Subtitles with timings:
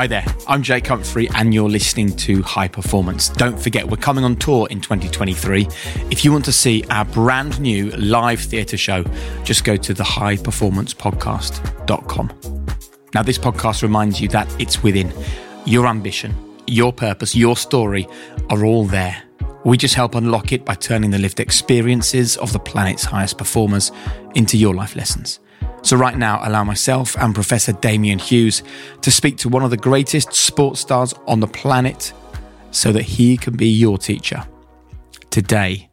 [0.00, 3.28] Hi there, I'm Jake Humphrey, and you're listening to High Performance.
[3.28, 5.68] Don't forget, we're coming on tour in 2023.
[6.10, 9.04] If you want to see our brand new live theatre show,
[9.44, 12.32] just go to the highperformancepodcast.com.
[13.12, 15.12] Now, this podcast reminds you that it's within
[15.66, 16.34] your ambition,
[16.66, 18.08] your purpose, your story
[18.48, 19.22] are all there.
[19.66, 23.92] We just help unlock it by turning the lived experiences of the planet's highest performers
[24.34, 25.40] into your life lessons.
[25.82, 28.62] So, right now, allow myself and Professor Damian Hughes
[29.00, 32.12] to speak to one of the greatest sports stars on the planet
[32.70, 34.44] so that he can be your teacher.
[35.30, 35.88] Today,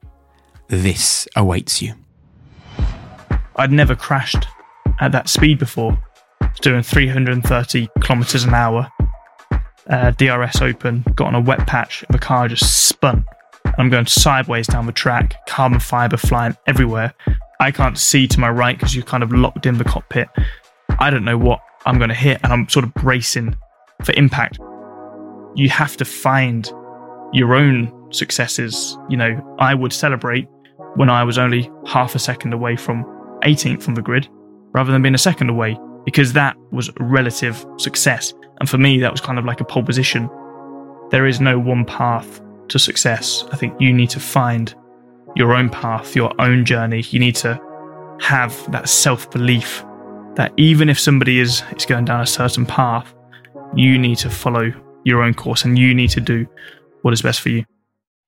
[0.67, 1.93] this awaits you.
[3.55, 4.45] I'd never crashed
[4.99, 5.97] at that speed before.
[6.61, 8.89] Doing 330 kilometers an hour.
[9.89, 13.23] Uh, DRS open, got on a wet patch, the car just spun.
[13.77, 17.13] I'm going sideways down the track, carbon fiber flying everywhere.
[17.59, 20.29] I can't see to my right because you're kind of locked in the cockpit.
[20.99, 23.55] I don't know what I'm going to hit, and I'm sort of bracing
[24.03, 24.59] for impact.
[25.55, 26.71] You have to find
[27.33, 28.97] your own successes.
[29.09, 30.47] You know, I would celebrate
[30.95, 33.03] when I was only half a second away from
[33.43, 34.27] 18th from the grid
[34.73, 38.33] rather than being a second away because that was relative success.
[38.59, 40.29] And for me, that was kind of like a pole position.
[41.09, 43.43] There is no one path to success.
[43.51, 44.73] I think you need to find
[45.37, 47.01] your own path, your own journey.
[47.09, 47.61] You need to
[48.19, 49.85] have that self belief
[50.35, 53.13] that even if somebody is, is going down a certain path,
[53.75, 56.47] you need to follow your own course and you need to do
[57.03, 57.65] what is best for you.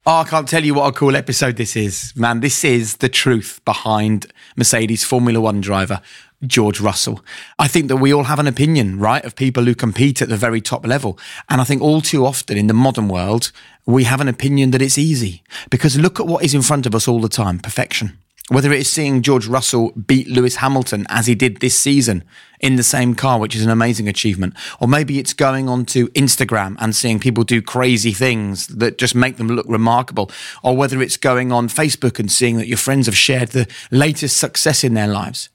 [0.05, 2.13] Oh, I can't tell you what a cool episode this is.
[2.15, 6.01] Man, this is the truth behind Mercedes Formula One driver
[6.45, 7.23] George Russell.
[7.57, 10.37] I think that we all have an opinion, right, of people who compete at the
[10.37, 11.17] very top level.
[11.49, 13.51] And I think all too often in the modern world,
[13.85, 15.43] we have an opinion that it's easy.
[15.69, 18.17] Because look at what is in front of us all the time perfection.
[18.49, 22.23] Whether it is seeing George Russell beat Lewis Hamilton as he did this season
[22.59, 26.75] in the same car, which is an amazing achievement, or maybe it's going onto Instagram
[26.79, 30.31] and seeing people do crazy things that just make them look remarkable,
[30.63, 34.37] or whether it's going on Facebook and seeing that your friends have shared the latest
[34.37, 35.49] success in their lives.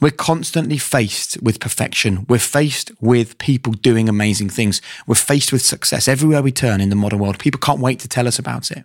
[0.00, 2.24] We're constantly faced with perfection.
[2.28, 4.80] We're faced with people doing amazing things.
[5.06, 7.38] We're faced with success everywhere we turn in the modern world.
[7.38, 8.84] People can't wait to tell us about it.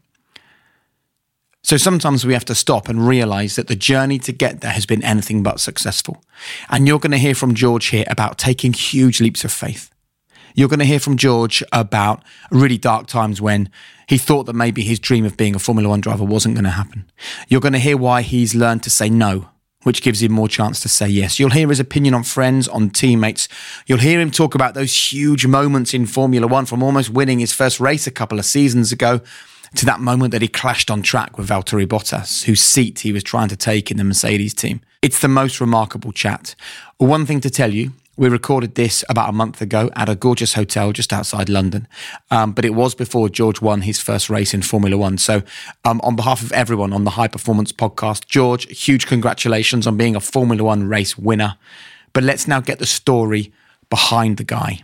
[1.63, 4.85] So sometimes we have to stop and realize that the journey to get there has
[4.85, 6.23] been anything but successful.
[6.69, 9.89] And you're going to hear from George here about taking huge leaps of faith.
[10.55, 13.69] You're going to hear from George about really dark times when
[14.07, 16.71] he thought that maybe his dream of being a Formula One driver wasn't going to
[16.71, 17.09] happen.
[17.47, 19.49] You're going to hear why he's learned to say no
[19.87, 21.39] which gives him more chance to say yes.
[21.39, 23.47] You'll hear his opinion on friends, on teammates.
[23.85, 27.53] You'll hear him talk about those huge moments in Formula One from almost winning his
[27.53, 29.21] first race a couple of seasons ago
[29.75, 33.23] to that moment that he clashed on track with Valtteri Bottas, whose seat he was
[33.23, 34.81] trying to take in the Mercedes team.
[35.01, 36.53] It's the most remarkable chat.
[36.97, 40.55] One thing to tell you we recorded this about a month ago at a gorgeous
[40.55, 41.87] hotel just outside London,
[42.31, 45.19] um, but it was before George won his first race in Formula One.
[45.19, 45.43] So,
[45.85, 50.15] um, on behalf of everyone on the High Performance Podcast, George, huge congratulations on being
[50.15, 51.57] a Formula One race winner.
[52.11, 53.53] But let's now get the story
[53.89, 54.81] behind the guy.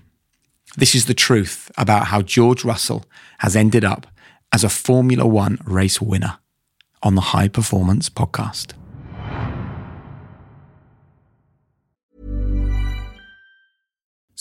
[0.78, 3.06] This is the truth about how George Russell
[3.40, 4.06] has ended up
[4.52, 6.38] as a Formula One race winner
[7.02, 8.74] on the High Performance Podcast.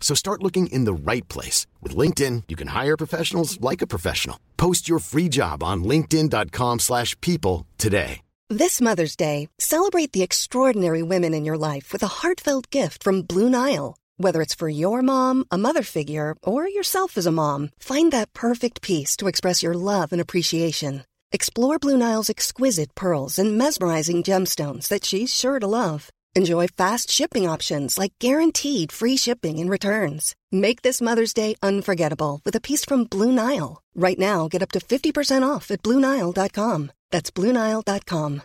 [0.00, 1.66] so start looking in the right place.
[1.82, 4.40] With LinkedIn, you can hire professionals like a professional.
[4.56, 8.22] Post your free job on linkedin.com slash people today.
[8.50, 13.20] This Mother's Day, celebrate the extraordinary women in your life with a heartfelt gift from
[13.20, 13.94] Blue Nile.
[14.16, 18.32] Whether it's for your mom, a mother figure, or yourself as a mom, find that
[18.32, 21.04] perfect piece to express your love and appreciation.
[21.30, 26.08] Explore Blue Nile's exquisite pearls and mesmerizing gemstones that she's sure to love.
[26.38, 30.36] Enjoy fast shipping options like guaranteed free shipping and returns.
[30.52, 33.82] Make this Mother's Day unforgettable with a piece from Blue Nile.
[33.96, 36.92] Right now, get up to 50% off at BlueNile.com.
[37.10, 38.42] That's BlueNile.com.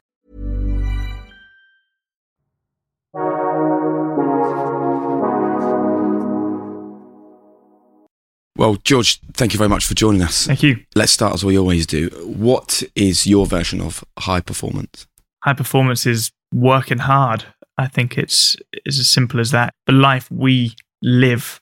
[8.58, 10.48] Well, George, thank you very much for joining us.
[10.48, 10.78] Thank you.
[10.96, 12.10] Let's start as we always do.
[12.26, 15.06] What is your version of high performance?
[15.44, 17.46] High performance is working hard
[17.78, 19.74] I think it's it's as simple as that.
[19.86, 21.62] The life we live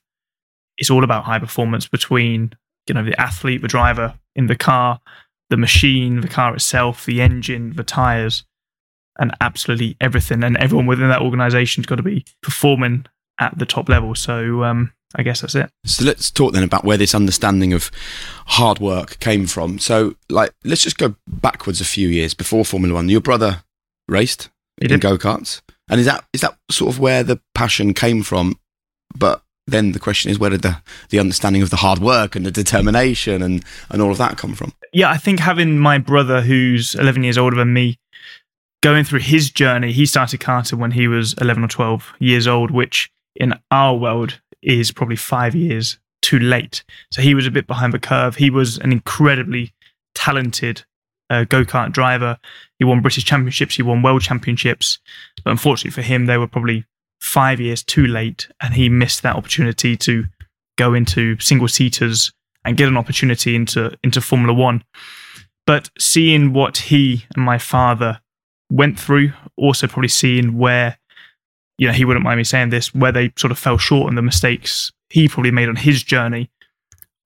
[0.77, 2.53] is all about high performance between
[2.87, 4.99] you know the athlete, the driver in the car,
[5.49, 8.43] the machine, the car itself, the engine, the tires,
[9.19, 10.43] and absolutely everything.
[10.43, 13.05] And everyone within that organization's got to be performing
[13.39, 14.15] at the top level.
[14.15, 15.69] So um, I guess that's it.
[15.85, 17.91] So let's talk then about where this understanding of
[18.47, 19.79] hard work came from.
[19.79, 23.09] So, like, let's just go backwards a few years before Formula One.
[23.09, 23.63] Your brother
[24.07, 24.49] raced
[24.79, 25.61] He in go karts,
[25.91, 28.55] and is that is that sort of where the passion came from?
[29.15, 32.45] But then the question is, where did the the understanding of the hard work and
[32.45, 34.73] the determination and and all of that come from?
[34.93, 37.97] yeah, I think having my brother, who's 11 years older than me,
[38.81, 42.71] going through his journey, he started karting when he was 11 or 12 years old,
[42.71, 46.83] which in our world is probably five years too late.
[47.11, 48.35] So he was a bit behind the curve.
[48.35, 49.73] He was an incredibly
[50.13, 50.83] talented
[51.31, 52.37] uh, go kart driver.
[52.77, 54.99] He won British championships, he won world championships.
[55.43, 56.85] But unfortunately for him, they were probably
[57.19, 60.25] five years too late, and he missed that opportunity to
[60.77, 62.31] go into single seaters
[62.65, 64.83] and get an opportunity into into Formula One.
[65.65, 68.19] But seeing what he and my father
[68.69, 70.97] went through, also probably seeing where,
[71.77, 74.15] you know, he wouldn't mind me saying this, where they sort of fell short on
[74.15, 76.49] the mistakes he probably made on his journey.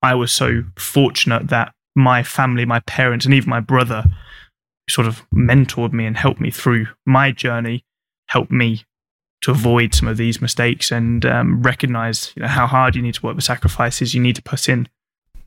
[0.02, 4.04] I was so fortunate that my family, my parents, and even my brother
[4.90, 7.84] sort of mentored me and helped me through my journey,
[8.28, 8.84] helped me
[9.42, 13.14] to avoid some of these mistakes and um, recognize you know, how hard you need
[13.14, 14.88] to work, the sacrifices you need to put in.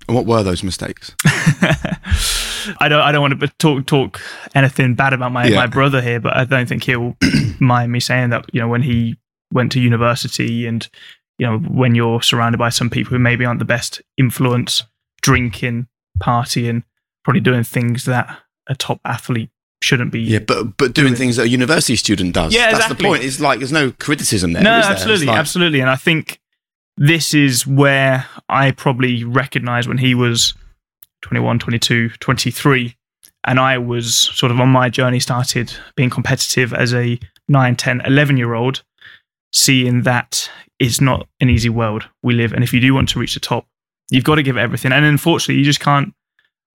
[0.07, 1.15] And what were those mistakes?
[2.81, 4.21] I don't I don't want to talk talk
[4.55, 5.57] anything bad about my, Yeah.
[5.57, 7.17] my brother here, but I don't think he'll
[7.61, 9.17] mind me saying that, you know, when he
[9.53, 10.87] went to university and,
[11.39, 14.85] you know, when you're surrounded by some people who maybe aren't the best influence,
[15.23, 15.87] drinking,
[16.19, 16.83] partying,
[17.25, 19.51] probably doing things that a top athlete
[19.83, 20.21] shouldn't be.
[20.21, 22.55] Yeah, but but doing things that a university student does.
[22.55, 23.23] Yeah, that's the point.
[23.25, 24.63] It's like there's no criticism there.
[24.63, 24.93] No, is there?
[24.93, 25.81] Absolutely, like- absolutely.
[25.81, 26.41] And I think
[26.97, 30.55] this is where I probably recognized when he was
[31.23, 32.97] 21, 22, 23.
[33.45, 37.19] And I was sort of on my journey, started being competitive as a
[37.49, 38.83] 9, 10, 11 year old,
[39.53, 42.53] seeing that it's not an easy world we live.
[42.53, 43.67] And if you do want to reach the top,
[44.11, 44.93] you've got to give everything.
[44.93, 46.15] And unfortunately, you just can't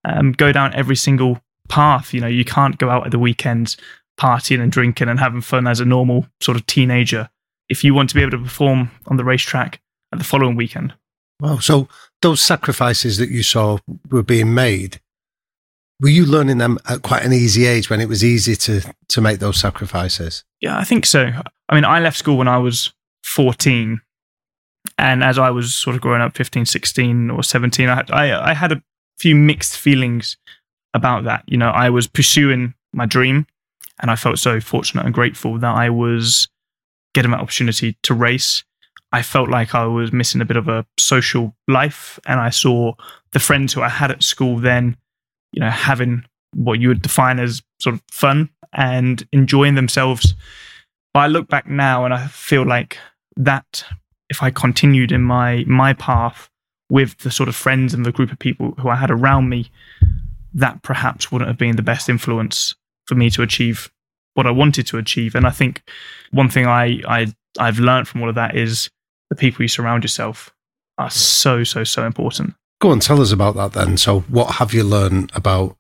[0.06, 1.40] um, go down every single
[1.70, 2.14] path.
[2.14, 3.78] You know, you can't go out at the weekends
[4.20, 7.30] partying and drinking and having fun as a normal sort of teenager
[7.70, 9.82] if you want to be able to perform on the racetrack
[10.12, 10.94] at the following weekend.
[11.40, 11.58] Wow.
[11.58, 11.88] So
[12.22, 13.80] those sacrifices that you saw
[14.12, 15.02] were being made,
[16.00, 19.22] were you learning them at quite an easy age when it was easy to, to
[19.22, 20.44] make those sacrifices?
[20.62, 21.32] Yeah, I think so.
[21.70, 22.94] I mean, I left school when I was
[23.24, 24.02] 14.
[24.98, 28.52] And as I was sort of growing up, 15, 16, or 17, I had, I,
[28.52, 28.82] I had a
[29.18, 30.38] few mixed feelings
[30.94, 31.44] about that.
[31.48, 33.48] You know, I was pursuing my dream
[34.00, 36.48] and I felt so fortunate and grateful that I was
[37.14, 38.64] getting that opportunity to race.
[39.12, 42.94] I felt like I was missing a bit of a social life and I saw
[43.32, 44.98] the friends who I had at school then,
[45.52, 46.26] you know, having
[46.56, 50.34] what you would define as sort of fun and enjoying themselves.
[51.14, 52.98] But I look back now and I feel like
[53.38, 53.86] that
[54.34, 56.50] if I continued in my my path
[56.90, 59.72] with the sort of friends and the group of people who I had around me,
[60.54, 62.76] that perhaps wouldn't have been the best influence
[63.06, 63.92] for me to achieve
[64.34, 65.36] what I wanted to achieve.
[65.36, 65.82] And I think
[66.32, 68.90] one thing I, I I've learned from all of that is
[69.30, 70.54] the people you surround yourself
[70.98, 72.56] are so, so, so important.
[72.82, 73.98] Go on, tell us about that then.
[73.98, 75.78] So, what have you learned about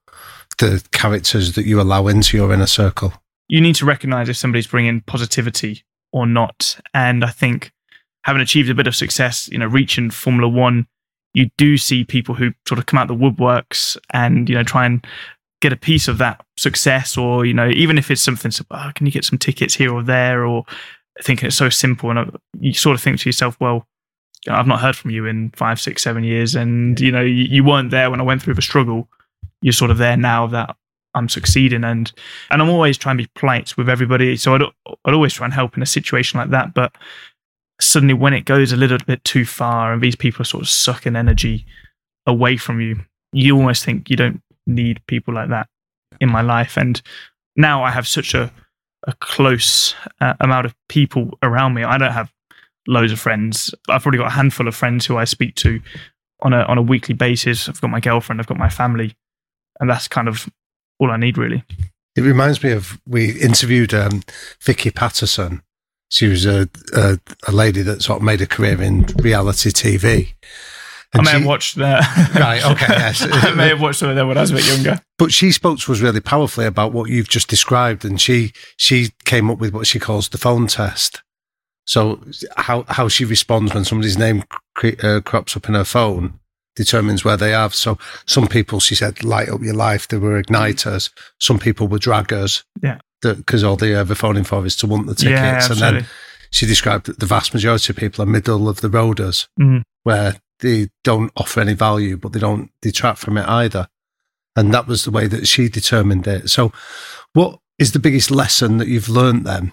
[0.59, 3.13] the characters that you allow into your inner circle?
[3.53, 6.79] you need to recognize if somebody's bringing positivity or not.
[6.93, 7.71] And I think
[8.23, 10.87] having achieved a bit of success, you know, reaching Formula One,
[11.33, 14.85] you do see people who sort of come out the woodworks and, you know, try
[14.85, 15.05] and
[15.61, 18.91] get a piece of that success or, you know, even if it's something, so, oh,
[18.95, 20.63] can you get some tickets here or there or
[21.21, 22.09] thinking it's so simple.
[22.09, 22.25] And uh,
[22.59, 23.87] you sort of think to yourself, well,
[24.49, 26.55] I've not heard from you in five, six, seven years.
[26.55, 29.07] And, you know, you, you weren't there when I went through the struggle.
[29.61, 30.75] You're sort of there now that
[31.15, 32.11] I'm succeeding and
[32.49, 34.35] and I'm always trying to be polite with everybody.
[34.35, 34.63] So I'd
[35.05, 36.73] I'd always try and help in a situation like that.
[36.73, 36.95] But
[37.79, 40.69] suddenly when it goes a little bit too far and these people are sort of
[40.69, 41.65] sucking energy
[42.25, 43.01] away from you,
[43.31, 45.67] you almost think you don't need people like that
[46.21, 46.77] in my life.
[46.77, 47.01] And
[47.55, 48.51] now I have such a
[49.07, 51.83] a close uh, amount of people around me.
[51.83, 52.31] I don't have
[52.87, 53.73] loads of friends.
[53.89, 55.81] I've probably got a handful of friends who I speak to
[56.41, 57.67] on a on a weekly basis.
[57.69, 59.15] I've got my girlfriend, I've got my family,
[59.79, 60.49] and that's kind of
[60.99, 61.63] all I need really.
[62.15, 64.23] It reminds me of we interviewed um,
[64.61, 65.63] Vicky Pattison.
[66.13, 70.33] She was a, a a lady that sort of made a career in reality TV,
[71.13, 72.03] I And may have watched that.
[72.39, 73.21] Right, okay, yes.
[73.31, 74.99] I may have watched some of them when I was a bit younger.
[75.17, 79.09] But she spoke to us really powerfully about what you've just described, and she she
[79.25, 81.23] came up with what she calls the phone test.
[81.85, 82.23] So
[82.57, 84.43] how how she responds when somebody's name
[84.75, 86.39] cre- uh, crops up in her phone
[86.75, 87.71] determines where they are.
[87.71, 90.07] So some people, she said, light up your life.
[90.07, 91.11] They were igniters.
[91.39, 92.63] Some people were draggers.
[92.81, 92.99] Yeah.
[93.23, 95.69] Because all they're ever phoning for is to want the tickets.
[95.69, 96.05] Yeah, and then
[96.51, 99.81] she described that the vast majority of people are middle of the roaders, Mhm.
[100.03, 103.87] where they don't offer any value, but they don't detract from it either.
[104.55, 106.49] And that was the way that she determined it.
[106.49, 106.71] So,
[107.33, 109.71] what is the biggest lesson that you've learned then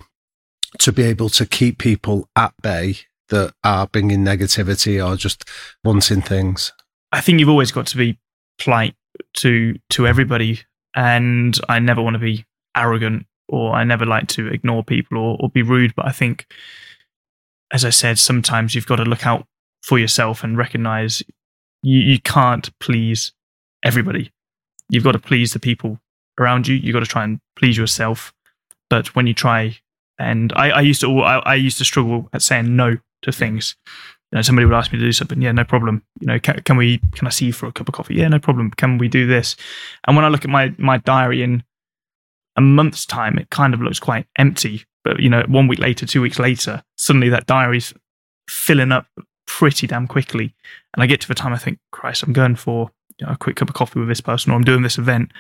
[0.79, 5.45] to be able to keep people at bay that are bringing negativity or just
[5.85, 6.73] wanting things?
[7.13, 8.19] I think you've always got to be
[8.59, 8.95] polite
[9.35, 10.61] to to everybody,
[10.95, 15.37] and I never want to be arrogant or I never like to ignore people or,
[15.41, 15.95] or be rude.
[15.95, 16.47] But I think,
[17.71, 19.47] as I said, sometimes you've got to look out
[19.83, 21.23] for yourself and recognize
[21.83, 23.33] you, you can't please
[23.85, 24.33] everybody.
[24.89, 26.01] You've got to please the people
[26.39, 26.75] around you.
[26.75, 28.33] You've got to try and please yourself.
[28.89, 29.79] But when you try,
[30.19, 33.77] and I, I used to, I, I used to struggle at saying no to things
[34.33, 35.43] you know, somebody would ask me to do something.
[35.43, 36.05] Yeah, no problem.
[36.21, 36.99] You know, can, can we?
[37.15, 38.15] Can I see you for a cup of coffee?
[38.15, 38.71] Yeah, no problem.
[38.71, 39.57] Can we do this?
[40.07, 41.65] And when I look at my my diary in
[42.57, 44.85] a month's time, it kind of looks quite empty.
[45.05, 47.95] But you know, one week later, two weeks later, suddenly that diary's
[48.49, 49.07] filling up
[49.47, 50.55] pretty damn quickly.
[50.95, 53.37] And I get to the time I think, Christ, I'm going for you know, a
[53.37, 55.33] quick cup of coffee with this person, or I'm doing this event,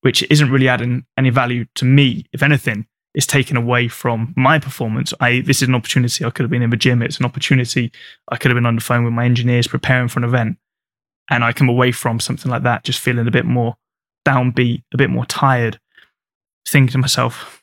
[0.00, 2.26] which isn't really adding any value to me.
[2.32, 5.14] If anything, it's taken away from my performance.
[5.20, 7.02] I this is an opportunity I could have been in the gym.
[7.02, 7.92] It's an opportunity
[8.30, 10.58] I could have been on the phone with my engineers preparing for an event,
[11.30, 13.76] and I come away from something like that just feeling a bit more
[14.26, 15.78] downbeat, a bit more tired,
[16.66, 17.62] thinking to myself,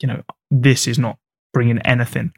[0.00, 1.18] you know, this is not
[1.52, 2.32] bringing anything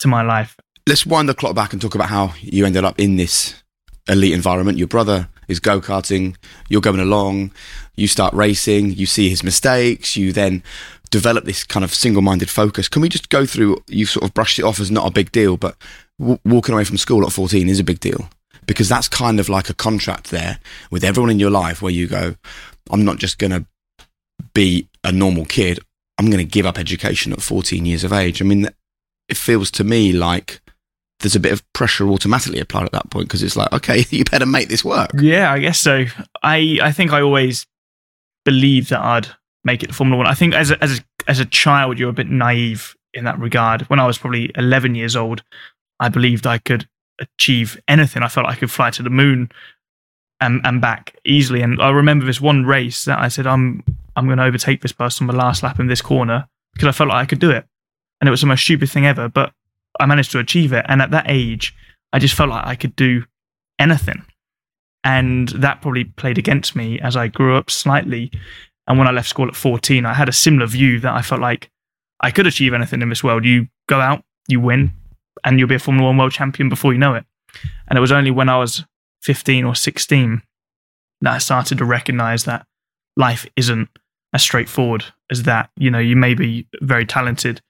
[0.00, 0.56] to my life.
[0.86, 3.62] Let's wind the clock back and talk about how you ended up in this
[4.08, 4.78] elite environment.
[4.78, 6.36] Your brother is go karting,
[6.68, 7.52] you're going along,
[7.94, 10.62] you start racing, you see his mistakes, you then
[11.10, 12.88] develop this kind of single minded focus.
[12.88, 13.82] Can we just go through?
[13.86, 15.76] You've sort of brushed it off as not a big deal, but
[16.18, 18.28] w- walking away from school at 14 is a big deal
[18.66, 20.58] because that's kind of like a contract there
[20.90, 22.34] with everyone in your life where you go,
[22.90, 23.66] I'm not just going to
[24.54, 25.80] be a normal kid,
[26.18, 28.40] I'm going to give up education at 14 years of age.
[28.40, 28.68] I mean,
[29.28, 30.60] it feels to me like
[31.20, 34.24] there's a bit of pressure automatically applied at that point because it's like, okay, you
[34.24, 35.10] better make this work.
[35.18, 36.04] Yeah, I guess so.
[36.42, 37.66] I I think I always
[38.44, 39.28] believed that I'd
[39.64, 40.26] make it to Formula One.
[40.26, 43.38] I think as a, as a, as a child, you're a bit naive in that
[43.38, 43.82] regard.
[43.82, 45.42] When I was probably 11 years old,
[46.00, 46.88] I believed I could
[47.20, 48.22] achieve anything.
[48.22, 49.50] I felt I could fly to the moon
[50.42, 51.62] and and back easily.
[51.62, 53.82] And I remember this one race that I said, I'm
[54.16, 56.92] I'm going to overtake this person on the last lap in this corner because I
[56.92, 57.64] felt like I could do it.
[58.20, 59.52] And it was the most stupid thing ever, but
[59.98, 60.84] I managed to achieve it.
[60.88, 61.74] And at that age,
[62.12, 63.24] I just felt like I could do
[63.78, 64.24] anything.
[65.04, 68.30] And that probably played against me as I grew up slightly.
[68.86, 71.40] And when I left school at 14, I had a similar view that I felt
[71.40, 71.70] like
[72.20, 73.44] I could achieve anything in this world.
[73.44, 74.92] You go out, you win,
[75.44, 77.24] and you'll be a Formula One world champion before you know it.
[77.88, 78.84] And it was only when I was
[79.22, 80.42] 15 or 16
[81.22, 82.66] that I started to recognize that
[83.16, 83.88] life isn't
[84.32, 85.70] as straightforward as that.
[85.76, 87.60] You know, you may be very talented,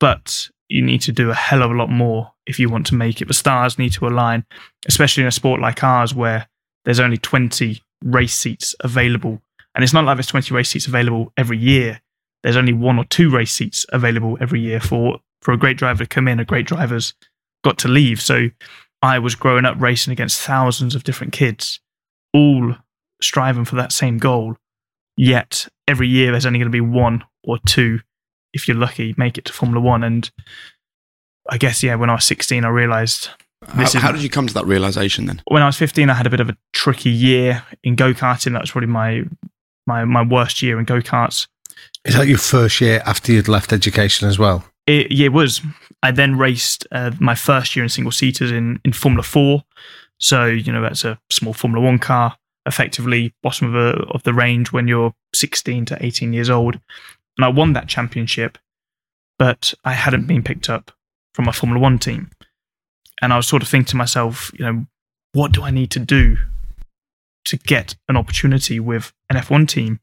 [0.00, 2.94] but you need to do a hell of a lot more if you want to
[2.94, 3.28] make it.
[3.28, 4.44] The stars need to align,
[4.88, 6.48] especially in a sport like ours where
[6.84, 9.40] there's only 20 race seats available.
[9.74, 12.00] And it's not like there's 20 race seats available every year.
[12.42, 16.04] There's only one or two race seats available every year for, for a great driver
[16.04, 16.40] to come in.
[16.40, 17.14] A great driver's
[17.62, 18.20] got to leave.
[18.20, 18.48] So
[19.02, 21.80] I was growing up racing against thousands of different kids,
[22.32, 22.74] all
[23.22, 24.56] striving for that same goal.
[25.16, 28.00] Yet every year there's only going to be one or two,
[28.52, 30.02] if you're lucky, make it to Formula One.
[30.04, 30.30] And
[31.48, 33.28] I guess, yeah, when I was 16, I realized
[33.66, 35.40] How, This is- how did you come to that realization then?
[35.46, 38.52] when I was 15, I had a bit of a tricky year in go karting.
[38.52, 39.22] That was probably my
[39.86, 41.46] my my worst year in go karts.
[42.04, 44.64] Is that your first year after you'd left education as well?
[44.86, 45.60] It, yeah, it was.
[46.02, 49.64] I then raced uh, my first year in single seaters in in Formula Four.
[50.18, 54.34] So you know that's a small Formula One car, effectively bottom of the of the
[54.34, 56.78] range when you're 16 to 18 years old.
[57.36, 58.58] And I won that championship,
[59.38, 60.92] but I hadn't been picked up
[61.34, 62.30] from a Formula One team.
[63.20, 64.86] And I was sort of thinking to myself, you know,
[65.32, 66.36] what do I need to do
[67.46, 70.00] to get an opportunity with an F1 team?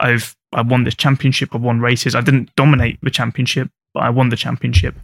[0.00, 1.54] I've I won this championship.
[1.54, 2.14] I've won races.
[2.14, 4.94] I didn't dominate the championship, but I won the championship,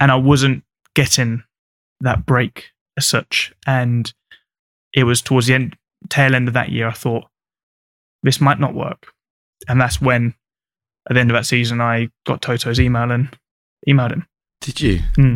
[0.00, 0.64] and I wasn't
[0.94, 1.42] getting
[2.00, 3.52] that break as such.
[3.66, 4.12] And
[4.92, 5.76] it was towards the end,
[6.08, 7.24] tail end of that year, I thought
[8.22, 9.12] this might not work,
[9.68, 10.34] and that's when,
[11.08, 13.28] at the end of that season, I got Toto's email and
[13.88, 14.26] emailed him.
[14.60, 15.00] Did you?
[15.16, 15.34] Hmm.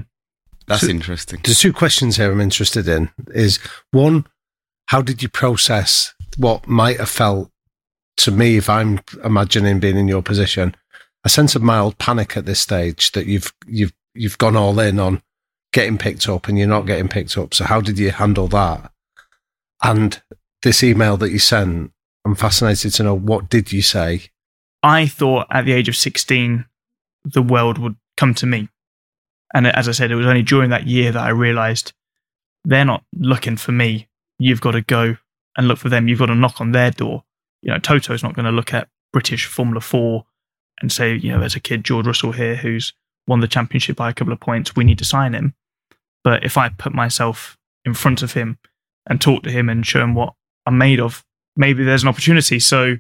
[0.69, 1.41] That's So- interesting.
[1.45, 3.11] There's two questions here I'm interested in.
[3.29, 3.59] Is
[3.93, 4.27] one,
[4.87, 7.51] how did you process what might have felt
[8.19, 10.75] to me if I'm imagining being in your position,
[11.27, 15.01] a sense of mild panic at this stage that you've you've you've gone all in
[15.01, 15.21] on
[15.73, 17.53] getting picked up and you're not getting picked up.
[17.53, 18.93] So how did you handle that?
[19.83, 20.23] And
[20.63, 21.91] this email that you sent,
[22.25, 24.31] I'm fascinated to know what did you say?
[24.85, 26.65] I thought at the age of 16,
[27.25, 28.69] the world would come to me.
[29.53, 31.93] And as I said, it was only during that year that I realized
[32.65, 34.09] they're not looking for me.
[34.39, 35.17] You've got to go
[35.57, 36.07] and look for them.
[36.07, 37.25] You've got to knock on their door.
[37.63, 40.25] You know, Toto's not going to look at British Formula 4
[40.81, 42.93] and say, you know, there's a kid, George Russell here, who's
[43.27, 44.77] won the championship by a couple of points.
[44.77, 45.55] We need to sign him.
[46.23, 48.59] But if I put myself in front of him
[49.09, 50.35] and talk to him and show him what
[50.67, 51.25] I'm made of,
[51.57, 52.59] maybe there's an opportunity.
[52.59, 52.97] So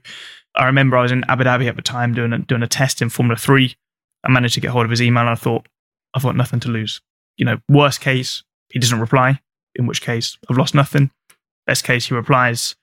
[0.54, 3.02] I remember I was in Abu Dhabi at the time doing a, doing a test
[3.02, 3.76] in Formula Three.
[4.25, 5.66] I managed to get hold of his email and I thought,
[6.14, 7.00] I've got nothing to lose.
[7.37, 9.40] You know, worst case, he doesn't reply,
[9.75, 11.11] in which case I've lost nothing.
[11.66, 12.75] Best case, he replies.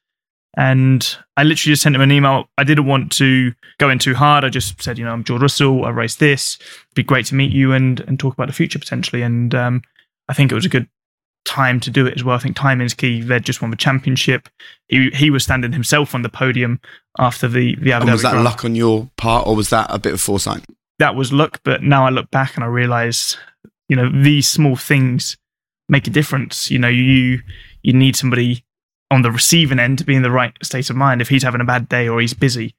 [0.55, 2.45] And I literally just sent him an email.
[2.57, 4.45] I didn't want to go in too hard.
[4.45, 5.85] I just said, you know, I'm George Russell.
[5.85, 6.57] I raced this.
[6.61, 9.23] It'd be great to meet you and and talk about the future potentially.
[9.23, 9.81] And um,
[10.29, 10.87] I think it was a good
[11.45, 12.35] time to do it as well.
[12.35, 13.21] I think time is key.
[13.21, 14.47] They'd just won the championship.
[14.87, 16.79] He he was standing himself on the podium
[17.17, 19.97] after the the Abu And was that luck on your part, or was that a
[19.97, 20.63] bit of foresight?
[20.99, 21.59] that was luck.
[21.63, 23.37] But now I look back and I realize,
[23.89, 25.37] you know, these small things
[25.89, 26.71] make a difference.
[26.71, 27.41] You know, you
[27.81, 28.63] you need somebody
[29.11, 31.21] on the receiving end to be in the right state of mind.
[31.21, 32.75] If he's having a bad day or he's busy,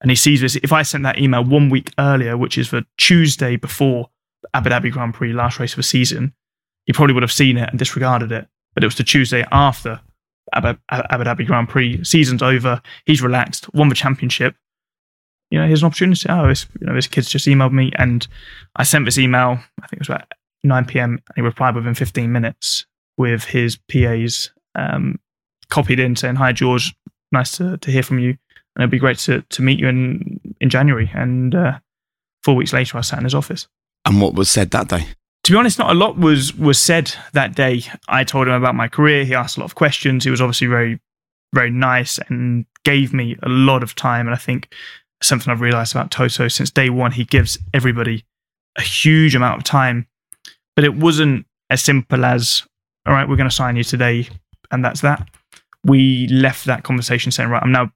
[0.00, 2.82] and he sees this, if I sent that email one week earlier, which is for
[2.98, 4.10] Tuesday before
[4.42, 6.34] the Abu Dhabi Grand Prix, last race of the season,
[6.84, 8.46] he probably would have seen it and disregarded it.
[8.74, 10.00] But it was the Tuesday after
[10.52, 14.54] Abu, Abu Dhabi Grand Prix, season's over, he's relaxed, won the championship
[15.50, 16.28] you know, here's an opportunity.
[16.28, 18.26] Oh, this, you know, this kid's just emailed me, and
[18.74, 19.58] I sent this email.
[19.82, 20.32] I think it was about
[20.64, 21.10] 9 p.m.
[21.12, 25.18] And he replied within 15 minutes with his PA's um,
[25.70, 26.94] copied in saying, "Hi, George,
[27.32, 30.40] nice to, to hear from you, and it'd be great to to meet you in
[30.60, 31.78] in January." And uh,
[32.42, 33.68] four weeks later, I sat in his office.
[34.04, 35.06] And what was said that day?
[35.44, 37.82] To be honest, not a lot was was said that day.
[38.08, 39.24] I told him about my career.
[39.24, 40.24] He asked a lot of questions.
[40.24, 41.00] He was obviously very,
[41.54, 44.26] very nice and gave me a lot of time.
[44.26, 44.72] And I think
[45.22, 48.24] something I've realized about Toto since day one, he gives everybody
[48.76, 50.06] a huge amount of time.
[50.74, 52.64] But it wasn't as simple as,
[53.06, 54.28] all right, we're going to sign you today,
[54.70, 55.28] and that's that.
[55.86, 57.92] We left that conversation saying, right, I'm now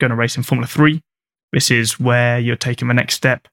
[0.00, 1.02] going to race in Formula Three.
[1.52, 3.48] This is where you're taking the next step.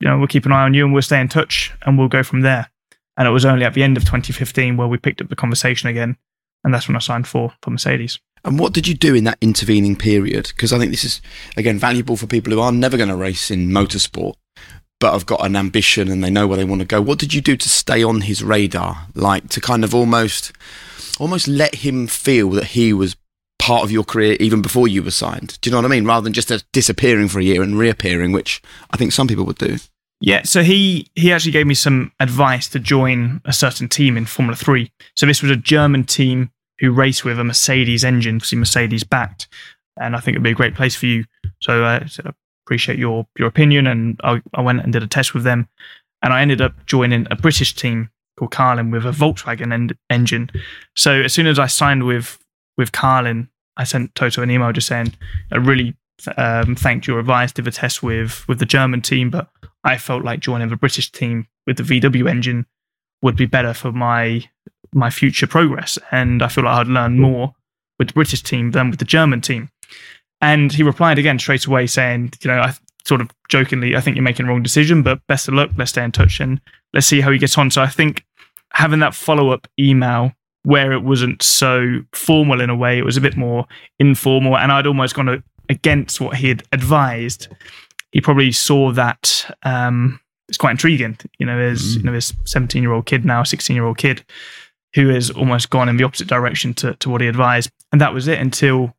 [0.00, 2.08] You know, we'll keep an eye on you and we'll stay in touch and we'll
[2.08, 2.70] go from there.
[3.16, 5.88] And it was only at the end of 2015 where we picked up the conversation
[5.88, 6.16] again.
[6.64, 8.18] And that's when I signed for, for Mercedes.
[8.44, 10.48] And what did you do in that intervening period?
[10.54, 11.20] Because I think this is,
[11.56, 14.34] again, valuable for people who are never going to race in motorsport,
[14.98, 17.02] but have got an ambition and they know where they want to go.
[17.02, 19.08] What did you do to stay on his radar?
[19.14, 20.52] Like to kind of almost,
[21.20, 23.16] almost let him feel that he was
[23.58, 25.58] part of your career even before you were signed.
[25.60, 26.06] Do you know what I mean?
[26.06, 29.44] Rather than just uh, disappearing for a year and reappearing, which I think some people
[29.44, 29.76] would do.
[30.22, 34.26] Yeah, so he he actually gave me some advice to join a certain team in
[34.26, 34.92] Formula Three.
[35.14, 39.48] So this was a German team who race with a Mercedes engine, obviously Mercedes backed,
[39.98, 41.24] and I think it'd be a great place for you.
[41.60, 42.32] So I said, I
[42.66, 45.68] appreciate your your opinion, and I, I went and did a test with them,
[46.22, 48.10] and I ended up joining a British team
[48.48, 50.50] Carlin with a Volkswagen en- engine.
[50.96, 52.38] So as soon as I signed with
[52.76, 55.14] with Carlin, I sent Toto an email just saying
[55.52, 55.96] I really
[56.36, 59.48] um, thanked your advice, did a test with with the German team, but
[59.84, 62.66] I felt like joining the British team with the VW engine
[63.22, 64.44] would be better for my
[64.92, 67.54] my future progress, and I feel like I'd learn more
[67.98, 69.70] with the British team than with the German team.
[70.40, 72.74] And he replied again straight away saying, you know, I
[73.06, 75.70] sort of jokingly, I think you're making the wrong decision, but best of luck.
[75.76, 76.60] Let's stay in touch and
[76.94, 77.70] let's see how he gets on.
[77.70, 78.24] So I think
[78.72, 83.16] having that follow up email where it wasn't so formal in a way, it was
[83.16, 83.66] a bit more
[83.98, 87.48] informal, and I'd almost gone against what he had advised.
[88.12, 91.16] He probably saw that um, it's quite intriguing.
[91.38, 94.24] You know, there's you know this 17 year old kid now, 16 year old kid
[94.94, 98.12] who has almost gone in the opposite direction to, to what he advised, and that
[98.12, 98.94] was it until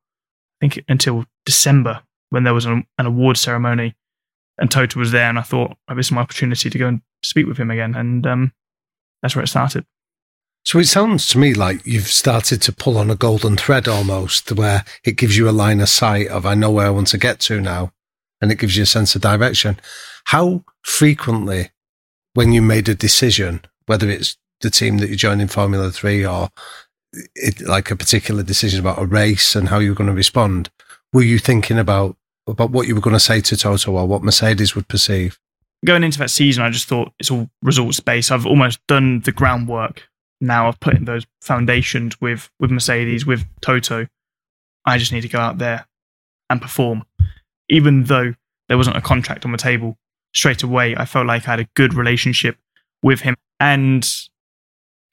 [0.62, 3.94] I think until December when there was an, an award ceremony,
[4.58, 7.02] and Toto was there, and I thought oh, this is my opportunity to go and
[7.24, 8.54] speak with him again, and um,
[9.22, 9.86] that's where it started.
[10.64, 14.52] So it sounds to me like you've started to pull on a golden thread almost,
[14.52, 17.18] where it gives you a line of sight of I know where I want to
[17.18, 17.94] get to now,
[18.40, 19.80] and it gives you a sense of direction.
[20.26, 21.72] How frequently,
[22.36, 26.26] when you made a decision, whether it's the team that you joined in Formula Three
[26.26, 26.50] or
[27.36, 30.70] it, like a particular decision about a race and how you were going to respond,
[31.12, 34.24] were you thinking about about what you were going to say to Toto or what
[34.24, 35.40] Mercedes would perceive?
[35.86, 38.32] Going into that season, I just thought it's all results based.
[38.32, 40.08] I've almost done the groundwork.
[40.40, 44.08] Now I've put in those foundations with with Mercedes, with Toto.
[44.86, 45.88] I just need to go out there
[46.50, 47.04] and perform.
[47.70, 48.34] Even though
[48.68, 49.98] there wasn't a contract on the table
[50.34, 52.58] straight away, I felt like I had a good relationship
[53.04, 53.36] with him.
[53.60, 54.10] And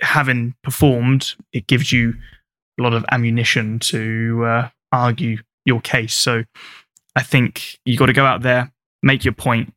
[0.00, 2.14] having performed, it gives you
[2.78, 6.14] a lot of ammunition to uh, argue your case.
[6.14, 6.44] So
[7.14, 9.74] I think you got to go out there, make your point,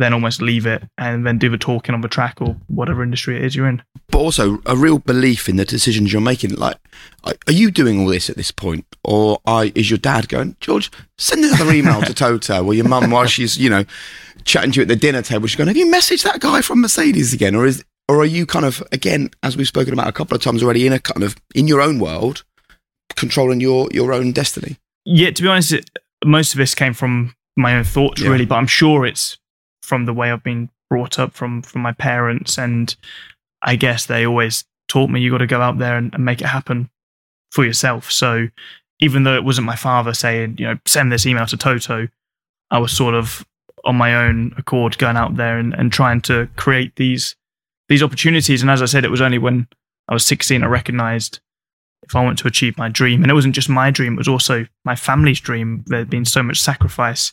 [0.00, 3.36] then almost leave it, and then do the talking on the track or whatever industry
[3.36, 3.82] it is you're in.
[4.08, 6.54] But also a real belief in the decisions you're making.
[6.54, 6.76] Like,
[7.24, 10.90] are you doing all this at this point, or are, is your dad going, George,
[11.18, 13.84] send another email to Toto or your mum while she's, you know,
[14.44, 15.46] chatting to you at the dinner table?
[15.46, 18.46] She's going, have you messaged that guy from Mercedes again, or is, or are you
[18.46, 21.22] kind of again, as we've spoken about a couple of times already, in a kind
[21.22, 22.42] of in your own world,
[23.16, 24.78] controlling your your own destiny?
[25.04, 25.90] Yeah, to be honest, it,
[26.24, 28.30] most of this came from my own thoughts, Yeah.
[28.30, 29.38] really, but I'm sure it's
[29.82, 32.94] from the way I've been brought up from from my parents, and
[33.62, 36.40] I guess they always taught me you got to go out there and, and make
[36.40, 36.90] it happen
[37.52, 38.10] for yourself.
[38.10, 38.48] So
[39.00, 42.08] even though it wasn't my father saying, you know, send this email to Toto,
[42.70, 43.46] I was sort of
[43.84, 47.36] on my own accord going out there and, and trying to create these
[47.88, 48.62] these opportunities.
[48.62, 49.66] And as I said, it was only when
[50.08, 51.40] I was 16 I recognized
[52.02, 54.28] if I want to achieve my dream, and it wasn't just my dream, it was
[54.28, 55.84] also my family's dream.
[55.86, 57.32] There had been so much sacrifice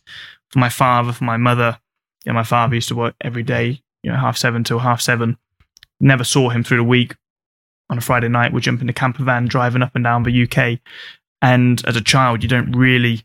[0.50, 1.80] for my father, for my mother.
[2.28, 5.00] You know, my father used to work every day, you know, half seven till half
[5.00, 5.38] seven.
[6.02, 7.16] Never saw him through the week.
[7.90, 10.44] On a Friday night, we'd jump in the camper van, driving up and down the
[10.44, 10.80] UK.
[11.42, 13.24] And as a child, you don't really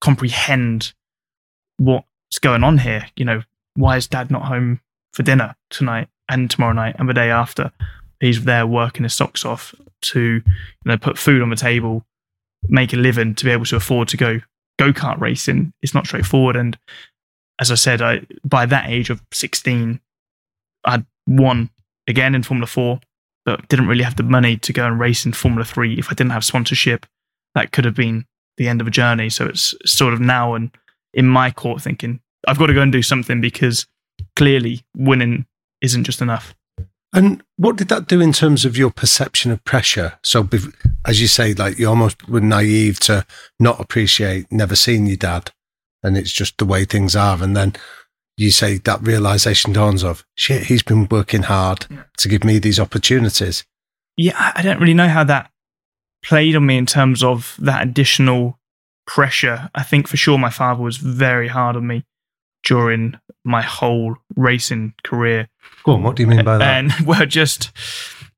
[0.00, 0.94] comprehend
[1.76, 3.06] what's going on here.
[3.14, 3.42] You know,
[3.74, 4.80] why is dad not home
[5.12, 7.70] for dinner tonight and tomorrow night and the day after?
[8.18, 10.42] He's there working his socks off to, you
[10.84, 12.04] know, put food on the table,
[12.68, 14.40] make a living to be able to afford to go
[14.76, 15.72] go kart racing.
[15.82, 16.56] It's not straightforward.
[16.56, 16.76] And
[17.60, 20.00] as I said, I by that age of 16,
[20.84, 21.70] I'd won
[22.08, 22.98] again in Formula 4,
[23.44, 25.98] but didn't really have the money to go and race in Formula 3.
[25.98, 27.06] If I didn't have sponsorship,
[27.54, 28.24] that could have been
[28.56, 29.28] the end of a journey.
[29.28, 30.70] So it's sort of now and
[31.12, 33.86] in my court thinking, I've got to go and do something because
[34.36, 35.46] clearly winning
[35.82, 36.54] isn't just enough.
[37.12, 40.18] And what did that do in terms of your perception of pressure?
[40.22, 40.48] So,
[41.04, 43.26] as you say, like you almost were naive to
[43.58, 45.50] not appreciate never seeing your dad,
[46.02, 47.42] and it's just the way things are.
[47.42, 47.74] And then
[48.36, 50.64] you say that realization dawns of shit.
[50.64, 52.02] He's been working hard Yeah.
[52.18, 53.64] to give me these opportunities.
[54.16, 55.50] yeah, I- don't really know how that
[56.22, 58.58] played on me in terms of that additional
[59.06, 59.70] pressure.
[59.74, 62.04] I think for sure my father was very hard on me
[62.64, 65.48] during my whole racing career.
[65.84, 66.02] Go on.
[66.02, 66.78] What do you mean by that?
[66.78, 67.70] And well, just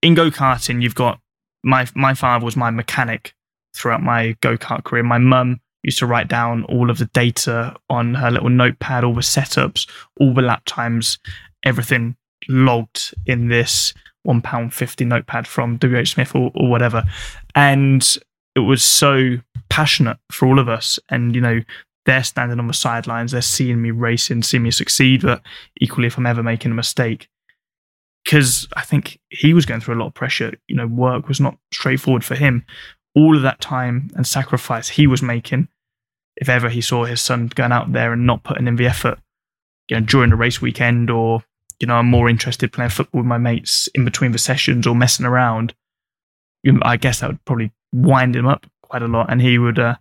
[0.03, 1.21] in go karting, you've got
[1.65, 3.35] my my father was my mechanic
[3.75, 5.03] throughout my go kart career.
[5.03, 9.15] My mum used to write down all of the data on her little notepad, all
[9.15, 9.89] the setups,
[10.21, 11.19] all the lap times,
[11.65, 12.17] everything
[12.49, 13.93] logged in this
[14.25, 17.05] one pound fifty notepad from WH Smith or, or whatever.
[17.55, 18.17] And
[18.55, 19.37] it was so
[19.69, 20.99] passionate for all of us.
[21.09, 21.61] And you know,
[22.07, 25.43] they're standing on the sidelines, they're seeing me racing, seeing me succeed, but
[25.81, 27.29] equally if I'm ever making a mistake,
[28.25, 30.55] because I think he was going through a lot of pressure.
[30.69, 32.65] You know, work was not straightforward for him.
[33.15, 35.69] All of that time and sacrifice he was making,
[36.37, 39.19] if ever he saw his son going out there and not putting in the effort,
[39.89, 41.45] you know, during the race weekend, or
[41.79, 44.95] you know, I'm more interested playing football with my mates in between the sessions or
[44.95, 45.75] messing around,
[46.83, 49.97] I guess that would probably wind him up quite a lot, and he would uh,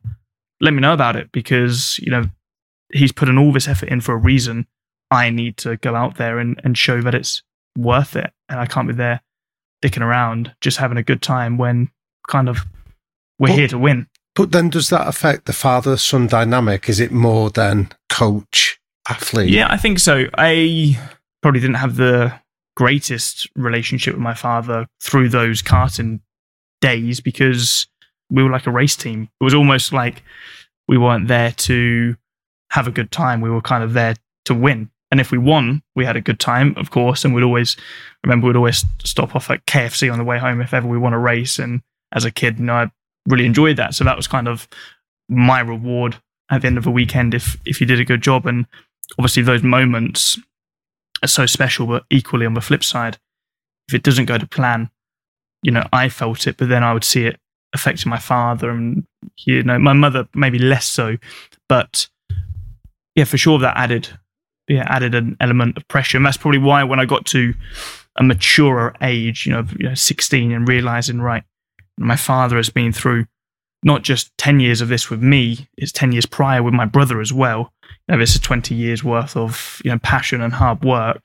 [0.59, 2.25] let me know about it because you know
[2.93, 4.67] he's putting all this effort in for a reason.
[5.09, 7.43] I need to go out there and, and show that it's
[7.77, 8.31] worth it.
[8.47, 9.21] And I can't be there
[9.83, 11.89] dicking around, just having a good time when
[12.29, 12.59] kind of
[13.41, 14.07] we're Well- here to win.
[14.35, 16.87] But then, does that affect the father son dynamic?
[16.87, 19.49] Is it more than coach athlete?
[19.49, 20.27] Yeah, I think so.
[20.37, 20.97] I
[21.41, 22.33] probably didn't have the
[22.77, 26.21] greatest relationship with my father through those karting
[26.79, 27.87] days because
[28.29, 29.27] we were like a race team.
[29.41, 30.23] It was almost like
[30.87, 32.15] we weren't there to
[32.71, 33.41] have a good time.
[33.41, 34.89] We were kind of there to win.
[35.11, 37.25] And if we won, we had a good time, of course.
[37.25, 37.75] And we'd always
[38.23, 41.11] remember we'd always stop off at KFC on the way home if ever we won
[41.11, 41.59] a race.
[41.59, 41.81] And
[42.13, 42.91] as a kid, you know, I
[43.27, 43.93] really enjoyed that.
[43.93, 44.67] So that was kind of
[45.29, 46.17] my reward
[46.49, 48.45] at the end of the weekend if if you did a good job.
[48.45, 48.65] And
[49.17, 50.39] obviously those moments
[51.23, 53.17] are so special, but equally on the flip side,
[53.87, 54.89] if it doesn't go to plan,
[55.63, 57.39] you know, I felt it, but then I would see it
[57.73, 59.05] affecting my father and
[59.45, 61.17] you know, my mother maybe less so.
[61.69, 62.07] But
[63.15, 64.09] yeah, for sure that added
[64.67, 66.17] yeah, added an element of pressure.
[66.17, 67.53] And that's probably why when I got to
[68.15, 71.43] a maturer age, you know, you know 16 and realizing, right,
[72.01, 73.25] my father has been through
[73.83, 77.19] not just 10 years of this with me, it's 10 years prior with my brother
[77.19, 77.71] as well.
[78.07, 81.21] You know, this is 20 years worth of, you know, passion and hard work.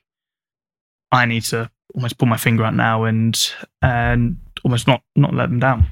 [1.12, 5.48] I need to almost pull my finger out now and and almost not not let
[5.48, 5.86] them down.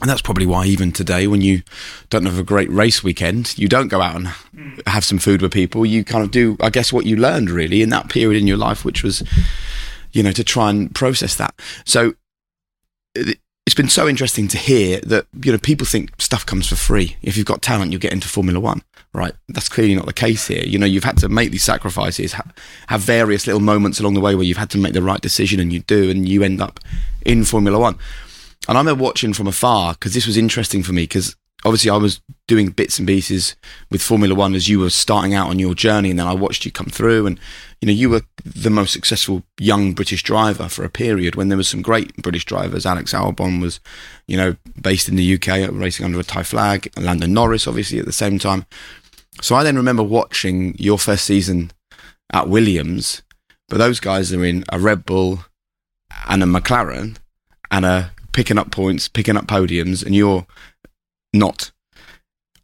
[0.00, 1.62] And that's probably why, even today, when you
[2.08, 4.28] don't have a great race weekend, you don't go out and
[4.86, 5.84] have some food with people.
[5.84, 8.56] You kind of do, I guess, what you learned really in that period in your
[8.56, 9.22] life, which was,
[10.12, 11.54] you know, to try and process that.
[11.84, 12.14] So
[13.70, 17.16] it's been so interesting to hear that, you know, people think stuff comes for free.
[17.22, 18.82] If you've got talent, you'll get into Formula One,
[19.14, 19.32] right?
[19.48, 20.64] That's clearly not the case here.
[20.64, 22.50] You know, you've had to make these sacrifices, ha-
[22.88, 25.60] have various little moments along the way where you've had to make the right decision,
[25.60, 26.80] and you do, and you end up
[27.24, 27.96] in Formula One.
[28.66, 31.96] And I remember watching from afar because this was interesting for me because obviously I
[31.96, 33.56] was doing bits and pieces
[33.90, 36.64] with Formula One as you were starting out on your journey, and then I watched
[36.64, 37.38] you come through, and
[37.80, 41.58] you know you were the most successful young British driver for a period when there
[41.58, 42.86] was some great British drivers.
[42.86, 43.80] Alex Albon was,
[44.26, 46.90] you know, based in the UK, racing under a Thai flag.
[46.96, 48.66] Lando Norris, obviously, at the same time.
[49.42, 51.70] So I then remember watching your first season
[52.32, 53.22] at Williams,
[53.68, 55.44] but those guys are in a Red Bull
[56.28, 57.16] and a McLaren
[57.70, 60.46] and a picking up points, picking up podiums, and you're
[61.32, 61.70] not.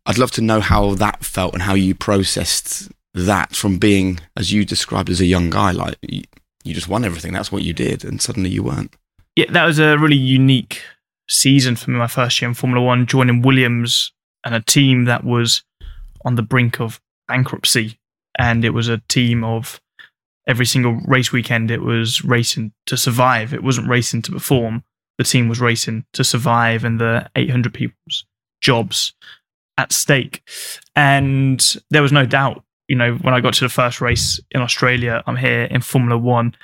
[0.05, 4.53] I'd love to know how that felt and how you processed that from being, as
[4.53, 5.73] you described, as a young guy.
[5.73, 6.23] Like you,
[6.65, 7.33] you just won everything.
[7.33, 8.95] That's what you did, and suddenly you weren't.
[9.35, 10.83] Yeah, that was a really unique
[11.29, 11.99] season for me.
[11.99, 14.13] My first year in Formula One, joining Williams
[14.45, 15.65] and a team that was
[16.25, 17.99] on the brink of bankruptcy,
[18.39, 19.81] and it was a team of
[20.47, 21.71] every single race weekend.
[21.71, 23.53] It was racing to survive.
[23.53, 24.85] It wasn't racing to perform
[25.19, 28.25] the team was racing to survive and the 800 people's
[28.61, 29.13] jobs
[29.79, 30.43] at stake.
[30.95, 34.61] And there was no doubt, you know, when I got to the first race in
[34.61, 36.55] Australia, I'm here in Formula One,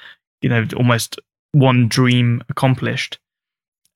[0.41, 1.19] you know, almost
[1.53, 3.19] one dream accomplished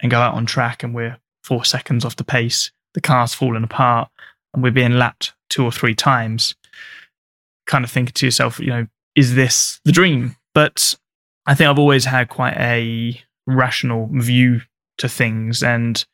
[0.00, 2.70] and go out on track and we're four seconds off the pace.
[2.94, 4.08] The car's falling apart
[4.52, 6.54] and we're being lapped two or three times.
[7.66, 10.36] Kind of thinking to yourself, you know, is this the dream?
[10.54, 10.96] But
[11.46, 14.62] I think I've always had quite a rational view
[14.98, 15.62] to things.
[15.62, 16.04] And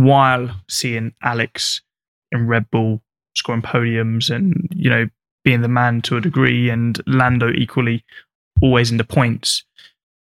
[0.00, 1.82] while seeing Alex
[2.30, 3.02] in Red Bull
[3.36, 5.06] scoring podiums and, you know,
[5.44, 8.04] being the man to a degree and Lando equally
[8.62, 9.64] always into points.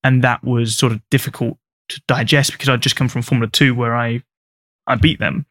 [0.03, 1.57] And that was sort of difficult
[1.89, 4.21] to digest because I'd just come from Formula Two where I
[4.85, 5.45] I beat them.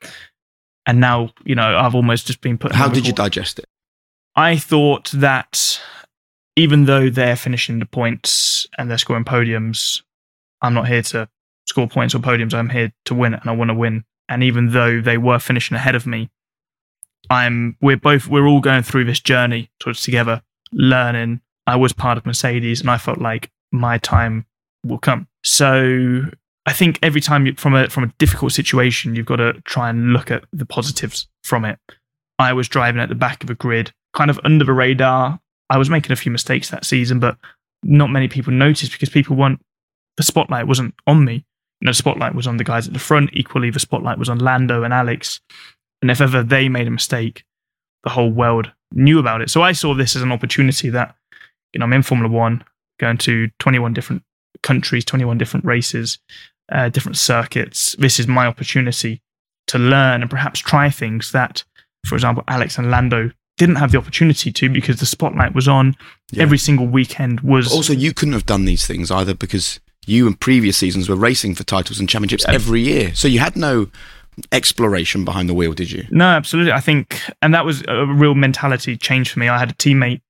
[0.84, 2.72] And now, you know, I've almost just been put.
[2.72, 3.66] How did you digest it?
[4.36, 5.80] I thought that
[6.56, 10.02] even though they're finishing the points and they're scoring podiums,
[10.60, 11.28] I'm not here to
[11.66, 12.54] score points or podiums.
[12.54, 14.04] I'm here to win and I want to win.
[14.28, 16.30] And even though they were finishing ahead of me,
[17.30, 21.40] I'm we're both we're all going through this journey together, learning.
[21.66, 24.46] I was part of Mercedes and I felt like my time
[24.84, 25.28] will come.
[25.44, 26.24] So
[26.66, 29.90] I think every time you, from a from a difficult situation, you've got to try
[29.90, 31.78] and look at the positives from it.
[32.38, 35.40] I was driving at the back of a grid, kind of under the radar.
[35.70, 37.36] I was making a few mistakes that season, but
[37.82, 39.60] not many people noticed because people weren't
[40.16, 41.44] the spotlight wasn't on me.
[41.82, 43.30] The spotlight was on the guys at the front.
[43.32, 45.40] Equally, the spotlight was on Lando and Alex.
[46.00, 47.44] And if ever they made a mistake,
[48.04, 49.50] the whole world knew about it.
[49.50, 51.14] So I saw this as an opportunity that,
[51.72, 52.64] you know, I'm in Formula One,
[52.98, 54.22] going to 21 different
[54.62, 56.18] countries, 21 different races,
[56.70, 57.96] uh, different circuits.
[57.98, 59.22] This is my opportunity
[59.68, 61.64] to learn and perhaps try things that,
[62.06, 65.94] for example, Alex and Lando didn't have the opportunity to because the spotlight was on
[66.30, 66.42] yeah.
[66.42, 70.26] every single weekend was but also you couldn't have done these things either because you
[70.26, 73.14] in previous seasons were racing for titles and championships every year.
[73.14, 73.88] So you had no
[74.50, 76.06] exploration behind the wheel, did you?
[76.10, 76.72] No, absolutely.
[76.72, 79.48] I think, and that was a real mentality change for me.
[79.48, 80.22] I had a teammate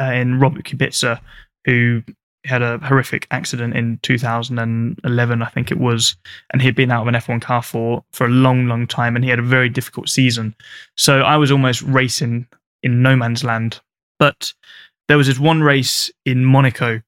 [0.00, 1.20] uh, in Robert Kubica
[1.64, 2.02] who
[2.44, 6.16] had a horrific accident in 2011, I think it was,
[6.52, 9.24] and he'd been out of an F1 car for for a long, long time, and
[9.24, 10.54] he had a very difficult season.
[10.96, 12.46] So I was almost racing
[12.82, 13.80] in no man's land.
[14.18, 14.52] But
[15.08, 17.00] there was this one race in Monaco.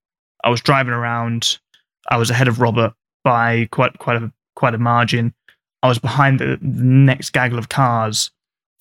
[0.42, 1.58] I was driving around
[2.08, 5.34] I was ahead of Robert by quite quite a quite a margin.
[5.82, 8.30] I was behind the, the next gaggle of cars,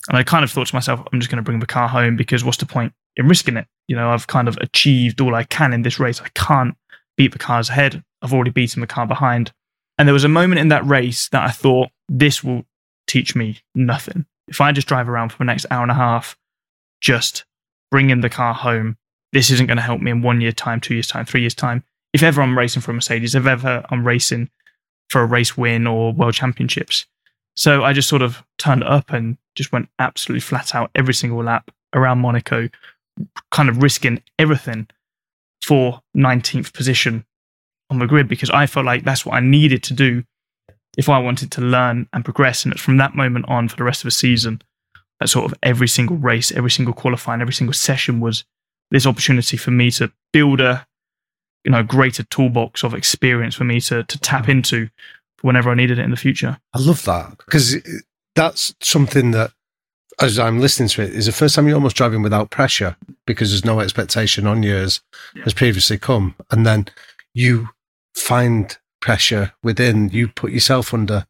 [0.08, 2.16] and I kind of thought to myself, I'm just going to bring the car home
[2.16, 3.68] because what's the point in risking it?
[3.88, 6.22] You know, I've kind of achieved all I can in this race.
[6.22, 6.76] I can't
[7.18, 8.04] beat the cars ahead.
[8.22, 9.52] I've already beaten the car behind.
[9.98, 12.66] And there was a moment in that race that I thought this will
[13.08, 14.26] teach me nothing.
[14.48, 16.38] If I just drive around for the next hour and a half,
[17.02, 17.46] just
[17.92, 18.98] bringing the car home,
[19.32, 21.56] this isn't going to help me in one year time, two years time, three years
[21.56, 21.84] time
[22.15, 24.49] if ever I'm racing for a Mercedes, if ever I'm racing
[25.10, 27.06] for a race win or world championships.
[27.58, 31.43] So I just sort of turned up and just went absolutely flat out every single
[31.43, 32.69] lap around Monaco,
[33.51, 34.88] kind of risking everything
[35.62, 37.25] for 19th position
[37.89, 40.23] on the grid because I felt like that's what I needed to do
[40.97, 42.63] if I wanted to learn and progress.
[42.63, 44.62] And it's from that moment on for the rest of the season
[45.19, 48.45] that sort of every single race, every single qualifying, every single session was
[48.89, 50.88] this opportunity for me to build a
[51.65, 54.89] you know greater toolbox of experience for me to to tap into
[55.41, 56.58] whenever I needed it in the future.
[56.73, 57.75] I love that because
[58.36, 59.51] that's something that,
[60.21, 63.49] as I'm listening to it, is the first time you're almost driving without pressure because
[63.51, 65.01] there's no expectation on you as
[65.43, 66.88] has previously come, and then
[67.34, 67.69] you
[68.15, 70.10] find pressure within.
[70.10, 71.25] You put yourself under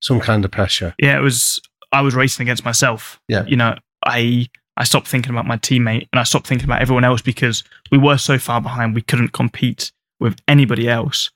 [0.00, 0.94] some kind of pressure.
[0.98, 1.60] Yeah, it was.
[1.92, 3.20] I was racing against myself.
[3.28, 3.44] Yeah.
[3.46, 7.04] you know, I I stopped thinking about my teammate and I stopped thinking about everyone
[7.04, 11.30] else because we were so far behind we couldn't compete with anybody else.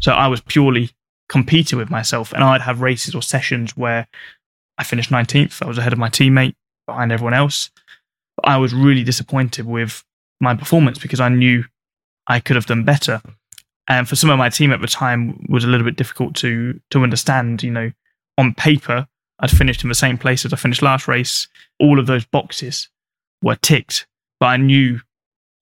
[0.00, 0.90] So I was purely
[1.28, 4.06] competing with myself and I'd have races or sessions where
[4.78, 5.62] I finished 19th.
[5.62, 6.54] I was ahead of my teammate,
[6.86, 7.70] behind everyone else.
[8.36, 10.04] But I was really disappointed with
[10.40, 11.64] my performance because I knew
[12.26, 13.20] I could have done better.
[13.88, 16.80] And for some of my team at the time was a little bit difficult to
[16.90, 17.92] to understand, you know,
[18.38, 19.06] on paper
[19.40, 21.48] I'd finished in the same place as I finished last race.
[21.80, 22.88] All of those boxes
[23.42, 24.06] were ticked,
[24.40, 25.00] but I knew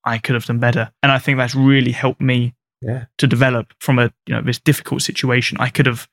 [0.04, 0.90] I could have done better.
[1.02, 3.06] And I think that's really helped me Yeah.
[3.18, 5.56] to develop from a you know this difficult situation.
[5.60, 6.08] I could have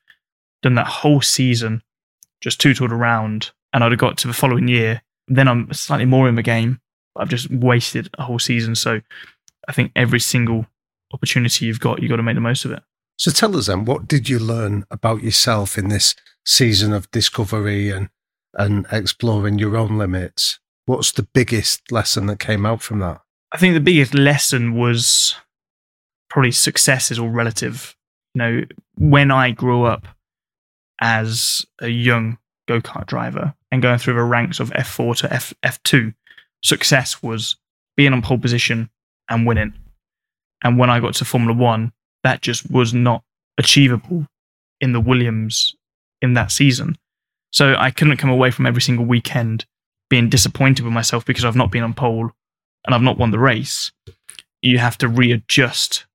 [0.62, 1.82] done that whole season
[2.40, 5.02] just tootled around, and I'd have got to the following year.
[5.28, 6.80] Then I'm slightly more in the game.
[7.14, 8.74] But I've just wasted a whole season.
[8.76, 9.00] So
[9.68, 10.66] I think every single
[11.12, 12.82] opportunity you've got, you've got to make the most of it.
[13.20, 16.14] So tell us then, what did you learn about yourself in this
[16.46, 18.08] season of discovery and
[18.54, 20.58] and exploring your own limits?
[20.86, 23.20] What's the biggest lesson that came out from that?
[23.52, 25.34] I think the biggest lesson was
[26.30, 27.94] probably success is all relative.
[28.34, 28.64] You know,
[28.96, 30.08] when I grew up
[31.02, 35.52] as a young go kart driver and going through the ranks of F4 to F,
[35.62, 36.14] F2,
[36.64, 37.56] success was
[37.98, 38.88] being on pole position
[39.28, 39.74] and winning.
[40.64, 41.92] And when I got to Formula One,
[42.24, 43.22] that just was not
[43.58, 44.26] achievable
[44.80, 45.74] in the Williams
[46.22, 46.96] in that season.
[47.52, 49.66] So I couldn't come away from every single weekend
[50.08, 52.30] being disappointed with myself because I've not been on pole
[52.84, 53.92] and I've not won the race.
[54.62, 56.06] You have to readjust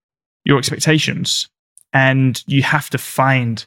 [0.44, 1.48] your expectations
[1.94, 3.66] and you have to find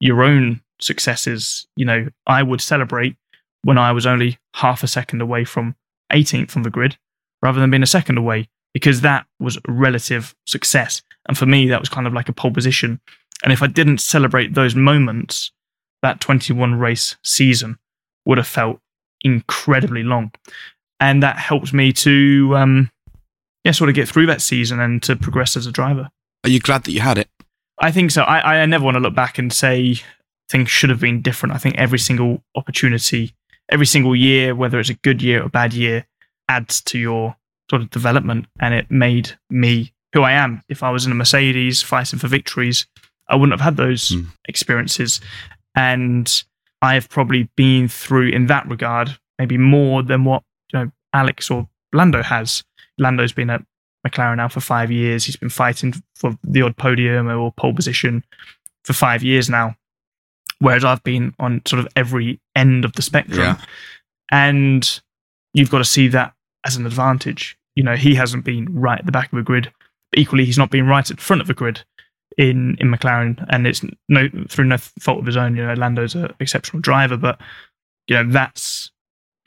[0.00, 1.66] your own successes.
[1.76, 3.16] You know, I would celebrate
[3.62, 5.76] when I was only half a second away from
[6.12, 6.96] 18th on the grid
[7.42, 11.02] rather than being a second away because that was relative success.
[11.28, 13.00] And for me, that was kind of like a pole position.
[13.42, 15.52] And if I didn't celebrate those moments,
[16.02, 17.78] that 21 race season
[18.24, 18.80] would have felt
[19.22, 20.32] incredibly long.
[20.98, 22.90] And that helped me to, um,
[23.64, 26.10] yeah, sort of get through that season and to progress as a driver.
[26.44, 27.28] Are you glad that you had it?
[27.78, 28.22] I think so.
[28.22, 29.96] I, I never want to look back and say
[30.50, 31.54] things should have been different.
[31.54, 33.34] I think every single opportunity,
[33.70, 36.06] every single year, whether it's a good year or a bad year,
[36.48, 37.36] adds to your
[37.70, 38.46] sort of development.
[38.60, 40.60] And it made me who I am.
[40.68, 42.86] If I was in a Mercedes fighting for victories,
[43.28, 44.26] I wouldn't have had those Mm.
[44.48, 45.20] experiences.
[45.76, 46.44] And
[46.82, 51.68] I've probably been through in that regard, maybe more than what you know Alex or
[51.92, 52.64] Lando has.
[52.98, 53.62] Lando's been at
[54.06, 55.24] McLaren now for five years.
[55.24, 58.24] He's been fighting for the odd podium or pole position
[58.84, 59.76] for five years now.
[60.58, 63.38] Whereas I've been on sort of every end of the spectrum.
[63.40, 63.56] Yeah.
[64.30, 65.00] And
[65.54, 67.56] you've got to see that as an advantage.
[67.80, 69.72] You know, he hasn't been right at the back of the grid,
[70.12, 71.82] but equally he's not been right at the front of the grid
[72.36, 75.56] in in McLaren, and it's no through no fault of his own.
[75.56, 77.40] You know, Lando's an exceptional driver, but
[78.06, 78.90] you know that's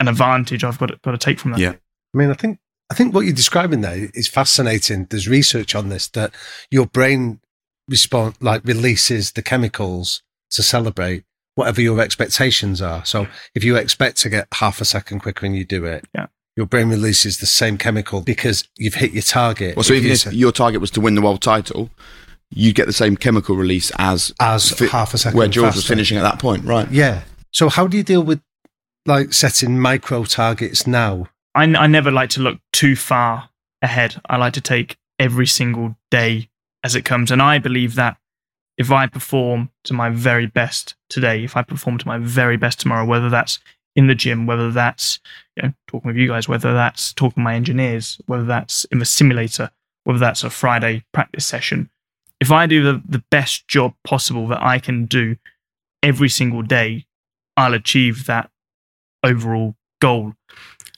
[0.00, 1.60] an advantage I've got to, got to take from that.
[1.60, 1.74] Yeah.
[1.74, 2.58] I mean, I think
[2.90, 5.06] I think what you're describing there is fascinating.
[5.08, 6.32] There's research on this that
[6.72, 7.38] your brain
[7.88, 11.22] respond like releases the chemicals to celebrate
[11.54, 13.04] whatever your expectations are.
[13.04, 16.26] So if you expect to get half a second quicker and you do it, Yeah.
[16.56, 19.76] Your brain releases the same chemical because you've hit your target.
[19.76, 21.90] Well, so If even if your target was to win the world title,
[22.50, 25.86] you'd get the same chemical release as as fi- half a second where George was
[25.86, 26.90] finishing at that point, right?
[26.90, 27.22] Yeah.
[27.52, 28.40] So how do you deal with
[29.06, 31.28] like setting micro targets now?
[31.54, 33.50] I, I never like to look too far
[33.82, 34.20] ahead.
[34.28, 36.48] I like to take every single day
[36.82, 37.30] as it comes.
[37.30, 38.16] And I believe that
[38.76, 42.80] if I perform to my very best today, if I perform to my very best
[42.80, 43.60] tomorrow, whether that's
[43.96, 45.20] in the gym, whether that's
[45.56, 48.98] you know, talking with you guys, whether that's talking to my engineers, whether that's in
[48.98, 49.70] the simulator,
[50.04, 51.88] whether that's a Friday practice session,
[52.40, 55.36] if I do the, the best job possible that I can do
[56.02, 57.06] every single day,
[57.56, 58.50] I'll achieve that
[59.22, 60.34] overall goal.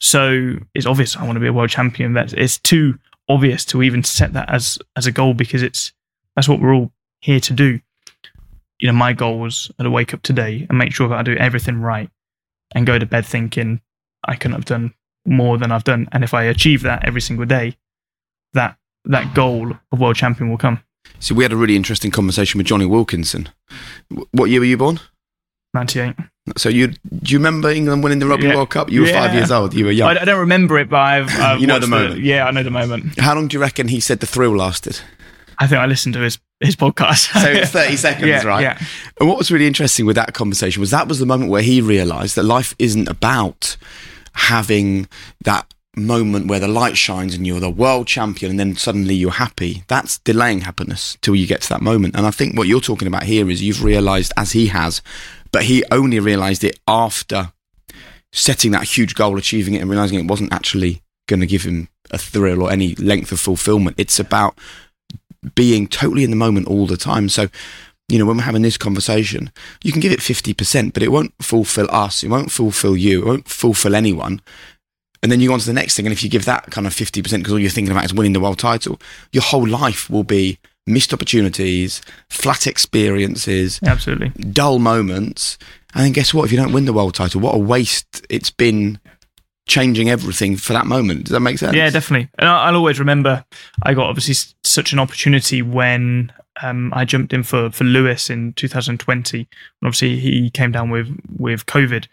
[0.00, 2.14] So it's obvious I want to be a world champion.
[2.14, 5.92] That it's too obvious to even set that as as a goal because it's
[6.34, 7.80] that's what we're all here to do.
[8.78, 11.36] You know, my goal was to wake up today and make sure that I do
[11.36, 12.10] everything right
[12.74, 13.80] and go to bed thinking
[14.24, 14.94] I couldn't have done
[15.26, 16.08] more than I've done.
[16.12, 17.76] And if I achieve that every single day,
[18.54, 20.80] that that goal of world champion will come.
[21.20, 23.48] So we had a really interesting conversation with Jonny Wilkinson.
[24.32, 25.00] What year were you born?
[25.74, 26.14] 98.
[26.56, 26.96] So you do
[27.32, 28.56] you remember England winning the Rugby Yeah.
[28.56, 28.90] World Cup?
[28.90, 29.74] You were five years old.
[29.74, 30.16] You were young.
[30.16, 32.20] I, I don't remember it, but I've, I've You know the moment.
[32.20, 33.18] Yeah, I know the moment.
[33.20, 35.00] How long do you reckon he said the thrill lasted?
[35.58, 37.32] I think I listened to his his podcast.
[37.40, 38.62] So it's 30 seconds, Yeah, right?
[38.62, 38.78] yeah.
[39.20, 41.80] And what was really interesting with that conversation was that was the moment where he
[41.80, 43.76] realised that life isn't about
[44.32, 45.08] having
[45.44, 49.30] that moment where the light shines and you're the world champion and then suddenly you're
[49.30, 49.82] happy.
[49.88, 52.16] That's delaying happiness till you get to that moment.
[52.16, 55.00] And I think what you're talking about here is you've realised, as he has,
[55.52, 57.52] but he only realised it after
[58.32, 61.88] setting that huge goal, achieving it, and realising it wasn't actually going to give him
[62.10, 63.96] a thrill or any length of fulfillment.
[63.98, 64.58] It's about
[65.54, 67.28] being totally in the moment all the time.
[67.28, 67.48] So,
[68.08, 69.50] you know, when we're having this conversation,
[69.82, 72.22] you can give it 50%, but it won't fulfill us.
[72.22, 73.22] It won't fulfill you.
[73.22, 74.40] It won't fulfill anyone.
[75.22, 76.06] And then you go on to the next thing.
[76.06, 78.32] And if you give that kind of 50% because all you're thinking about is winning
[78.32, 79.00] the world title,
[79.32, 84.28] your whole life will be missed opportunities, flat experiences, Absolutely.
[84.52, 85.58] dull moments.
[85.94, 86.44] And then guess what?
[86.44, 89.00] If you don't win the world title, what a waste it's been
[89.66, 91.24] changing everything for that moment.
[91.24, 91.74] Does that make sense?
[91.74, 92.28] Yeah, definitely.
[92.38, 93.44] And I'll always remember
[93.82, 98.52] I got obviously such an opportunity when um, I jumped in for, for Lewis in
[98.54, 99.38] 2020.
[99.38, 99.46] And
[99.82, 102.06] obviously he came down with, with COVID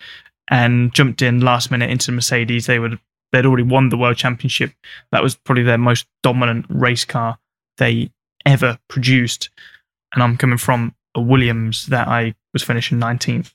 [0.49, 2.65] and jumped in last minute into Mercedes.
[2.65, 2.99] They would
[3.31, 4.71] they'd already won the world championship.
[5.11, 7.39] That was probably their most dominant race car
[7.77, 8.11] they
[8.45, 9.49] ever produced.
[10.13, 13.53] And I'm coming from a Williams that I was finishing 19th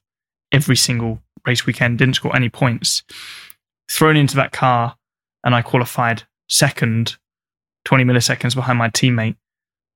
[0.50, 3.02] every single race weekend, didn't score any points.
[3.90, 4.96] Thrown into that car,
[5.44, 7.16] and I qualified second,
[7.84, 9.36] 20 milliseconds behind my teammate,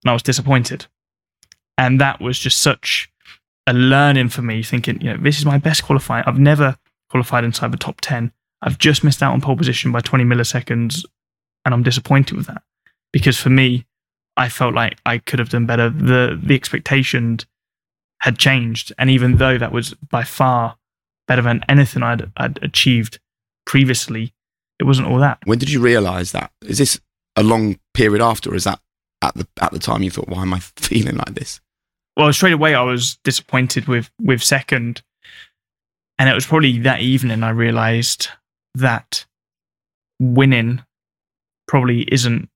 [0.03, 0.87] and I was disappointed.
[1.77, 3.09] And that was just such
[3.67, 6.23] a learning for me, thinking, you know, this is my best qualifying.
[6.27, 6.77] I've never
[7.09, 8.31] qualified inside the top 10.
[8.61, 11.05] I've just missed out on pole position by 20 milliseconds,
[11.65, 12.63] and I'm disappointed with that.
[13.11, 13.85] Because for me,
[14.35, 15.89] I felt like I could have done better.
[15.89, 17.39] The the expectation
[18.21, 18.93] had changed.
[18.97, 20.77] And even though that was by far
[21.27, 23.19] better than anything I'd, I'd achieved
[23.65, 24.33] previously,
[24.79, 25.39] it wasn't all that.
[25.45, 26.51] When did you realise that?
[26.65, 26.99] Is this
[27.35, 28.79] a long period after, or is that
[29.21, 31.59] at the at the time you thought, why am I feeling like this?
[32.15, 35.01] well, straight away I was disappointed with with second,
[36.17, 38.29] and it was probably that evening I realised
[38.75, 39.25] that
[40.19, 40.83] winning
[41.67, 42.49] probably isn't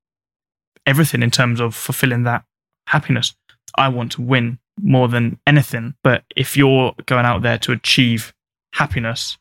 [0.85, 2.43] everything in terms of fulfilling that
[2.87, 3.35] happiness.
[3.75, 8.33] I want to win more than anything, but if you're going out there to achieve
[8.73, 9.37] happiness,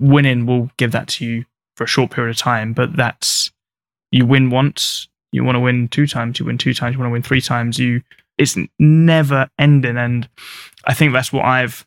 [0.00, 1.44] winning will give that to you
[1.76, 2.72] for a short period of time.
[2.72, 3.50] But that's
[4.10, 7.08] you win once, you want to win two times, you win two times, you want
[7.08, 7.78] to win three times.
[7.78, 8.02] You
[8.38, 10.28] it's never ending, and
[10.84, 11.86] I think that's what I've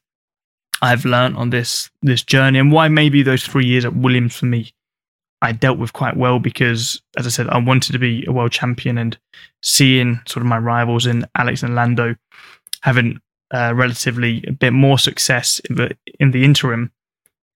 [0.81, 4.45] I've learned on this this journey, and why maybe those three years at Williams for
[4.45, 4.73] me
[5.41, 8.51] I dealt with quite well because, as I said, I wanted to be a world
[8.51, 9.17] champion, and
[9.63, 12.15] seeing sort of my rivals in Alex and Lando
[12.81, 13.19] having
[13.53, 16.91] uh, relatively a bit more success in the in the interim,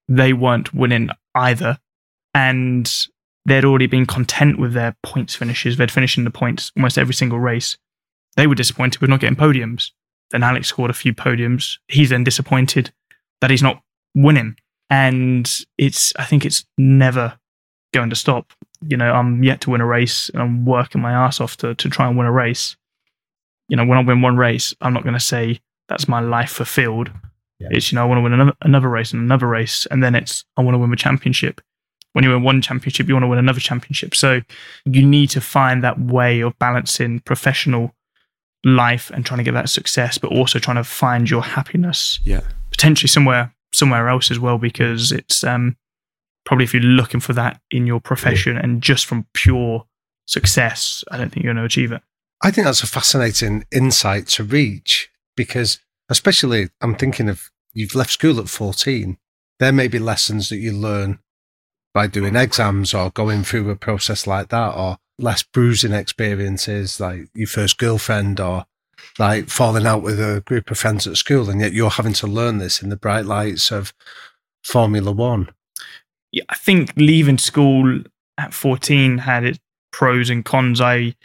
[0.08, 1.78] they weren't winning either,
[2.34, 3.08] and
[3.46, 5.78] they'd already been content with their points finishes.
[5.78, 7.78] They'd finished in the points almost every single race.
[8.36, 9.92] They were disappointed with not getting podiums.
[10.32, 11.78] Then Alex scored a few podiums.
[11.88, 12.92] He's then disappointed
[13.42, 13.82] that he's not
[14.16, 14.58] winning.
[14.90, 17.38] And it's, I think it's never
[17.94, 18.52] going to stop.
[18.86, 21.76] You know, I'm yet to win a race and I'm working my ass off to,
[21.76, 22.76] to try and win a race.
[23.70, 26.52] You know, when I win one race, I'm not going to say that's my life
[26.52, 27.12] fulfilled.
[27.72, 29.86] It's, you know, I want to win another, another race and another race.
[29.92, 31.62] And then it's, I want to win the championship
[32.14, 34.16] when you win one championship, you want to win another championship.
[34.16, 34.42] So
[34.86, 37.94] you need to find that way of balancing professional
[38.64, 42.42] life and trying to get that success, but also trying to find your happiness Yeah.
[42.72, 45.76] potentially somewhere somewhere else as well, because it's um,
[46.46, 49.88] probably if you're looking for that in your profession and just from pure
[50.28, 52.04] success, I don't think you're going to achieve it.
[52.44, 58.12] I think that's a fascinating insight to reach because, especially, I'm thinking of you've left
[58.12, 59.18] school at 14.
[59.60, 61.20] There may be lessons that you learn
[61.94, 67.30] by doing exams or going through a process like that, or less bruising experiences like
[67.34, 68.66] your first girlfriend or
[69.20, 71.50] like falling out with a group of friends at school.
[71.50, 73.94] And yet you're having to learn this in the bright lights of
[74.64, 75.50] Formula One.
[76.32, 78.02] yeah, I think leaving school
[78.38, 79.60] at 14 had its
[79.92, 80.82] pros and cons.
[80.82, 81.16] I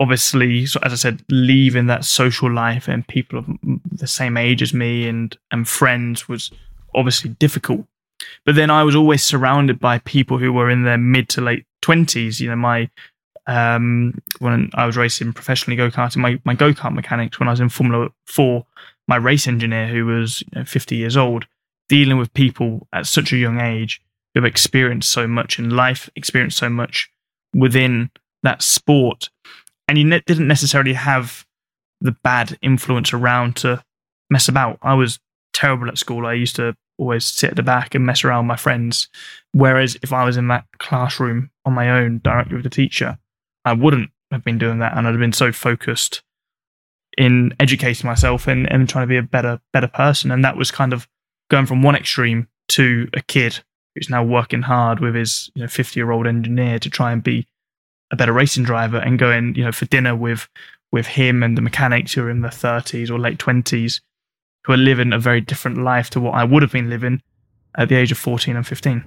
[0.00, 3.46] obviously, as I said, leaving that social life and people of
[3.92, 6.50] the same age as me and, and friends was
[6.94, 7.84] obviously difficult.
[8.44, 11.66] But then I was always surrounded by people who were in their mid to late
[11.82, 12.40] 20s.
[12.40, 12.88] You know, my
[13.46, 17.52] um, when I was racing professionally go karting, my, my go kart mechanics when I
[17.52, 18.66] was in Formula Four,
[19.06, 21.46] my race engineer who was you know, 50 years old,
[21.88, 24.00] dealing with people at such a young age
[24.34, 27.10] who have experienced so much in life, experienced so much
[27.54, 28.10] within
[28.42, 29.30] that sport.
[29.90, 31.44] And you ne- didn't necessarily have
[32.00, 33.82] the bad influence around to
[34.30, 34.78] mess about.
[34.82, 35.18] I was
[35.52, 36.26] terrible at school.
[36.26, 39.08] I used to always sit at the back and mess around with my friends.
[39.52, 43.18] Whereas if I was in that classroom on my own directly with the teacher,
[43.64, 46.22] I wouldn't have been doing that and I'd have been so focused
[47.18, 50.30] in educating myself and, and trying to be a better better person.
[50.30, 51.08] And that was kind of
[51.50, 53.58] going from one extreme to a kid
[53.96, 57.24] who's now working hard with his you know 50 year old engineer to try and
[57.24, 57.48] be
[58.10, 60.48] a better racing driver and going you know for dinner with
[60.92, 64.00] with him and the mechanics who are in their 30s or late 20s
[64.64, 67.22] who are living a very different life to what I would have been living
[67.76, 69.04] at the age of 14 and 15.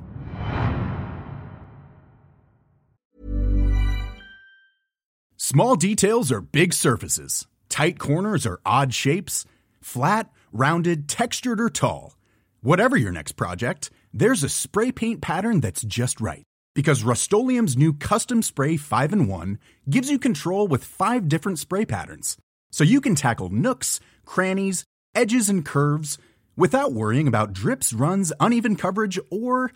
[5.38, 7.48] Small details are big surfaces.
[7.70, 9.46] Tight corners are odd shapes.
[9.82, 12.16] Flat, rounded, textured, or tall.
[12.62, 16.44] Whatever your next project, there's a spray paint pattern that's just right.
[16.76, 19.60] Because Rust new Custom Spray 5 in 1
[19.90, 22.36] gives you control with five different spray patterns.
[22.72, 26.18] So you can tackle nooks, crannies, edges, and curves
[26.56, 29.72] without worrying about drips, runs, uneven coverage, or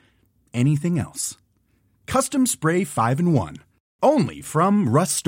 [0.53, 1.37] anything else.
[2.07, 3.57] Custom Spray 5 in 1.
[4.01, 5.27] Only from Rust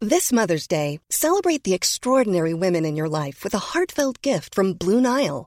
[0.00, 4.72] This Mother's Day, celebrate the extraordinary women in your life with a heartfelt gift from
[4.72, 5.46] Blue Nile.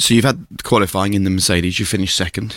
[0.00, 2.56] So you've had qualifying in the Mercedes, you finished second.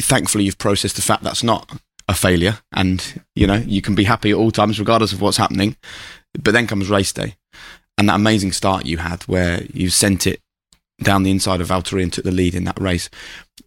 [0.00, 1.68] Thankfully, you've processed the fact that's not
[2.08, 5.36] a failure, and you know you can be happy at all times, regardless of what's
[5.36, 5.76] happening.
[6.40, 7.34] But then comes race day,
[7.98, 10.40] and that amazing start you had, where you sent it
[11.02, 13.10] down the inside of Valtteri and took the lead in that race.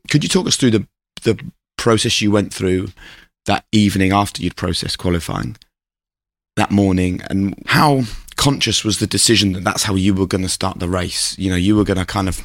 [0.10, 0.88] Could you talk us through the
[1.24, 1.38] the
[1.78, 2.89] process you went through
[3.46, 5.58] that evening after you'd processed qualifying
[6.56, 8.04] that morning, and how
[8.38, 11.38] conscious was the decision that that's how you were going to start the race?
[11.38, 12.41] You know, you were going to kind of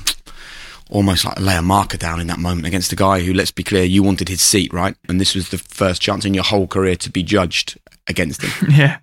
[0.90, 3.62] almost like lay a marker down in that moment against a guy who, let's be
[3.62, 4.96] clear, you wanted his seat, right?
[5.08, 8.70] And this was the first chance in your whole career to be judged against him.
[8.76, 8.98] yeah.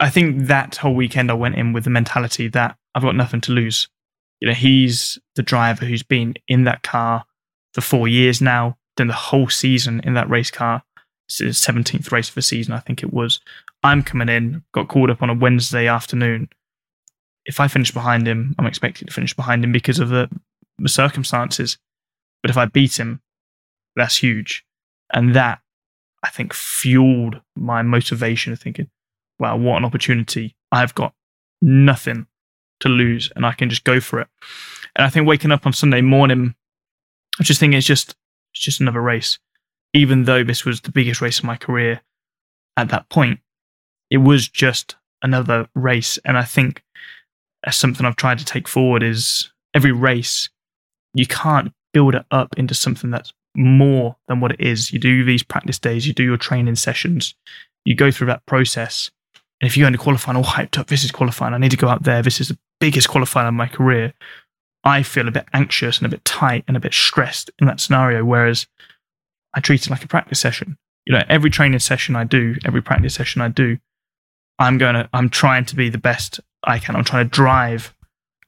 [0.00, 3.40] I think that whole weekend I went in with the mentality that I've got nothing
[3.42, 3.88] to lose.
[4.40, 7.24] You know, he's the driver who's been in that car
[7.74, 10.82] for four years now, done the whole season in that race car.
[11.26, 13.40] It's his 17th race of the season, I think it was.
[13.82, 16.48] I'm coming in, got called up on a Wednesday afternoon.
[17.44, 20.38] If I finish behind him, I'm expected to finish behind him because of the the
[20.86, 21.78] circumstances.
[22.42, 23.20] But if I beat him,
[23.96, 24.64] that's huge.
[25.12, 25.60] And that,
[26.22, 28.90] I think, fueled my motivation of thinking,
[29.38, 30.54] wow, what an opportunity.
[30.70, 31.14] I've got
[31.60, 32.26] nothing
[32.80, 34.28] to lose and I can just go for it.
[34.94, 36.54] And I think waking up on Sunday morning,
[37.40, 38.14] I just thinking it's just
[38.52, 39.38] it's just another race.
[39.94, 42.00] Even though this was the biggest race of my career
[42.76, 43.40] at that point,
[44.10, 46.18] it was just another race.
[46.24, 46.82] And I think
[47.64, 50.48] as something I've tried to take forward is every race
[51.14, 54.92] you can't build it up into something that's more than what it is.
[54.92, 57.34] You do these practice days, you do your training sessions,
[57.84, 59.10] you go through that process.
[59.60, 61.72] And if you go into qualifying all oh, hyped up, this is qualifying, I need
[61.72, 64.14] to go out there, this is the biggest qualifying of my career,
[64.84, 67.80] I feel a bit anxious and a bit tight and a bit stressed in that
[67.80, 68.24] scenario.
[68.24, 68.66] Whereas
[69.54, 70.78] I treat it like a practice session.
[71.04, 73.78] You know, every training session I do, every practice session I do,
[74.58, 76.96] I'm going to, I'm trying to be the best I can.
[76.96, 77.94] I'm trying to drive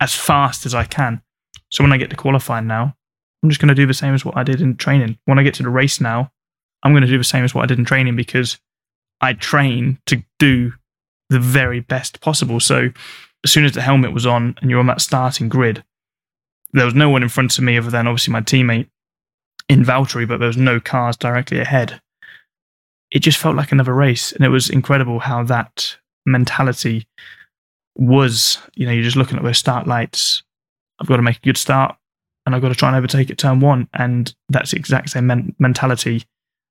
[0.00, 1.22] as fast as I can.
[1.70, 2.94] So when I get to qualifying now,
[3.42, 5.18] I'm just going to do the same as what I did in training.
[5.24, 6.30] When I get to the race now,
[6.82, 8.58] I'm going to do the same as what I did in training because
[9.20, 10.72] I train to do
[11.28, 12.60] the very best possible.
[12.60, 12.90] So
[13.44, 15.84] as soon as the helmet was on and you're on that starting grid,
[16.72, 18.88] there was no one in front of me other than obviously my teammate
[19.68, 22.00] in Valtteri, but there was no cars directly ahead.
[23.10, 24.32] It just felt like another race.
[24.32, 25.96] And it was incredible how that
[26.26, 27.06] mentality
[27.96, 30.42] was, you know, you're just looking at those start lights
[31.01, 31.96] I've got to make a good start
[32.46, 33.88] and I've got to try and overtake at turn one.
[33.94, 36.24] And that's the exact same men- mentality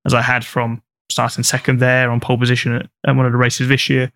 [0.05, 3.37] as I had from starting second there on pole position at, at one of the
[3.37, 4.11] races this year,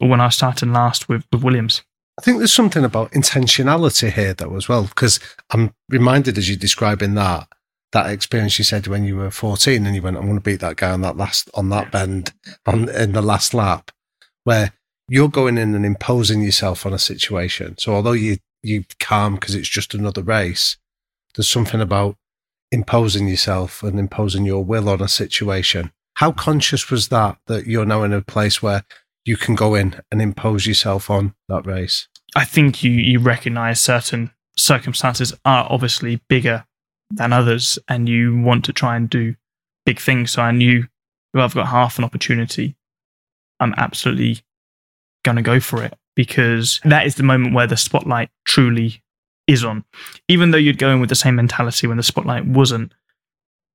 [0.00, 1.82] or when I was starting last with, with Williams.
[2.18, 5.20] I think there's something about intentionality here, though, as well, because
[5.50, 7.48] I'm reminded as you're describing that
[7.92, 10.60] that experience you said when you were 14 and you went, "I'm going to beat
[10.60, 12.34] that guy on that last on that bend
[12.66, 13.92] on in the last lap,"
[14.44, 14.72] where
[15.08, 17.78] you're going in and imposing yourself on a situation.
[17.78, 18.38] So although you
[18.68, 20.76] you calm because it's just another race,
[21.34, 22.16] there's something about
[22.70, 25.92] imposing yourself and imposing your will on a situation.
[26.14, 28.84] How conscious was that that you're now in a place where
[29.24, 32.08] you can go in and impose yourself on that race?
[32.36, 36.64] I think you you recognize certain circumstances are obviously bigger
[37.10, 39.34] than others, and you want to try and do
[39.86, 40.32] big things.
[40.32, 40.86] So I knew
[41.34, 42.76] if I've got half an opportunity,
[43.60, 44.40] I'm absolutely
[45.24, 49.00] going to go for it because that is the moment where the spotlight truly
[49.46, 49.84] is on.
[50.26, 52.92] Even though you'd go in with the same mentality when the spotlight wasn't,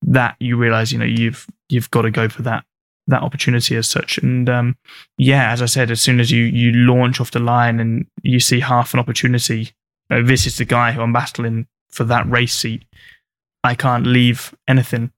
[0.01, 2.65] that you realize, you know, you've you've got to go for that
[3.07, 4.17] that opportunity as such.
[4.17, 4.75] And um,
[5.17, 8.41] yeah, as I said, as soon as you you launch off the line and you
[8.41, 9.71] see half an opportunity,
[10.11, 12.83] uh, this is the guy who I'm battling for that race seat.
[13.63, 15.13] I can't leave anything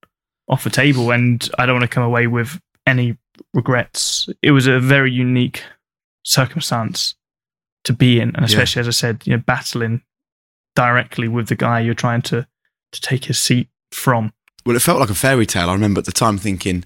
[0.47, 3.17] off the table, and I don't want to come away with any
[3.55, 4.29] regrets.
[4.43, 5.63] It was a very unique
[6.25, 7.15] circumstance
[7.85, 10.01] to be in, and especially as I said, you know, battling
[10.75, 12.45] directly with the guy you're trying to
[12.91, 14.33] to take his seat from.
[14.65, 15.69] Well, it felt like a fairy tale.
[15.69, 16.83] I remember at the time thinking,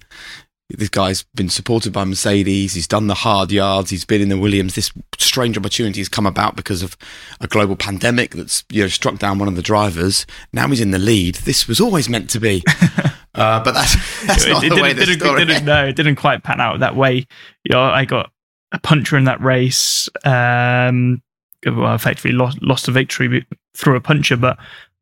[0.68, 2.74] this guy's been supported by Mercedes.
[2.74, 3.90] He's done the hard yards.
[3.90, 4.74] He's been in the Williams.
[4.74, 6.96] This strange opportunity has come about because of
[7.40, 10.26] a global pandemic that's you know struck down one of the drivers.
[10.52, 11.36] Now he's in the lead.
[11.36, 12.62] This was always meant to be,
[13.34, 15.44] uh, but that's that's not it the way the didn't, story.
[15.44, 17.26] didn't, no, it didn't quite pan out that way.
[17.64, 18.30] You know, I got
[18.72, 20.08] a puncher in that race.
[20.24, 21.22] Um,
[21.66, 23.46] well, effectively lost lost a victory
[23.76, 24.58] through a puncher, but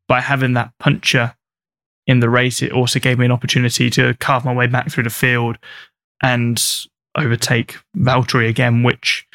[0.09, 1.35] by having that puncher
[2.07, 5.05] in the race, it also gave me an opportunity to carve my way back through
[5.05, 5.59] the field
[6.23, 9.27] and overtake Valtteri again, which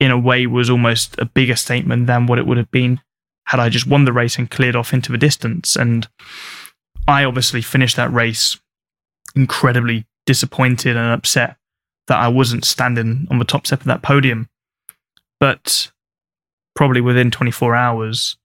[0.00, 3.00] in a way was almost a bigger statement than what it would have been
[3.46, 5.74] had I just won the race and cleared off into the distance.
[5.74, 6.06] And
[7.08, 8.58] I obviously finished that race
[9.34, 11.56] incredibly disappointed and upset
[12.10, 14.48] that I wasn't standing on the top step of that podium.
[15.38, 15.92] But
[16.74, 18.36] probably within 24 hours,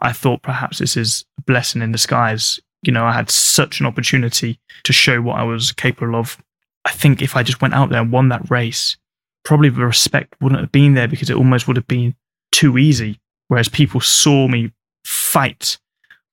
[0.00, 2.58] I thought perhaps this is a blessing in disguise.
[2.82, 6.38] You know, I had such an opportunity to show what I was capable of.
[6.86, 8.96] I think if I just went out there and won that race,
[9.44, 12.14] probably the respect wouldn't have been there because it almost would have been
[12.52, 13.20] too easy.
[13.48, 14.72] Whereas people saw me
[15.04, 15.78] fight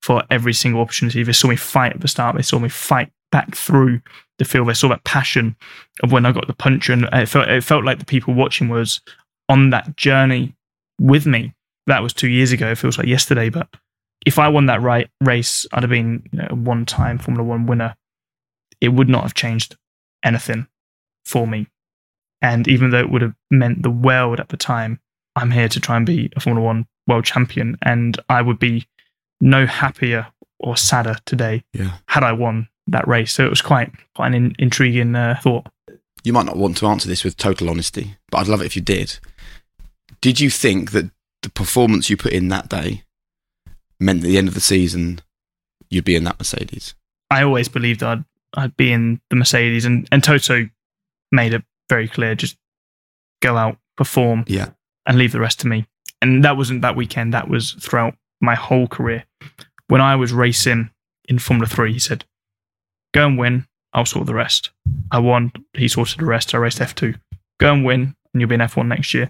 [0.02, 1.22] for every single opportunity.
[1.24, 2.38] They saw me fight at the start.
[2.38, 4.00] They saw me fight back through
[4.40, 4.68] the field.
[4.70, 5.56] They saw that passion
[6.04, 8.70] of when I got the punch, and it felt it felt like the people watching
[8.70, 9.02] was
[9.50, 10.56] on that journey
[11.00, 11.54] with me.
[11.88, 12.70] That was two years ago.
[12.72, 13.68] It feels like yesterday, but
[14.26, 17.66] if I won that right race, I'd have been you know, a one-time Formula One
[17.66, 17.96] winner.
[18.82, 19.76] It would not have changed
[20.24, 20.68] anything
[21.26, 21.68] for me.
[22.42, 25.00] And even though it would have meant the world at the time,
[25.36, 28.88] I'm here to try and be a Formula One world champion, and I would be
[29.40, 30.28] no happier
[30.60, 31.92] or sadder today Yeah.
[32.08, 33.34] had I won that race.
[33.34, 35.68] So it was quite quite an in, intriguing uh, thought.
[36.24, 38.76] You might not want to answer this with total honesty, but I'd love it if
[38.76, 39.18] you did.
[40.22, 41.10] Did you think that
[41.44, 43.04] the performance you put in that day
[44.00, 45.20] meant that at the end of the season
[45.90, 46.96] you'd be in that Mercedes?
[47.32, 48.24] I always believed I'd
[48.56, 50.70] I'd be in the Mercedes, and and Toto
[51.32, 52.58] made it very clear: just
[53.42, 54.70] go out, perform, Yeah.
[55.06, 55.86] and leave the rest to me.
[56.22, 59.26] And that wasn't that weekend; that was throughout my whole career.
[59.88, 60.90] When I was racing
[61.30, 62.26] in Formula Three, he said,
[63.18, 63.66] "Go and win.
[63.94, 64.70] I'll sort the rest."
[65.12, 65.52] I won.
[65.74, 66.54] He sorted the rest.
[66.54, 67.16] I raced F two.
[67.60, 69.30] Go and win, and you'll be in F one next year.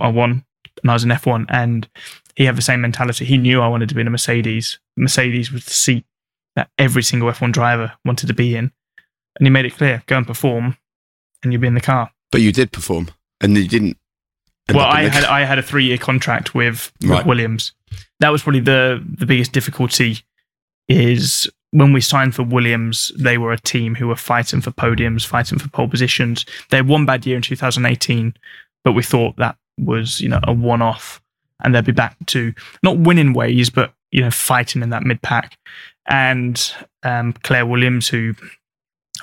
[0.00, 0.44] I won,
[0.82, 1.88] and I was in F one, and
[2.34, 3.24] he had the same mentality.
[3.24, 4.78] He knew I wanted to be in a Mercedes.
[4.96, 6.04] Mercedes was the seat
[6.56, 8.72] that every single F1 driver wanted to be in.
[9.38, 10.76] And he made it clear go and perform,
[11.42, 12.10] and you'll be in the car.
[12.32, 13.10] But you did perform,
[13.40, 13.98] and you didn't.
[14.72, 17.26] well, I had I had a three year contract with, with Right.
[17.26, 17.72] Williams.
[18.20, 20.20] That was probably the the biggest difficulty.
[20.88, 25.26] Is when we signed for Williams, they were a team who were fighting for podiums,
[25.26, 26.46] fighting for pole positions.
[26.70, 28.32] They had one bad year in 2018,
[28.82, 31.20] but we thought that was you know a one off,
[31.62, 35.20] and they'd be back to not winning ways, but you know fighting in that mid
[35.20, 35.58] pack.
[36.08, 36.72] And
[37.02, 38.34] um, Claire Williams, who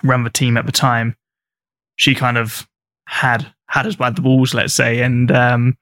[0.04, 1.16] ran the team at the time,
[1.96, 2.68] she kind of
[3.08, 5.76] had had us by the balls, let's say, and um,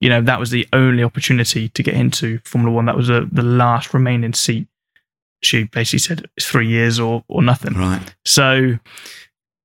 [0.00, 2.86] you know that was the only opportunity to get into Formula One.
[2.86, 4.68] That was the the last remaining seat.
[5.42, 7.74] She basically said it's three years or or nothing.
[7.74, 8.14] Right.
[8.24, 8.78] So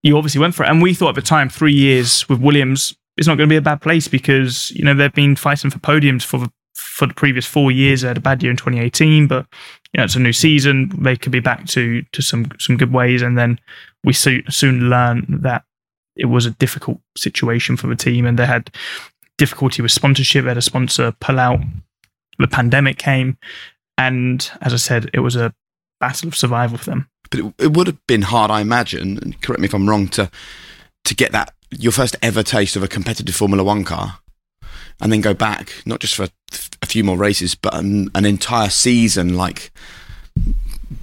[0.04, 2.96] you obviously went for it, and we thought at the time three years with Williams
[3.18, 5.80] is not going to be a bad place because you know they've been fighting for
[5.80, 8.02] podiums for the for the previous four years.
[8.02, 9.46] They had a bad year in 2018, but
[9.94, 10.92] you know it's a new season.
[11.00, 13.60] They could be back to to some some good ways, and then
[14.04, 15.64] we so, soon learned that
[16.16, 18.70] it was a difficult situation for the team and they had
[19.38, 20.44] difficulty with sponsorship.
[20.44, 21.60] They had a sponsor pull out.
[22.38, 23.38] The pandemic came.
[23.98, 25.54] And as I said, it was a
[26.02, 27.08] battle of survival for them.
[27.30, 30.10] But it, it would have been hard, I imagine, and correct me if I'm wrong,
[30.10, 30.30] to
[31.06, 34.20] to get that your first ever taste of a competitive Formula One car,
[35.00, 36.28] and then go back not just for
[36.82, 39.72] a few more races, but an, an entire season like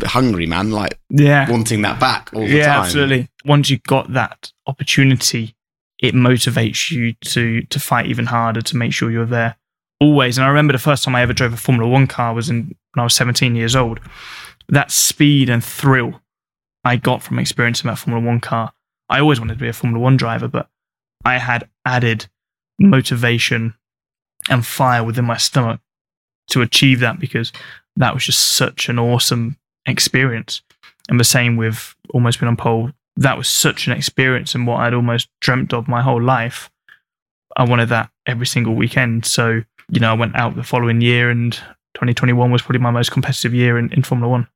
[0.05, 1.51] hungry man, like Yeah.
[1.51, 2.85] wanting that back all the yeah, time.
[2.85, 3.29] absolutely.
[3.45, 5.55] Once you got that opportunity,
[5.99, 9.57] it motivates you to to fight even harder to make sure you're there
[10.01, 10.39] always.
[10.39, 12.77] And I remember the first time I ever drove a Formula One car was in
[12.95, 13.99] when I was 17 years old.
[14.69, 16.21] That speed and thrill
[16.85, 18.73] I got from experiencing that Formula One car.
[19.09, 20.69] I always wanted to be a Formula One driver, but
[21.25, 22.27] I had added
[22.79, 23.75] motivation
[24.49, 25.81] and fire within my stomach
[26.51, 27.53] to achieve that because
[27.97, 29.57] that was just such an awesome
[29.87, 30.62] experience.
[31.09, 32.91] And the same with almost being on pole.
[33.16, 36.71] That was such an experience and what I'd almost dreamt of my whole life.
[37.57, 39.27] I wanted that every single weekend.
[39.27, 41.53] So, you know, I went out the following year and
[41.95, 44.49] 2021 was probably my most competitive year in, in Formula One.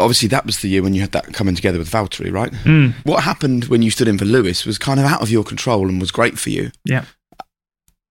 [0.00, 2.50] But obviously, that was the year when you had that coming together with Valtteri, right?
[2.50, 2.94] Mm.
[3.04, 5.90] What happened when you stood in for Lewis was kind of out of your control
[5.90, 6.70] and was great for you.
[6.86, 7.04] Yeah.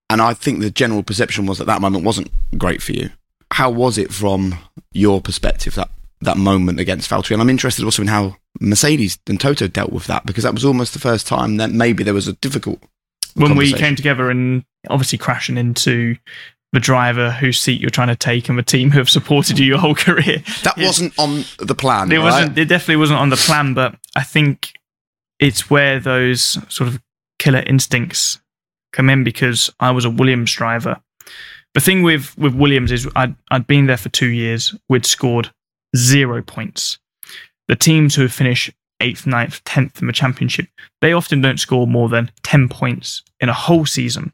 [0.08, 3.10] And I think the general perception was that that moment wasn't great for you.
[3.50, 4.56] How was it from
[4.92, 7.32] your perspective that that moment against Valtteri?
[7.32, 10.64] And I'm interested also in how Mercedes and Toto dealt with that because that was
[10.64, 12.80] almost the first time that maybe there was a difficult
[13.34, 16.14] when we came together and obviously crashing into
[16.72, 19.66] the driver whose seat you're trying to take and the team who have supported you
[19.66, 20.42] your whole career.
[20.62, 20.86] That Yeah.
[20.86, 22.12] wasn't on the plan.
[22.12, 22.24] It right?
[22.24, 22.58] wasn't.
[22.58, 24.72] It definitely wasn't on the plan, but I think
[25.38, 27.00] it's where those sort of
[27.38, 28.38] killer instincts
[28.92, 31.00] come in because I was a Williams driver.
[31.74, 34.74] The thing with with Williams is I'd I'd been there for two years.
[34.88, 35.52] We'd scored
[35.96, 36.98] zero points.
[37.68, 40.66] The teams who have finished eighth, ninth, tenth in the championship,
[41.00, 44.32] they often don't score more than ten points in a whole season.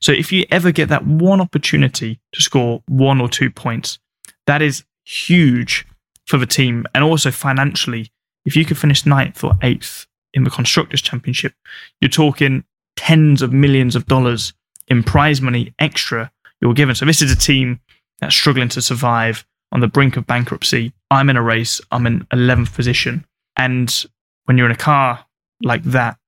[0.00, 3.98] So if you ever get that one opportunity to score one or two points,
[4.46, 5.86] that is huge
[6.26, 8.10] for the team and also financially.
[8.44, 11.52] If you could finish ninth or eighth in the Constructors' Championship,
[12.00, 12.64] you're talking
[12.96, 14.52] tens of millions of dollars
[14.88, 16.94] in prize money extra you're given.
[16.94, 17.80] So this is a team
[18.20, 20.92] that's struggling to survive on the brink of bankruptcy.
[21.10, 23.24] I'm in a race, I'm in 11th position.
[23.56, 24.04] And
[24.44, 25.24] when you're in a car
[25.62, 26.18] like that,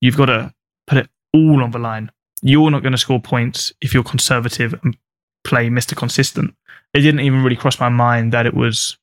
[0.00, 0.52] you've got to
[0.86, 2.10] put it all on the line.
[2.42, 4.96] You're not going to score points if you're conservative and
[5.44, 5.96] play Mr.
[5.96, 6.54] Consistent.
[6.92, 8.98] It didn't even really cross my mind that it was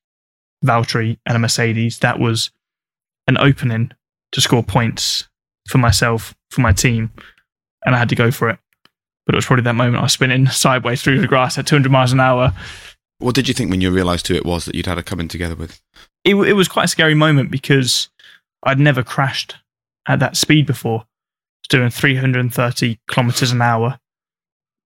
[0.63, 1.99] Valtteri and a Mercedes.
[1.99, 2.51] That was
[3.27, 3.91] an opening
[4.31, 5.27] to score points
[5.67, 7.11] for myself, for my team,
[7.85, 8.59] and I had to go for it.
[9.25, 11.91] But it was probably that moment I was spinning sideways through the grass at 200
[11.91, 12.53] miles an hour.
[13.19, 15.27] What did you think when you realised who it was that you'd had a coming
[15.27, 15.81] together with?
[16.25, 18.09] It, it was quite a scary moment because
[18.63, 19.55] I'd never crashed
[20.07, 21.05] at that speed before.
[21.73, 23.97] Doing 330 kilometers an hour.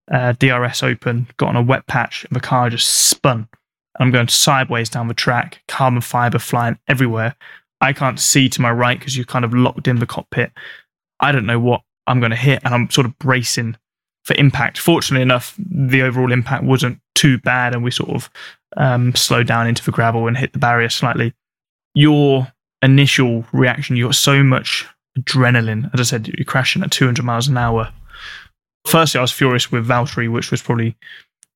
[0.09, 3.49] Uh, DRS open, got on a wet patch, and the car just spun.
[3.99, 7.35] I'm going sideways down the track, carbon fiber flying everywhere.
[7.81, 10.53] I can't see to my right because you're kind of locked in the cockpit.
[11.19, 13.75] I don't know what I'm going to hit, and I'm sort of bracing
[14.23, 14.77] for impact.
[14.77, 18.29] Fortunately enough, the overall impact wasn't too bad, and we sort of
[18.77, 21.33] um, slowed down into the gravel and hit the barrier slightly.
[21.93, 24.87] Your initial reaction, you got so much
[25.17, 25.93] adrenaline.
[25.93, 27.91] As I said, you're crashing at 200 miles an hour.
[28.85, 30.95] Firstly, I was furious with Valtteri, which was probably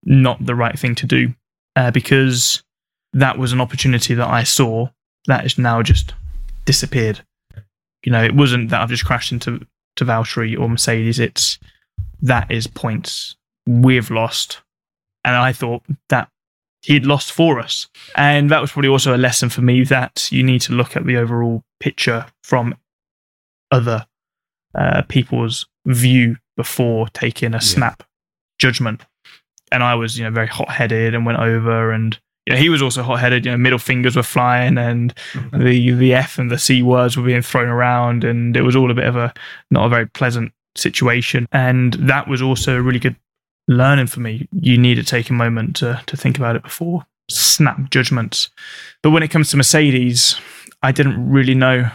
[0.03, 1.33] not the right thing to do
[1.75, 2.63] uh, because
[3.13, 4.89] that was an opportunity that I saw
[5.27, 6.13] that is now just
[6.65, 7.21] disappeared.
[8.03, 9.65] You know, it wasn't that I've just crashed into
[9.97, 11.19] to Valtteri or Mercedes.
[11.19, 11.59] It's
[12.21, 13.35] that is points
[13.67, 14.61] we've lost,
[15.23, 16.29] and I thought that
[16.81, 20.43] he'd lost for us, and that was probably also a lesson for me that you
[20.43, 22.75] need to look at the overall picture from
[23.71, 24.05] other
[24.75, 28.03] uh, people's view before taking a snap
[28.59, 29.01] judgment.
[29.71, 32.69] And I was, you know, very hot headed and went over and you know, he
[32.69, 35.13] was also hot headed, you know, middle fingers were flying and
[35.53, 38.89] the the F and the C words were being thrown around and it was all
[38.89, 39.33] a bit of a
[39.69, 41.47] not a very pleasant situation.
[41.51, 43.15] And that was also a really good
[43.67, 44.47] learning for me.
[44.51, 48.49] You need to take a moment to to think about it before snap judgments.
[49.03, 50.35] But when it comes to Mercedes,
[50.81, 51.91] I didn't really know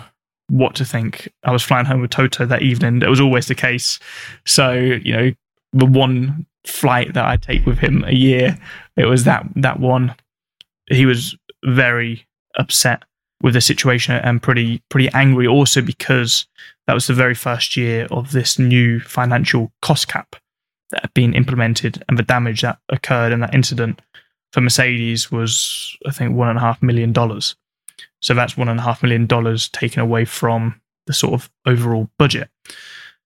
[0.48, 1.32] what to think.
[1.44, 3.00] I was flying home with Toto that evening.
[3.00, 3.98] That was always the case.
[4.44, 5.32] So, you know,
[5.72, 8.58] the one flight that I take with him a year,
[8.96, 10.14] it was that that one.
[10.88, 12.26] He was very
[12.56, 13.02] upset
[13.42, 16.46] with the situation and pretty pretty angry also because
[16.86, 20.36] that was the very first year of this new financial cost cap
[20.90, 24.00] that had been implemented and the damage that occurred in that incident
[24.52, 27.56] for Mercedes was I think one and a half million dollars.
[28.20, 32.10] So that's one and a half million dollars taken away from the sort of overall
[32.18, 32.48] budget.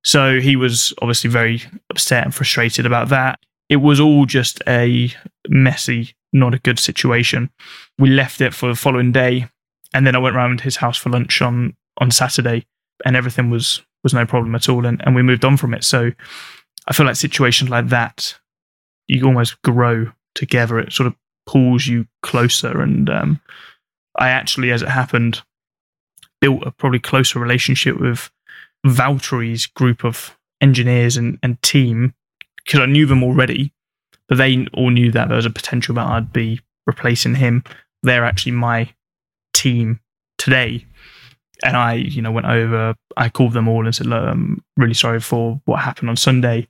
[0.05, 3.39] So he was obviously very upset and frustrated about that.
[3.69, 5.13] It was all just a
[5.49, 7.51] messy, not a good situation.
[7.99, 9.49] We left it for the following day,
[9.95, 12.67] and then I went round his house for lunch on on Saturday,
[13.05, 15.85] and everything was was no problem at all, and, and we moved on from it.
[15.85, 16.11] So
[16.89, 18.39] I feel like situations like that,
[19.07, 20.79] you almost grow together.
[20.79, 21.15] It sort of
[21.47, 23.41] pulls you closer, and um,
[24.21, 25.43] I actually, as it happened,
[26.41, 28.31] built a probably closer relationship with
[28.87, 32.15] Valtteri's group of engineers and, and team
[32.65, 33.73] because I knew them already,
[34.29, 37.65] but they all knew that there was a potential that I'd be replacing him.
[38.03, 38.93] They're actually my
[39.55, 40.01] team
[40.39, 40.87] today.
[41.63, 42.95] And I, you know, went over.
[43.19, 46.69] I called them all and said, "Look, I'm really sorry for what happened on Sunday.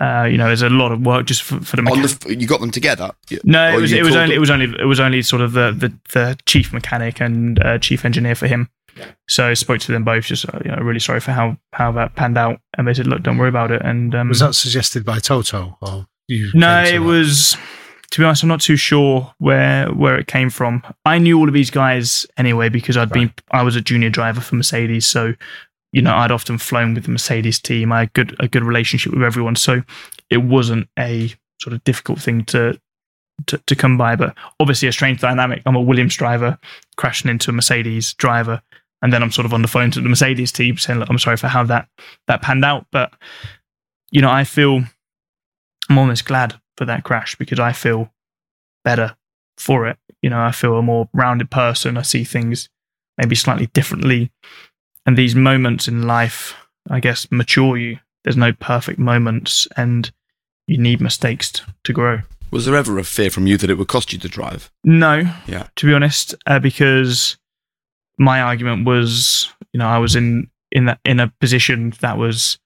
[0.00, 2.10] Uh, you know, there's a lot of work just for, for the On mechanic.
[2.20, 3.10] the, f- you got them together.
[3.44, 4.36] No, it was it was only them?
[4.36, 7.78] it was only it was only sort of the the, the chief mechanic and uh,
[7.78, 8.70] chief engineer for him.
[9.28, 10.24] So I spoke to them both.
[10.24, 12.58] Just uh, you know, really sorry for how how that panned out.
[12.78, 15.76] And they said, "Look, don't worry about it." And um, Was that suggested by Toto
[15.82, 16.50] or you?
[16.54, 16.98] no, it that?
[17.02, 17.56] was.
[18.12, 20.82] To be honest, I'm not too sure where where it came from.
[21.06, 24.42] I knew all of these guys anyway because I'd been I was a junior driver
[24.42, 25.32] for Mercedes, so
[25.92, 27.92] you know I'd often flown with the Mercedes team.
[27.92, 29.82] I had good a good relationship with everyone, so
[30.30, 32.78] it wasn't a sort of difficult thing to
[33.46, 34.16] to, to come by.
[34.16, 35.62] But obviously, a strange dynamic.
[35.66, 36.58] I'm a Williams driver
[36.96, 38.62] crashing into a Mercedes driver,
[39.02, 41.18] and then I'm sort of on the phone to the Mercedes team saying, "Look, I'm
[41.18, 41.88] sorry for how that
[42.26, 43.12] that panned out." But
[44.10, 44.84] you know, I feel
[45.88, 48.12] I'm almost glad for that crash because I feel
[48.84, 49.16] better
[49.58, 49.98] for it.
[50.22, 51.98] You know, I feel a more rounded person.
[51.98, 52.68] I see things
[53.18, 54.30] maybe slightly differently.
[55.06, 56.54] And these moments in life,
[56.90, 57.98] I guess, mature you.
[58.24, 60.10] There's no perfect moments, and
[60.68, 62.20] you need mistakes t- to grow.
[62.52, 64.70] Was there ever a fear from you that it would cost you to drive?
[64.84, 65.66] No, Yeah.
[65.76, 67.36] to be honest, uh, because
[68.18, 72.58] my argument was, you know, I was in in that in a position that was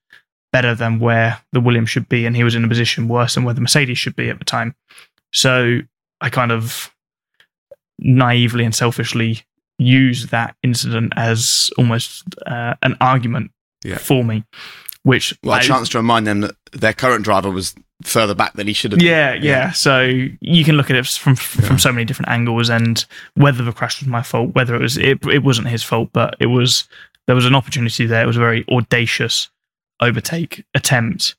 [0.53, 3.45] better than where the Williams should be, and he was in a position worse than
[3.45, 4.75] where the Mercedes should be at the time.
[5.33, 5.81] So
[6.21, 6.93] I kind of
[7.99, 9.43] naively and selfishly
[9.79, 13.51] used that incident as almost uh, an argument
[13.85, 13.99] Yeah.
[13.99, 14.45] for me,
[15.03, 18.53] which Well, a I- chance to remind them that their current driver was further back
[18.55, 18.99] than he should have.
[18.99, 19.09] been.
[19.09, 20.03] yeah, yeah, So
[20.41, 23.05] you can look at it from from so many different angles, and
[23.35, 26.37] whether the crash was my fault, whether it was it, it wasn't his fault, but
[26.41, 26.89] it was
[27.27, 28.23] there was an opportunity there.
[28.23, 29.49] It was a very audacious
[30.01, 31.37] overtake attempt,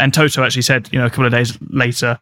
[0.00, 2.18] and Toto actually said, you know, a couple of days later,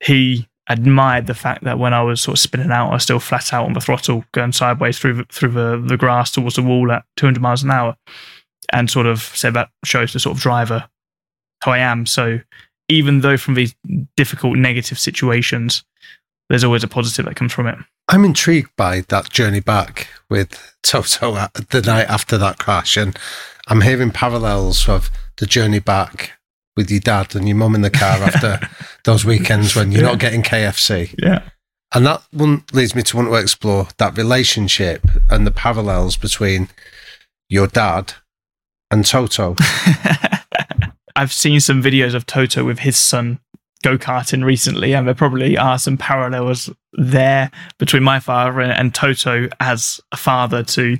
[0.00, 3.20] he admired the fact that when I was sort of spinning out, I was still
[3.20, 6.90] flat out on the throttle, going sideways through through the, the grass towards the wall
[6.90, 7.96] at 200 miles an hour,
[8.72, 10.88] and sort of said that shows the sort of driver
[11.62, 12.06] how I am.
[12.06, 12.40] So
[12.88, 13.74] even though from these
[14.16, 15.84] difficult negative situations,
[16.48, 17.78] there's always a positive that comes from it.
[18.08, 23.18] I'm intrigued by that journey back with Toto the night after that crash, and
[23.68, 26.32] I'm hearing parallels of the journey back
[26.76, 28.60] with your dad and your mum in the car after
[29.04, 31.14] those weekends when you're not getting KFC.
[31.18, 31.48] Yeah.
[31.94, 36.68] And that one leads me to want to explore that relationship and the parallels between
[37.48, 38.14] your dad
[38.90, 39.54] and Toto.
[41.16, 43.38] I've seen some videos of Toto with his son
[43.84, 48.94] go karting recently, and there probably are some parallels there between my father and, and
[48.94, 50.98] Toto as a father to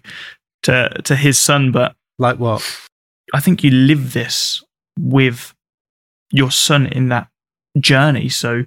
[0.64, 1.72] to to his son.
[1.72, 2.62] But Like what?
[3.33, 4.62] I think you live this
[4.99, 5.54] with
[6.35, 7.28] your son in that
[7.78, 8.28] journey.
[8.28, 8.64] So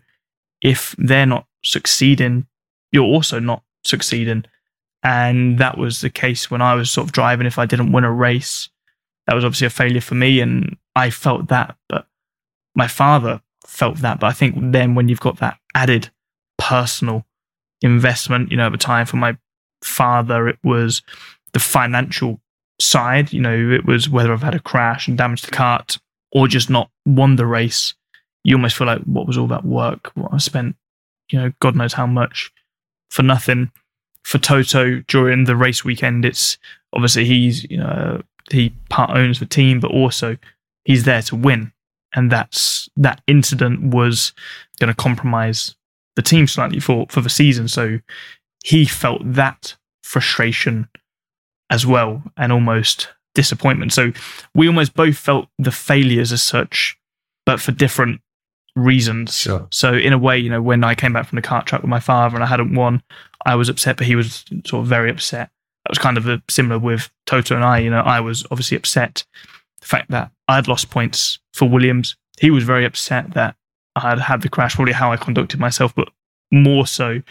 [0.62, 2.48] if they're not succeeding,
[2.94, 4.46] you're also not succeeding.
[5.04, 7.46] And that was the case when I was sort of driving.
[7.46, 8.70] If I didn't win a race,
[9.26, 10.40] that was obviously a failure for me.
[10.40, 11.76] And I felt that.
[11.90, 12.08] But
[12.74, 14.22] my father felt that.
[14.22, 16.10] But I think then when you've got that added
[16.58, 17.26] personal
[17.82, 19.38] investment, you know, at the time for my
[19.84, 21.02] father, it was
[21.52, 22.40] the financial
[22.80, 23.34] side.
[23.34, 26.00] You know, it was whether I've had a crash and damaged the kart
[26.32, 27.94] or just not won the race.
[28.44, 30.12] You almost feel like what was all that work?
[30.16, 30.76] What I spent,
[31.32, 32.52] you know, God knows how much
[33.10, 33.72] for nothing.
[34.24, 36.58] For Toto during the race weekend, it's
[36.92, 38.22] obviously he's you know
[38.52, 40.38] he part owns the team, but also
[40.84, 41.72] he's there to win,
[42.14, 44.34] and that's that incident was
[44.80, 45.76] going to compromise
[46.18, 47.70] the team slightly for for the season.
[47.70, 48.00] So
[48.66, 50.90] he felt that frustration
[51.70, 53.94] as well and almost disappointment.
[53.94, 54.12] So
[54.56, 56.98] we almost both felt the failures as such,
[57.46, 58.20] but for different
[58.76, 59.38] reasons.
[59.38, 59.68] Sure.
[59.72, 61.90] So in a way, you know, when I came back from the kart track with
[61.90, 63.04] my father and I hadn't won,
[63.46, 65.52] I was upset, but he was sort of very upset.
[65.86, 67.78] That was kind of a, similar with Toto and I.
[67.78, 69.24] You know, I was obviously upset
[69.82, 72.18] the fact that I'd lost points for Williams.
[72.40, 73.56] He was very upset that
[73.96, 76.10] I had had the crash, probably how I conducted myself, but
[76.52, 77.22] more so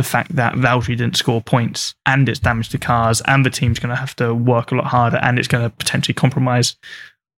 [0.00, 3.78] the fact that Valtteri didn't score points and it's damaged the cars and the team's
[3.78, 6.74] going to have to work a lot harder and it's going to potentially compromise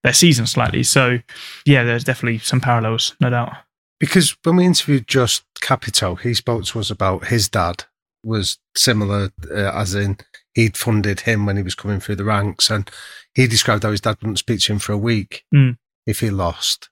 [0.04, 0.84] their season slightly.
[0.84, 1.18] So,
[1.66, 3.52] yeah, there's definitely some parallels, no doubt.
[3.98, 7.84] Because when we interviewed Jost Capito, he spoke to us about his dad
[8.24, 10.18] was similar, uh, as in
[10.54, 12.88] he'd funded him when he was coming through the ranks, and
[13.34, 15.78] he described how his dad wouldn't speak to him for a week Mm.
[16.06, 16.90] if he lost.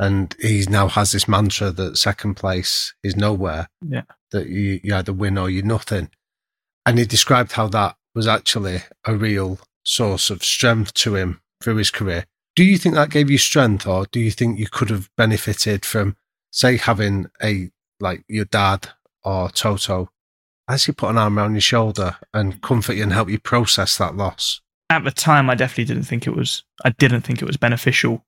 [0.00, 4.02] And he now has this mantra that second place is nowhere, Yeah.
[4.32, 6.08] that you, you either win or you're nothing.
[6.86, 11.76] And he described how that was actually a real source of strength to him through
[11.76, 12.24] his career.
[12.56, 15.84] Do you think that gave you strength, or do you think you could have benefited
[15.84, 16.16] from,
[16.50, 17.70] say, having a
[18.00, 18.88] like your dad
[19.22, 20.08] or Toto
[20.66, 24.16] actually put an arm around your shoulder and comfort you and help you process that
[24.16, 24.62] loss?
[24.88, 26.64] At the time, I definitely didn't think it was.
[26.82, 28.24] I didn't think it was beneficial,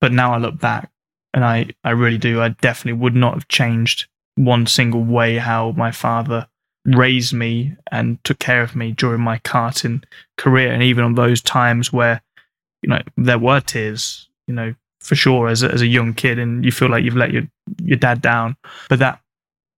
[0.00, 0.90] but now I look back,
[1.34, 2.40] and I, I really do.
[2.40, 6.46] I definitely would not have changed one single way how my father
[6.86, 10.02] raised me and took care of me during my karting
[10.38, 12.22] career, and even on those times where,
[12.82, 14.28] you know, there were tears.
[14.46, 17.16] You know, for sure, as a, as a young kid, and you feel like you've
[17.16, 17.44] let your
[17.80, 18.56] your dad down,
[18.88, 19.20] but that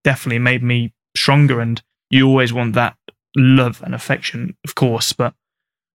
[0.04, 1.60] definitely made me stronger.
[1.60, 2.96] And you always want that
[3.36, 5.34] love and affection, of course, but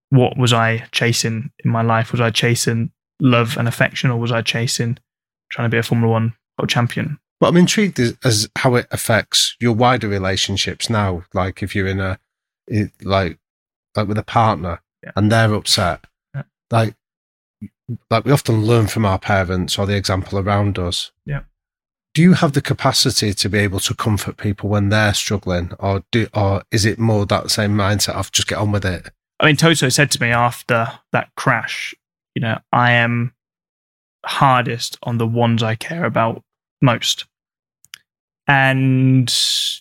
[0.10, 2.12] what was I chasing in my life?
[2.12, 5.00] Was I chasing love and affection, or was I chasing
[5.50, 7.20] trying to be a Formula One world champion?
[7.40, 11.24] But I'm intrigued as, as how it affects your wider relationships now.
[11.34, 12.20] Like if you're in a,
[12.68, 13.38] it, like,
[13.96, 15.12] like with a partner Yeah.
[15.16, 16.44] and they're upset, Yeah.
[16.72, 16.96] like,
[18.10, 21.12] like we often learn from our parents or the example around us.
[21.26, 21.42] Yeah.
[22.14, 26.04] Do you have the capacity to be able to comfort people when they're struggling, or
[26.12, 29.10] do, or is it more that same mindset of just get on with it?
[29.40, 31.94] I mean, Toto said to me after that crash,
[32.34, 33.34] you know, I am
[34.28, 36.44] hardest on the ones I care about
[36.82, 37.26] most.
[38.48, 39.34] And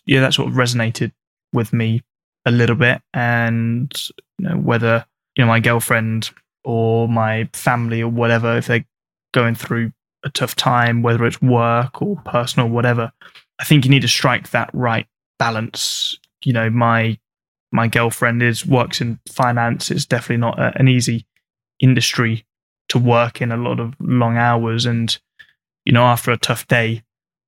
[0.07, 1.13] yeah, that sort of resonated
[1.53, 2.03] with me
[2.45, 3.03] a little bit.
[3.15, 3.93] And,
[4.39, 6.31] you know, whether, you know, my girlfriend
[6.65, 8.87] or my family or whatever, if they're
[9.33, 9.93] going through
[10.25, 13.13] a tough time, whether it's work or personal, whatever,
[13.59, 15.07] I think you need to strike that right
[15.39, 16.19] balance.
[16.45, 17.19] You know, my
[17.73, 19.91] my girlfriend is works in finance.
[19.91, 21.27] It's definitely not a, an easy
[21.81, 22.45] industry
[22.89, 23.53] to work in.
[23.53, 25.17] A lot of long hours, and
[25.85, 27.03] you know, after a tough day,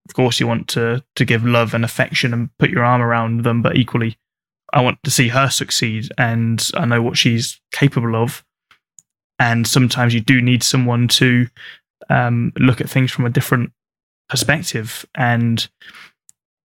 [0.08, 3.44] of course, you want to to give love and affection and put your arm around
[3.44, 3.62] them.
[3.62, 4.18] But equally,
[4.72, 8.44] I want to see her succeed, and I know what she's capable of.
[9.40, 11.46] And sometimes you do need someone to
[12.10, 13.72] um, look at things from a different
[14.28, 15.06] perspective.
[15.14, 15.66] And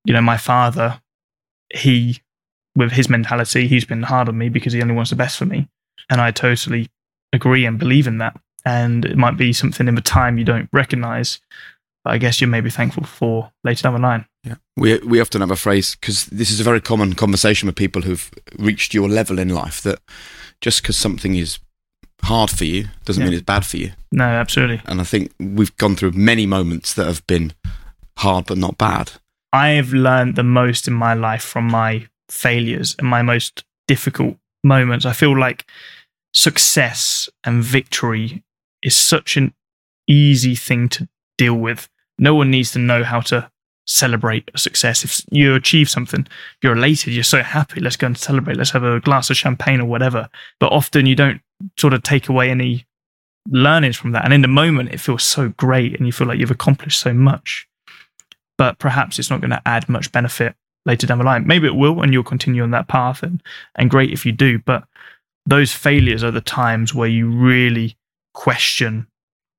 [0.05, 1.01] you know, my father,
[1.73, 2.21] he
[2.75, 5.45] with his mentality, he's been hard on me because he only wants the best for
[5.45, 5.69] me.
[6.09, 6.89] And I totally
[7.31, 8.39] agree and believe in that.
[8.65, 11.39] And it might be something in the time you don't recognize,
[12.03, 14.25] but I guess you may be thankful for later down the line.
[14.43, 17.75] Yeah, we we often have a phrase because this is a very common conversation with
[17.75, 19.99] people who've reached your level in life that
[20.61, 21.59] just because something is
[22.23, 23.29] hard for you doesn't Yeah.
[23.29, 23.91] mean it's bad for you.
[24.11, 24.81] No, absolutely.
[24.85, 27.51] And I think we've gone through many moments that have been
[28.17, 29.11] hard but not bad.
[29.51, 35.05] I've learned the most in my life from my failures and my most difficult moments.
[35.05, 35.65] I feel like
[36.33, 38.43] success and victory
[38.83, 39.53] is such an
[40.07, 41.07] easy thing to
[41.37, 41.89] deal with.
[42.19, 43.49] No one needs to know how to
[43.85, 45.03] celebrate a success.
[45.03, 46.27] If you achieve something,
[46.61, 49.81] you're elated, you're so happy, let's go and celebrate, let's have a glass of champagne
[49.81, 50.29] or whatever.
[50.59, 51.41] But often you don't
[51.77, 52.85] sort of take away any
[53.49, 54.23] learnings from that.
[54.23, 57.13] And in the moment, it feels so great and you feel like you've accomplished so
[57.13, 57.67] much
[58.57, 60.55] but perhaps it's not going to add much benefit
[60.85, 61.47] later down the line.
[61.47, 63.41] Maybe it will, and you'll continue on that path, and
[63.75, 64.59] and great if you do.
[64.59, 64.83] But
[65.45, 67.97] those failures are the times where you really
[68.33, 69.07] question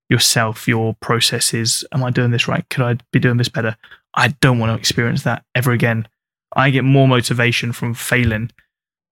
[0.09, 1.85] yourself, your processes.
[1.93, 2.69] Am I doing this right?
[2.71, 3.77] Could I be doing this better?
[4.15, 6.07] I don't want to experience that ever again.
[6.55, 8.51] I get more motivation from failing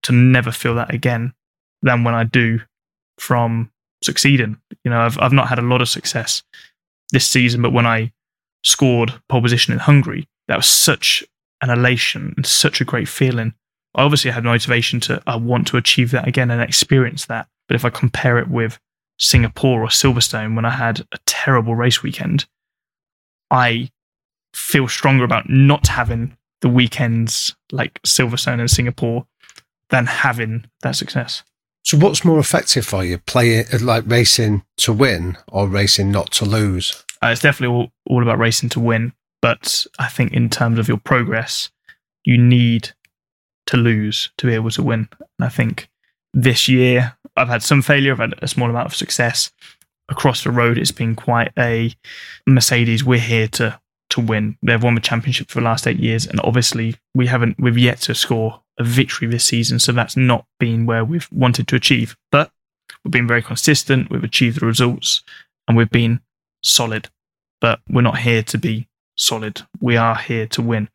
[0.04, 1.32] to never feel that again
[1.82, 2.60] than when I do
[3.18, 3.70] from
[4.02, 4.58] succeeding.
[4.84, 6.42] You know, I've I've not had a lot of success
[7.10, 8.12] this season, but when I
[8.64, 11.24] scored pole position in Hungary, that was such
[11.62, 13.54] an elation and such a great feeling.
[13.94, 17.48] I obviously had motivation to I want to achieve that again and experience that.
[17.68, 18.78] But if I compare it with
[19.22, 22.46] Singapore or Silverstone when I had a terrible race weekend,
[23.50, 23.90] I
[24.52, 29.26] feel stronger about not having the weekends like Silverstone and Singapore
[29.90, 31.44] than having that success.
[31.84, 36.44] So, what's more effective for you, playing like racing to win or racing not to
[36.44, 37.04] lose?
[37.22, 39.12] Uh, it's definitely all, all about racing to win.
[39.40, 41.70] But I think in terms of your progress,
[42.24, 42.90] you need
[43.66, 45.08] to lose to be able to win.
[45.38, 45.88] And I think
[46.32, 49.50] this year I've had some failure, I've had a small amount of success.
[50.08, 51.94] Across the road, it's been quite a
[52.46, 53.04] Mercedes.
[53.04, 53.80] We're here to
[54.10, 54.58] to win.
[54.62, 57.58] They've won the championship for the last eight years, and obviously we haven't.
[57.58, 61.66] We've yet to score a victory this season, so that's not been where we've wanted
[61.68, 62.16] to achieve.
[62.30, 62.50] But
[63.04, 64.10] we've been very consistent.
[64.10, 65.22] We've achieved the results,
[65.66, 66.20] and we've been
[66.62, 67.08] solid.
[67.60, 69.62] But we're not here to be solid.
[69.80, 70.90] We are here to win,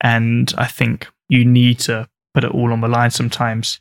[0.00, 3.80] and I think you need to put it all on the line sometimes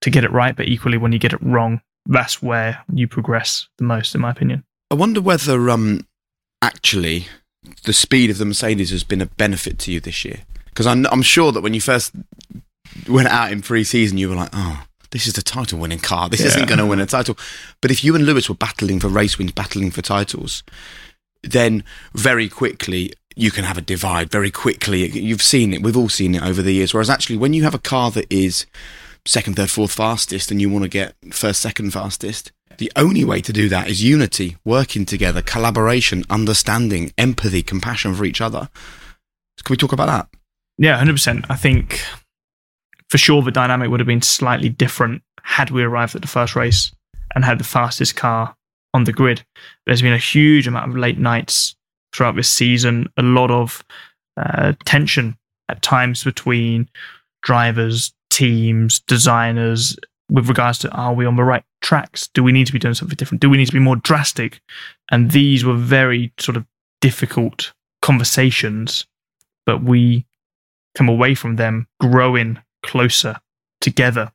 [0.00, 0.56] to get it right.
[0.56, 4.30] But equally, when you get it wrong, that's where you progress the most, in my
[4.30, 4.64] opinion.
[4.90, 6.06] I wonder whether um,
[6.62, 7.26] actually
[7.84, 10.40] the speed of the Mercedes has been a benefit to you this year.
[10.66, 12.14] Because I'm, I'm sure that when you first
[13.08, 16.28] went out in pre-season, you were like, oh, this is the title-winning car.
[16.28, 17.36] This isn't going to win a title.
[17.80, 20.62] But if you and Lewis were battling for race wins, battling for titles,
[21.42, 21.82] then
[22.14, 24.30] very quickly you can have a divide.
[24.30, 25.82] Very quickly, you've seen it.
[25.82, 26.94] We've all seen it over the years.
[26.94, 28.66] Whereas actually, when you have a car that is
[29.28, 33.40] second, third, fourth fastest, and you want to get first, second fastest, the only way
[33.42, 38.70] to do that is unity, working together, collaboration, understanding, empathy, compassion for each other.
[39.64, 40.28] Can we talk about that?
[40.78, 41.44] Yeah, hundred percent.
[41.50, 42.00] I think
[43.10, 46.54] for sure the dynamic would have been slightly different had we arrived at the first
[46.56, 46.92] race
[47.34, 48.56] and had the fastest car
[48.94, 49.44] on the grid.
[49.84, 51.74] There's been a huge amount of late nights
[52.14, 53.84] throughout this season, a lot of
[54.36, 55.36] uh, tension
[55.68, 56.88] at times between
[57.42, 59.98] drivers, teams, designers,
[60.30, 62.28] with regards to are we on the right tracks?
[62.28, 63.40] Do we need to be doing something different?
[63.40, 64.60] Do we need to be more drastic?
[65.10, 66.64] And these were very sort of
[67.00, 69.06] difficult conversations,
[69.66, 70.24] but we
[70.94, 73.36] come away from them growing closer
[73.80, 74.30] together.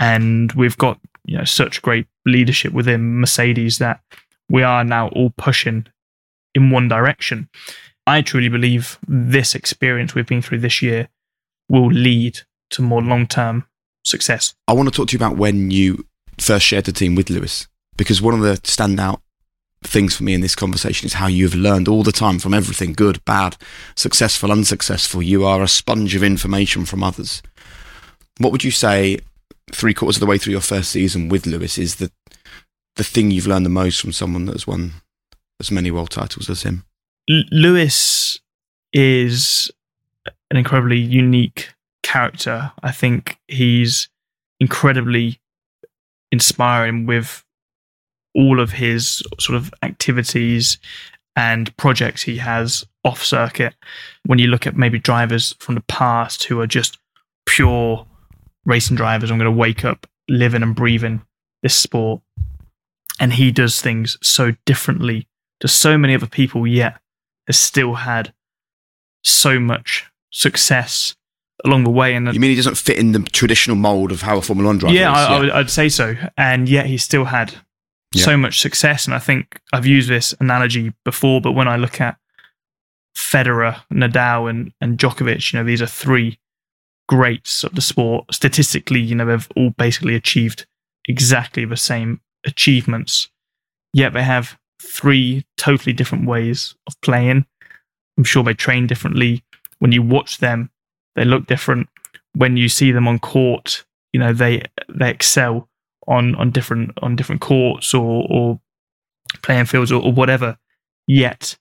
[0.00, 4.00] And we've got you know such great leadership within Mercedes that
[4.48, 5.86] we are now all pushing
[6.56, 7.48] in one direction.
[8.04, 11.08] I truly believe this experience we've been through this year
[11.68, 12.40] will lead
[12.70, 13.66] to more long term
[14.04, 14.54] success.
[14.66, 16.06] I want to talk to you about when you
[16.38, 19.20] first shared the team with Lewis, because one of the standout
[19.82, 22.92] things for me in this conversation is how you've learned all the time from everything
[22.92, 23.56] good, bad,
[23.94, 25.22] successful, unsuccessful.
[25.22, 27.42] You are a sponge of information from others.
[28.38, 29.18] What would you say,
[29.72, 32.10] three quarters of the way through your first season with Lewis, is the
[32.96, 34.92] the thing you've learned the most from someone that has won
[35.60, 36.84] as many world titles as him?
[37.30, 38.40] L- Lewis
[38.92, 39.70] is
[40.50, 41.68] an incredibly unique
[42.02, 42.72] character.
[42.82, 44.08] I think he's
[44.60, 45.40] incredibly
[46.32, 47.44] inspiring with
[48.34, 50.78] all of his sort of activities
[51.34, 53.74] and projects he has off circuit.
[54.26, 56.98] When you look at maybe drivers from the past who are just
[57.46, 58.06] pure
[58.64, 61.22] racing drivers, I'm going to wake up living and breathing
[61.62, 62.20] this sport.
[63.20, 65.26] And he does things so differently
[65.60, 67.00] to so many other people, yet
[67.46, 68.32] has still had
[69.24, 71.16] so much success
[71.64, 72.14] along the way.
[72.14, 74.78] And You mean he doesn't fit in the traditional mold of how a Formula One
[74.78, 75.18] driver yeah, is?
[75.28, 76.14] I, I would, I'd say so.
[76.36, 77.54] And yet he still had
[78.14, 78.24] Yeah.
[78.24, 79.04] so much success.
[79.06, 82.16] And I think I've used this analogy before, but when I look at
[83.16, 86.38] Federer, Nadal, and, and Djokovic, you know, these are three
[87.08, 88.32] greats of the sport.
[88.32, 90.66] Statistically, you know, they've all basically achieved
[91.08, 93.28] exactly the same achievements,
[93.92, 97.44] yet they have three totally different ways of playing.
[98.16, 99.42] I'm sure they train differently.
[99.80, 100.70] When you watch them,
[101.18, 101.88] they look different.
[102.34, 105.68] When you see them on court, you know they they excel
[106.06, 108.60] on on different on different courts or or
[109.42, 110.56] playing fields or, or whatever.
[111.06, 111.58] Yet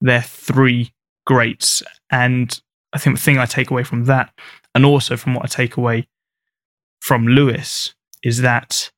[0.00, 0.92] they're three
[1.26, 2.60] greats, and
[2.92, 4.32] I think the thing I take away from that,
[4.74, 6.06] and also from what I take away
[7.00, 8.90] from Lewis, is that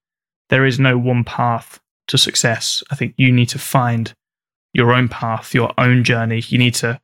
[0.48, 2.82] there is no one path to success.
[2.90, 4.12] I think you need to find
[4.72, 6.42] your own path, your own journey.
[6.48, 7.00] You need to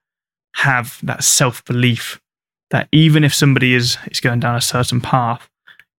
[0.56, 2.20] have that self belief
[2.70, 5.48] that even if somebody is, is going down a certain path,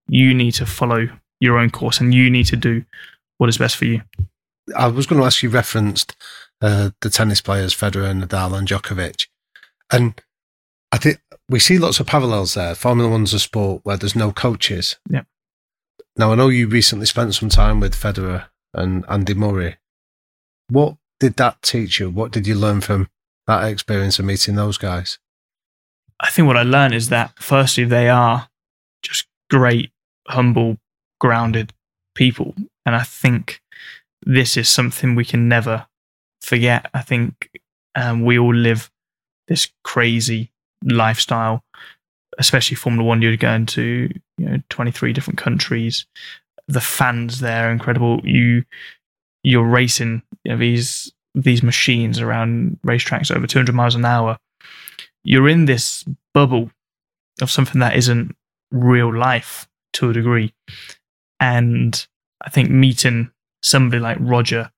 [0.07, 1.07] you need to follow
[1.39, 2.83] your own course and you need to do
[3.37, 4.01] what is best for you.
[4.75, 6.15] I was going to ask you referenced
[6.61, 9.27] uh, the tennis players Federer, Nadal, and Djokovic,
[9.91, 10.21] and
[10.91, 12.75] I think we see lots of parallels there.
[12.75, 14.97] Formula One's a sport where there's no coaches.
[15.09, 15.25] Yep.
[16.17, 19.77] Now I know you recently spent some time with Federer and Andy Murray.
[20.69, 22.09] What did that teach you?
[22.09, 23.09] What did you learn from
[23.47, 25.17] that experience of meeting those guys?
[26.19, 28.49] I think what I learned is that firstly, they are
[29.01, 29.91] just great,
[30.27, 30.77] humble,
[31.19, 31.73] grounded
[32.15, 32.55] people.
[32.85, 33.61] And I think
[34.25, 35.87] this is something we can never
[36.41, 36.89] forget.
[36.93, 37.49] I think
[37.95, 38.91] um, we all live
[39.47, 40.51] this crazy
[40.83, 41.63] lifestyle,
[42.37, 43.21] especially Formula One.
[43.21, 46.05] You're going to you know 23 different countries.
[46.67, 48.21] The fans there are incredible.
[48.23, 48.63] You
[49.43, 54.37] you're racing you know, these these machines around racetracks over 200 miles an hour.
[55.23, 56.71] You're in this bubble
[57.41, 58.35] of something that isn't
[58.71, 60.53] real life to a degree.
[61.39, 62.05] And
[62.41, 63.31] I think meeting
[63.61, 64.71] somebody like Roger,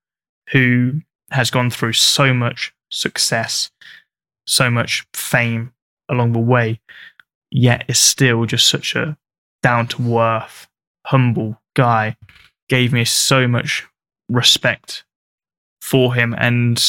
[0.51, 1.01] who
[1.31, 3.72] has gone through so much success,
[4.45, 5.73] so much fame
[6.09, 6.80] along the way,
[7.51, 9.18] yet is still just such a
[9.63, 10.68] down to earth,
[11.05, 12.15] humble guy.
[12.69, 13.85] Gave me so much
[14.30, 15.03] respect
[15.81, 16.81] for him and,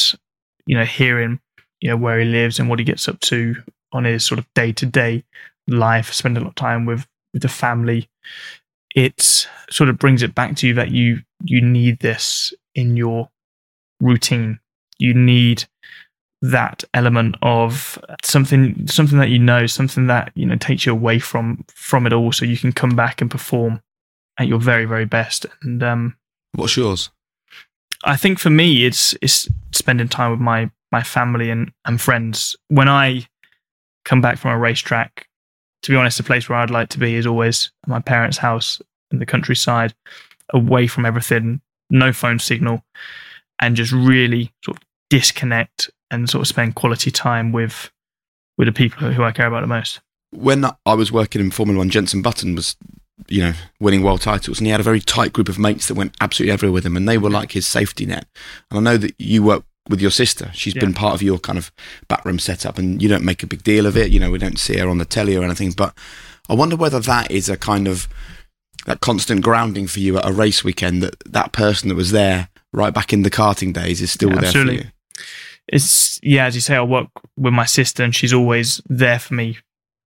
[0.67, 1.41] you know, hearing,
[1.83, 3.57] you know, where he lives and what he gets up to
[3.93, 5.25] on his sort of day to day
[5.67, 8.09] life, spend a lot of time with, with the family.
[8.95, 13.31] It sort of brings it back to you that you you need this in your
[14.01, 14.61] routine.
[14.99, 15.65] You need
[16.43, 21.19] that element of something something that you know, something that you know takes you away
[21.19, 23.83] from from it all, so you can come back and perform
[24.39, 25.47] at your very very best.
[25.63, 26.17] And um,
[26.55, 27.11] What's yours?
[28.05, 32.55] I think for me, it's it's spending time with my my family and and friends.
[32.69, 33.27] When I
[34.05, 35.27] come back from a racetrack,
[35.83, 38.81] to be honest, the place where I'd like to be is always my parents' house
[39.11, 39.95] in the countryside,
[40.53, 41.61] away from everything,
[41.91, 42.85] no phone signal,
[43.61, 47.91] and just really sort of disconnect and sort of spend quality time with
[48.59, 50.01] with the people who I care about the most.
[50.31, 52.77] When I was working in Formula One, Jenson Button was,
[53.29, 55.95] you know, winning world titles, and he had a very tight group of mates that
[55.95, 58.27] went absolutely everywhere with him, and they were like his safety net.
[58.71, 60.81] And I know that you work with your sister; she's Yeah.
[60.81, 61.71] been part of your kind of
[62.09, 64.11] backroom setup, and you don't make a big deal of it.
[64.11, 65.97] You know, we don't see her on the telly or anything, but
[66.49, 68.09] I wonder whether that is a kind of
[68.87, 71.03] that constant grounding for you at a race weekend.
[71.03, 74.37] That that person that was there right back in the karting days is still Yeah,
[74.37, 74.77] there absolutely.
[74.79, 74.91] for you.
[75.69, 79.35] it's yeah, as you say, I work with my sister, and she's always there for
[79.35, 79.59] me,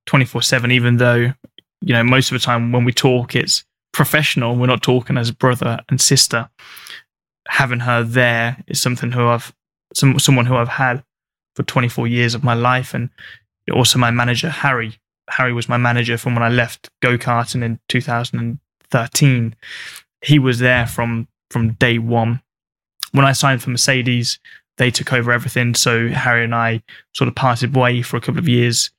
[0.06, 0.70] twenty four seven.
[0.70, 1.32] Even though
[1.82, 4.56] you know most of the time when we talk, it's professional.
[4.56, 6.48] We're not talking as brother and sister.
[7.48, 9.54] Having her there is something who I've
[9.94, 11.04] some someone who I've had
[11.54, 13.10] for twenty four years of my life, and
[13.72, 14.98] also my manager Harry.
[15.28, 18.58] Harry was my manager from when I left go karting in two thousand and
[18.90, 19.54] thirteen.
[20.22, 22.40] He was there from from day one.
[23.12, 24.38] When I signed for Mercedes,
[24.78, 25.74] they took over everything.
[25.74, 26.82] So Harry and I
[27.14, 28.90] sort of parted way for a couple of years.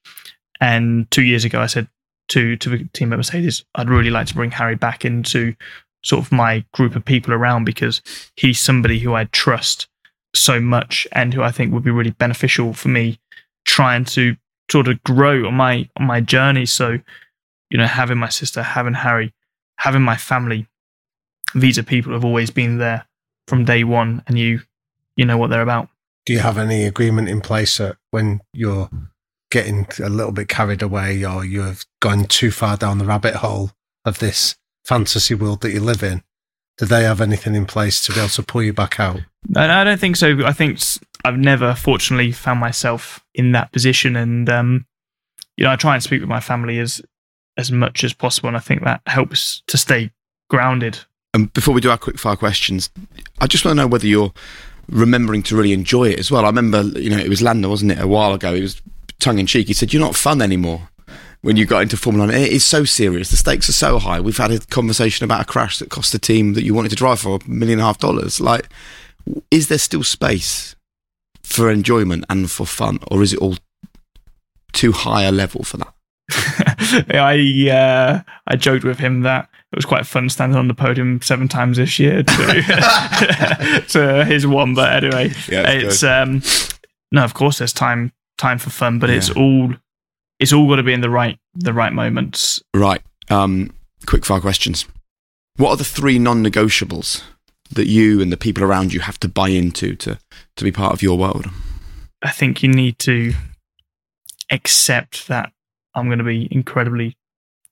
[0.59, 1.87] And two years ago, I said
[2.29, 5.55] to to the team at Mercedes, I'd really like to bring Harry back into
[6.03, 8.01] sort of my group of people around because
[8.35, 9.86] he's somebody who I trust
[10.37, 13.19] so much and who I think would be really beneficial for me
[13.65, 14.35] trying to
[14.71, 16.65] sort of grow on my on my journey.
[16.65, 16.99] So,
[17.69, 19.33] you know, having my sister, having Harry,
[19.77, 20.67] having my family,
[21.53, 23.05] these are people who have always been there
[23.47, 24.61] from day one, and you
[25.15, 25.89] you know what they're about.
[26.25, 28.89] Do you have any agreement in place that when you're
[29.49, 33.35] getting a little bit carried away or you have gone too far down the rabbit
[33.35, 33.71] hole
[34.03, 36.23] of this fantasy world that you live in?
[36.77, 39.21] Do they have anything in place to be able to pull you back out?
[39.55, 40.45] I I don't think so.
[40.45, 40.79] I think
[41.23, 44.85] I've never, fortunately, found myself in that position, and um,
[45.55, 47.01] you know, I try and speak with my family as
[47.57, 50.11] as much as possible, and I think that helps to stay
[50.49, 50.99] grounded.
[51.33, 52.89] And before we do our quick fire questions,
[53.41, 54.33] I just want to know whether you're
[54.89, 56.45] remembering to really enjoy it as well.
[56.45, 58.53] I remember, you know, it was Lando, wasn't it, a while ago?
[58.53, 58.81] It was
[59.19, 59.67] tongue in cheek.
[59.67, 60.89] He said, You're not fun anymore
[61.41, 62.35] when you got into Formula One.
[62.35, 63.29] It is so serious.
[63.29, 64.19] The stakes are so high.
[64.19, 66.95] We've had a conversation about a crash that cost the team that you wanted to
[66.95, 68.39] drive for a million and a half dollars.
[68.39, 68.69] Like,
[69.51, 70.75] is there still space
[71.43, 73.55] for enjoyment and for fun, or is it all
[74.73, 75.93] too high a level for that?
[77.15, 81.21] I uh, I joked with him that it was quite fun standing on the podium
[81.21, 84.73] seven times this year to, to his one.
[84.73, 86.41] But anyway, Yeah, it's um,
[87.11, 89.73] no, of course there's time time for fun, but it's all
[90.39, 92.61] it's all got to be in the right the right moments.
[92.73, 93.01] Right.
[93.29, 93.73] Um,
[94.05, 94.85] quick fire questions.
[95.55, 97.23] What are the three non negotiables
[97.71, 100.17] that you and the people around you have to buy into to,
[100.55, 101.47] to be part of your world?
[102.21, 103.33] I think you need to
[104.51, 105.51] accept that
[105.93, 107.17] I'm going to be incredibly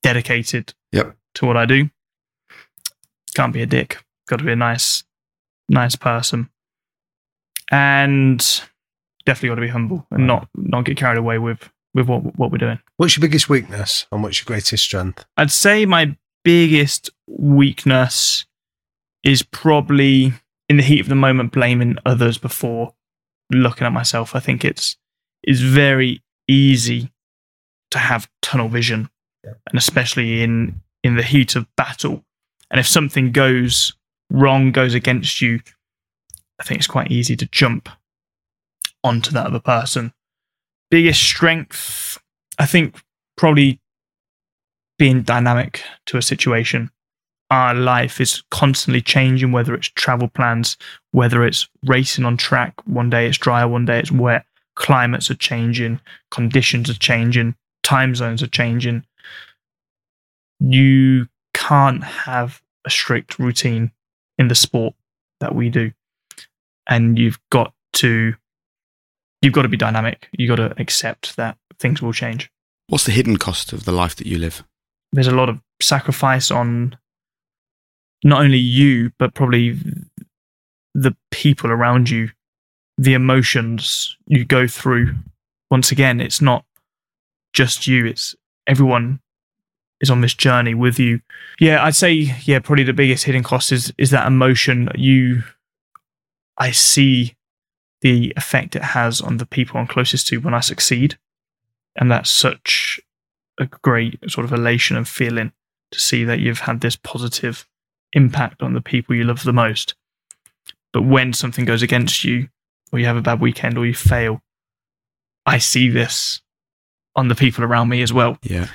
[0.03, 1.15] dedicated Yep.
[1.35, 1.89] to what I do.
[3.35, 4.03] Can't be a dick.
[4.27, 5.03] Got to be a nice,
[5.69, 6.49] nice person,
[7.71, 8.39] and
[9.25, 12.51] definitely got to be humble and not not get carried away with with what what
[12.51, 12.79] we're doing.
[12.97, 15.25] What's your biggest weakness and what's your greatest strength?
[15.37, 18.45] I'd say my biggest weakness
[19.25, 20.31] is probably
[20.69, 22.93] in the heat of the moment blaming others before
[23.51, 24.35] looking at myself.
[24.35, 24.95] I think it's
[25.43, 27.11] it's very easy
[27.91, 29.09] to have tunnel vision,
[29.43, 32.23] and especially in in the heat of battle.
[32.71, 33.93] And if something goes
[34.29, 35.59] wrong, goes against you,
[36.59, 37.89] I think it's quite easy to jump
[39.03, 40.13] onto that other person.
[40.89, 42.17] Biggest strength,
[42.57, 43.01] I think,
[43.37, 43.79] probably
[44.97, 46.89] being dynamic to a situation.
[47.51, 50.77] Our life is constantly changing, whether it's travel plans,
[51.11, 52.73] whether it's racing on track.
[52.85, 54.45] One day it's dry, one day it's wet.
[54.75, 56.01] Climates are changing,
[56.31, 59.05] conditions are changing, time zones are changing.
[60.59, 63.91] You can't have a strict routine
[64.37, 64.95] in the sport
[65.39, 65.91] that we do.
[66.87, 68.35] And you've got to
[69.41, 70.27] you've got to be dynamic.
[70.37, 72.49] You've got to accept that things will change.
[72.87, 74.63] What's the hidden cost of the life that you live?
[75.11, 76.97] There's a lot of sacrifice on
[78.23, 79.77] not only you, but probably
[80.93, 82.29] the people around you,
[82.97, 85.15] the emotions you go through.
[85.69, 86.65] Once again, it's not
[87.53, 88.35] just you, it's
[88.67, 89.19] everyone
[90.01, 91.21] is on this journey with you.
[91.59, 95.43] Yeah, I'd say yeah, probably the biggest hidden cost is is that emotion you
[96.57, 97.35] I see
[98.01, 101.17] the effect it has on the people I'm closest to when I succeed.
[101.95, 102.99] And that's such
[103.59, 105.53] a great sort of elation and feeling
[105.91, 107.67] to see that you've had this positive
[108.15, 109.93] impact on the people you love the most.
[110.91, 112.47] But when something goes against you,
[112.91, 114.41] or you have a bad weekend, or you fail,
[115.45, 116.41] I see this
[117.15, 118.37] on the people around me as well.
[118.41, 118.69] Yeah.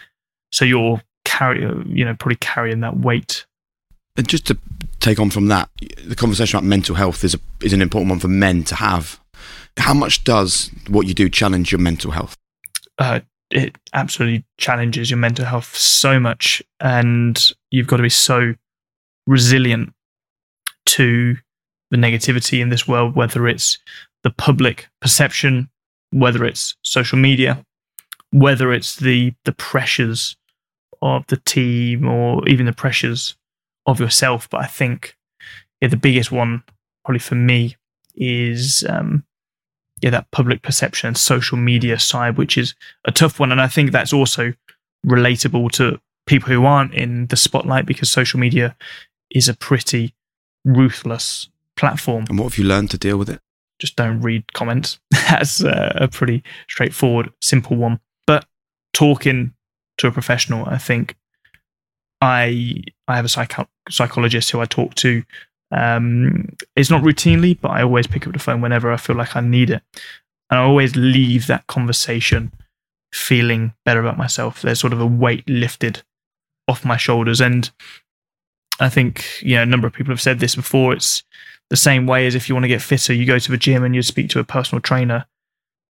[0.53, 3.47] So you're carry, you know, probably carrying that weight.
[4.17, 4.59] And just to
[5.01, 5.71] take on from that,
[6.05, 9.21] the conversation about mental health is a, is an important one for men to have.
[9.79, 12.37] How much does what you do challenge your mental health?
[12.99, 18.55] Uh, it absolutely challenges your mental health so much, and you've got to be so
[19.31, 19.94] resilient
[20.86, 21.36] to
[21.93, 23.78] the negativity in this world, whether it's
[24.24, 25.70] the public perception,
[26.11, 27.65] whether it's social media,
[28.32, 30.36] whether it's the the pressures
[31.01, 33.36] of the team or even the pressures
[33.86, 34.51] of yourself.
[34.51, 35.16] But I think
[35.81, 36.62] yeah, the biggest one
[37.05, 37.77] probably for me
[38.16, 39.24] is um,
[40.02, 42.74] yeah that public perception and social media side, which is
[43.05, 44.52] a tough one, and I think that's also
[45.07, 48.77] relatable to people who aren't in the spotlight because social media
[49.31, 50.15] is a pretty
[50.65, 52.27] ruthless platform.
[52.28, 53.40] And what have you learned to deal with it?
[53.78, 55.01] Just don't read comments.
[55.11, 58.01] That's a, a pretty straightforward, simple one.
[58.27, 58.44] But
[58.93, 59.55] talking
[59.98, 61.16] to a professional, I think
[62.20, 65.23] I I have a psycho- psychologist who I talk to.
[65.73, 69.36] Um, it's not routinely, but I always pick up the phone whenever I feel like
[69.36, 69.82] I need it,
[70.51, 72.52] and I always leave that conversation
[73.12, 74.62] feeling better about myself.
[74.62, 76.02] There's sort of a weight lifted
[76.69, 77.70] off my shoulders, and
[78.81, 80.93] I think you know a number of people have said this before.
[80.94, 81.23] It's
[81.70, 83.85] the same way as if you want to get fitter, you go to the gym
[83.85, 85.24] and you speak to a personal trainer.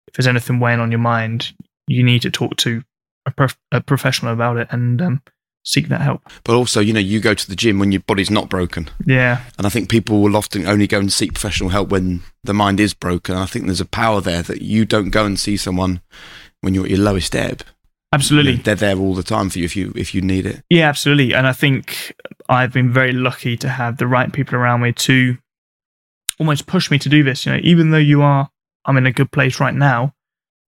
[0.08, 1.54] If there's anything weighing on your mind,
[1.88, 2.82] you need to talk to
[3.26, 5.22] a, prof- a professional about it and um,
[5.66, 6.22] seek that help.
[6.46, 8.90] But also, you know, you go to the gym when your body's not broken.
[9.06, 9.44] Yeah.
[9.58, 12.80] And I think people will often only go and seek professional help when the mind
[12.80, 13.36] is broken.
[13.36, 16.02] I think there's a power there that you don't go and see someone
[16.62, 17.64] when you're at your lowest ebb.
[18.14, 18.52] Absolutely.
[18.52, 20.64] You know, they're there all the time for you if you if you need it.
[20.70, 21.34] Yeah, absolutely.
[21.34, 22.16] And I think
[22.48, 25.38] I've been very lucky to have the right people around me to
[26.40, 27.46] almost push me to do this.
[27.46, 28.50] You know, even though you are,
[28.86, 30.14] I'm in a good place right now.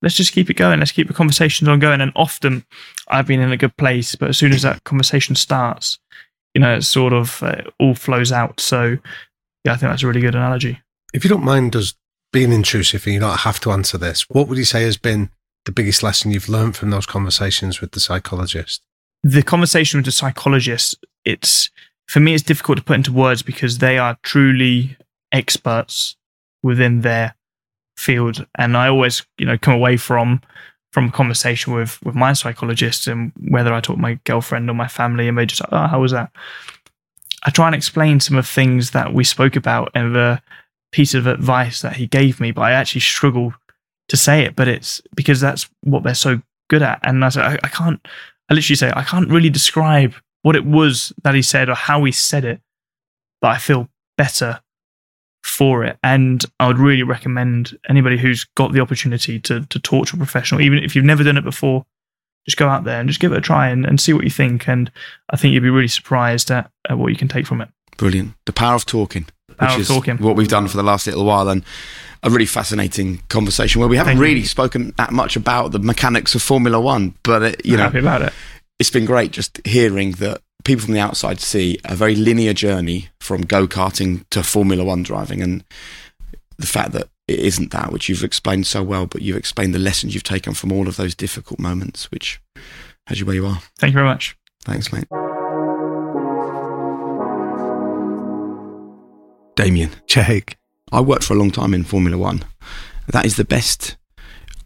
[0.02, 0.80] Let's just keep it going.
[0.80, 2.02] Let's keep the conversations on going.
[2.02, 2.66] And often,
[3.08, 5.98] I've been in a good place, but as soon as that conversation starts,
[6.54, 8.60] you know, it sort of uh, all flows out.
[8.60, 8.98] So,
[9.64, 10.82] yeah, I think that's a really good analogy.
[11.14, 11.96] If you don't mind us
[12.32, 15.32] being intrusive and you don't have to answer this, what would you say has been
[15.66, 18.84] the biggest lesson you've learned from those conversations with the psychologist?
[19.24, 21.70] The conversation with the psychologist, it's
[22.08, 24.96] for me, it's difficult to put into words because they are truly
[25.32, 26.16] experts
[26.64, 27.36] within their
[27.98, 28.46] field.
[28.56, 30.42] And I always, you know, come away from
[30.94, 34.74] from a conversation with with my psychologist and whether I talk to my girlfriend or
[34.74, 36.32] my family and they just oh how was that?
[37.46, 40.42] I try and explain some of things that we spoke about and the
[40.92, 43.54] piece of advice that he gave me, but I actually struggle
[44.08, 47.00] to say it, but it's because that's what they're so good at.
[47.04, 48.00] And I said, I, I can't,
[48.50, 50.14] I literally say, I can't really describe
[50.48, 52.62] what it was that he said or how he said it,
[53.42, 54.62] but I feel better
[55.44, 55.98] for it.
[56.02, 60.18] And I would really recommend anybody who's got the opportunity to, to talk to a
[60.18, 61.86] professional, even if you've never done it before,
[62.46, 64.30] just go out there and just give it a try and, and see what you
[64.30, 64.70] think.
[64.70, 64.90] And
[65.30, 67.68] I think you'd be really surprised at, at what you can take from it.
[67.98, 68.34] Brilliant.
[68.46, 69.26] The power of talking.
[69.58, 70.18] Power which of is talking.
[70.20, 71.50] what we've done for the last little while.
[71.50, 71.62] And
[72.24, 74.24] a really fascinating conversation where we haven't Thank you.
[74.24, 77.84] really spoken that much about the mechanics of Formula One, but it, you I'm know,
[77.84, 78.34] happy about it.
[78.80, 83.10] It's been great just hearing that people from the outside see a very linear journey
[83.20, 85.64] from go karting to Formula One driving, and
[86.58, 89.80] the fact that it isn't that, which you've explained so well, but you've explained the
[89.80, 92.40] lessons you've taken from all of those difficult moments, which
[93.08, 93.62] has you where you are.
[93.80, 94.38] Thank you very much.
[94.64, 95.08] Thanks, mate.
[99.56, 100.58] Damian, Jake.
[100.92, 102.46] I worked for a long time in Formula One.
[103.08, 103.98] That is the best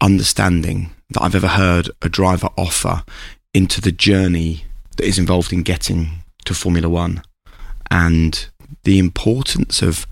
[0.02, 3.04] understanding that I've ever heard a driver offer
[3.54, 4.64] into the journey
[4.96, 6.10] that is involved in getting
[6.44, 7.22] to Formula One
[7.90, 8.48] and
[8.84, 10.06] the importance of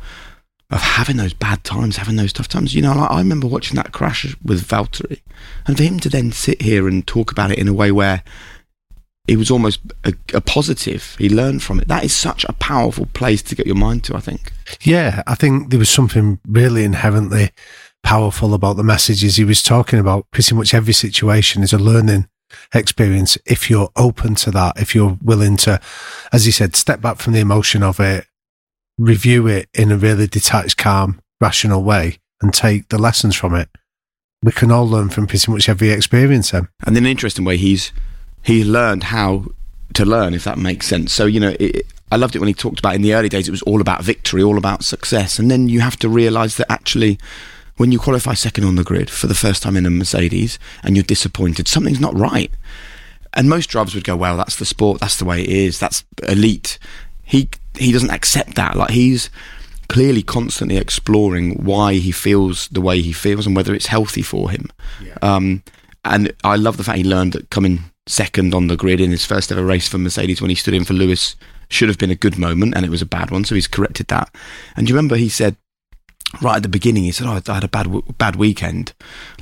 [0.71, 2.75] of having those bad times, having those tough times.
[2.75, 5.21] You know, I remember watching that crash with Valtteri,
[5.67, 8.23] and for him to then sit here and talk about it in a way where
[9.27, 11.17] it was almost a, a positive.
[11.19, 11.89] He learned from it.
[11.89, 14.17] That is such a powerful place to get your mind to.
[14.17, 14.53] I think.
[14.83, 17.51] Yeah, I think there was something really inherently
[18.03, 20.31] powerful about the messages he was talking about.
[20.31, 22.29] Pretty much every situation is a learning
[22.75, 25.81] experience if you're open to that, if you're willing to,
[26.33, 28.27] as he said, step back from the emotion of it,
[28.99, 33.69] review it in a really detached, calm, rational way, and take the lessons from it.
[34.43, 36.51] We can all learn from pretty much every experience.
[36.51, 37.93] Then, and in an interesting way, he's
[38.43, 39.47] he learned how
[39.95, 41.13] to learn, if that makes sense.
[41.13, 43.49] So you know, it, I loved it when he talked about in the early days.
[43.49, 46.73] It was all about victory, all about success, and then you have to realise that
[46.73, 47.19] actually
[47.81, 50.97] when you qualify second on the grid for the first time in a Mercedes and
[50.97, 52.51] you're disappointed, something's not right.
[53.33, 55.01] And most drivers would go, "Well, that's the sport.
[55.01, 55.79] That's the way it is.
[55.79, 56.79] That's elite."
[57.23, 57.49] He
[57.79, 58.77] he doesn't accept that.
[58.77, 59.31] Like he's
[59.89, 64.51] clearly constantly exploring why he feels the way he feels and whether it's healthy for
[64.51, 64.69] him.
[65.03, 65.17] Yeah.
[65.23, 65.63] Um,
[66.05, 69.25] and I love the fact he learned that coming second on the grid in his
[69.25, 71.35] first ever race for Mercedes when he stood in for Lewis
[71.71, 73.45] should have been a good moment and it was a bad one.
[73.45, 74.29] So he's corrected that.
[74.77, 75.57] And you remember he said
[76.41, 77.89] right at the beginning, he said, "Oh, I had a bad
[78.19, 78.93] bad weekend,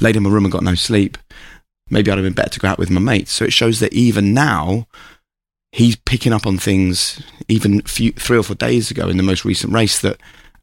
[0.00, 1.18] laid in my room and got no sleep.
[1.90, 3.92] Maybe I'd have been better to go out with my mates." So it shows that
[3.92, 4.86] even now,
[5.72, 7.22] he's picking up on things.
[7.48, 10.18] Even few, three or four days ago in the most recent race, that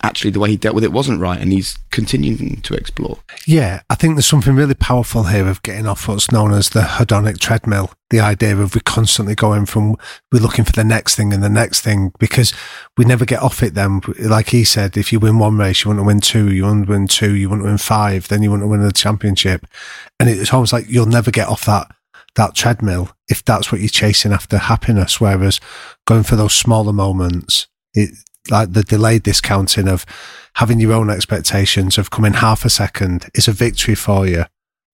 [0.06, 3.18] actually the way he dealt with it wasn't right and he's continuing to explore.
[3.48, 6.82] Yeah, I think there's something really powerful here of getting off what's known as the
[6.82, 7.92] hedonic treadmill.
[8.12, 9.96] The idea of we're constantly going from,
[10.32, 12.54] we're looking for the next thing and the next thing because
[12.98, 14.02] we never get off it then.
[14.20, 16.86] Like he said, if you win one race, you want to win two, you want
[16.86, 19.66] to win two, you want to win five, then you want to win the championship.
[20.20, 21.92] And it's almost like you'll never get off that
[22.36, 25.20] that treadmill if that's what you're chasing after happiness.
[25.20, 25.60] Whereas
[26.06, 28.12] going for those smaller moments, it,
[28.50, 30.06] like the delayed discounting of
[30.56, 34.46] having your own expectations of coming half a second is a victory for you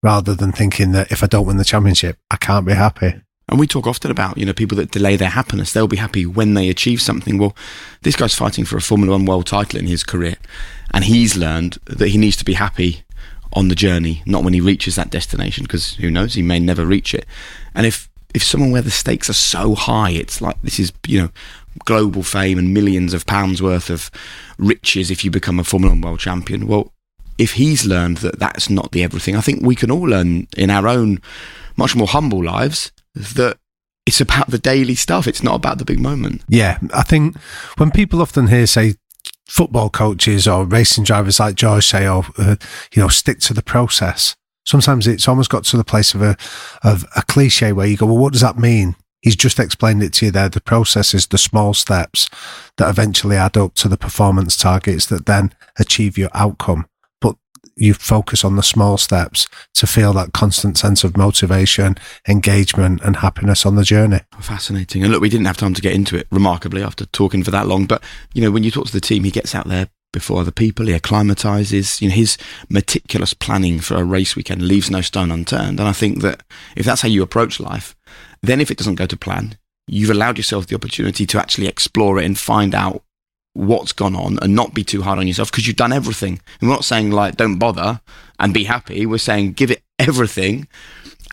[0.02, 3.14] rather than thinking that if I don't win the championship, I can't be happy.
[3.48, 5.72] And we talk often about, you know, people that delay their happiness.
[5.72, 7.38] They'll be happy when they achieve something.
[7.38, 7.56] Well,
[8.02, 10.36] this guy's fighting for a Formula One world title in his career.
[10.94, 13.04] And he's learned that he needs to be happy
[13.52, 16.86] on the journey, not when he reaches that destination, because who knows, he may never
[16.86, 17.26] reach it.
[17.74, 21.20] And if, if someone where the stakes are so high, it's like this is, you
[21.20, 21.28] know,
[21.84, 24.10] global fame and millions of pounds worth of
[24.58, 26.66] riches if you become a Formula One world champion.
[26.66, 26.92] Well,
[27.38, 30.70] if he's learned that that's not the everything, I think we can all learn in
[30.70, 31.20] our own
[31.76, 33.58] much more humble lives that
[34.06, 35.26] it's about the daily stuff.
[35.26, 36.42] It's not about the big moment.
[36.48, 37.36] Yeah, I think
[37.76, 38.94] when people often hear say
[39.48, 42.56] football coaches or racing drivers like George say, "Oh, uh,
[42.92, 44.34] you know, stick to the process."
[44.64, 46.36] Sometimes it's almost got to the place of a
[46.82, 50.12] of a cliche where you go, "Well, what does that mean?" He's just explained it
[50.14, 50.48] to you there.
[50.48, 52.28] The process is the small steps
[52.76, 56.86] that eventually add up to the performance targets that then achieve your outcome.
[57.20, 57.36] But
[57.76, 61.96] you focus on the small steps to feel that constant sense of motivation,
[62.28, 64.20] engagement, and happiness on the journey.
[64.40, 65.04] Fascinating.
[65.04, 67.68] And look, we didn't have time to get into it remarkably after talking for that
[67.68, 67.86] long.
[67.86, 68.02] But,
[68.34, 70.86] you know, when you talk to the team, he gets out there before other people.
[70.86, 72.02] He acclimatizes.
[72.02, 72.36] You know, his
[72.68, 75.78] meticulous planning for a race weekend leaves no stone unturned.
[75.78, 76.42] And I think that
[76.76, 77.94] if that's how you approach life,
[78.42, 79.56] then, if it doesn't go to plan,
[79.86, 83.02] you've allowed yourself the opportunity to actually explore it and find out
[83.54, 86.40] what's gone on and not be too hard on yourself because you've done everything.
[86.60, 88.00] And we're not saying like don't bother
[88.38, 89.04] and be happy.
[89.04, 90.68] We're saying give it everything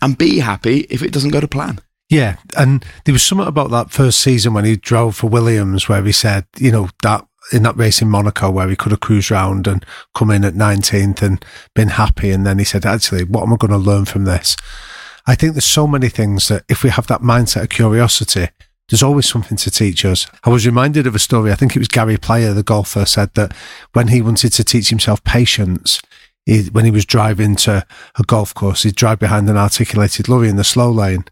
[0.02, 1.80] and be happy if it doesn't go to plan.
[2.08, 6.02] Yeah, and there was something about that first season when he drove for Williams where
[6.02, 9.30] he said, you know, that in that race in Monaco where he could have cruised
[9.30, 12.30] round and come in at 19th and been happy.
[12.30, 14.56] And then he said, actually, what am I going to learn from this?
[15.26, 18.48] I think there's so many things that if we have that mindset of curiosity,
[18.88, 20.26] there's always something to teach us.
[20.44, 21.52] I was reminded of a story.
[21.52, 23.54] I think it was Gary Player, the golfer, said that
[23.92, 26.02] when he wanted to teach himself patience,
[26.44, 27.86] he, when he was driving to
[28.18, 31.24] a golf course, he'd drive behind an articulated lorry in the slow lane.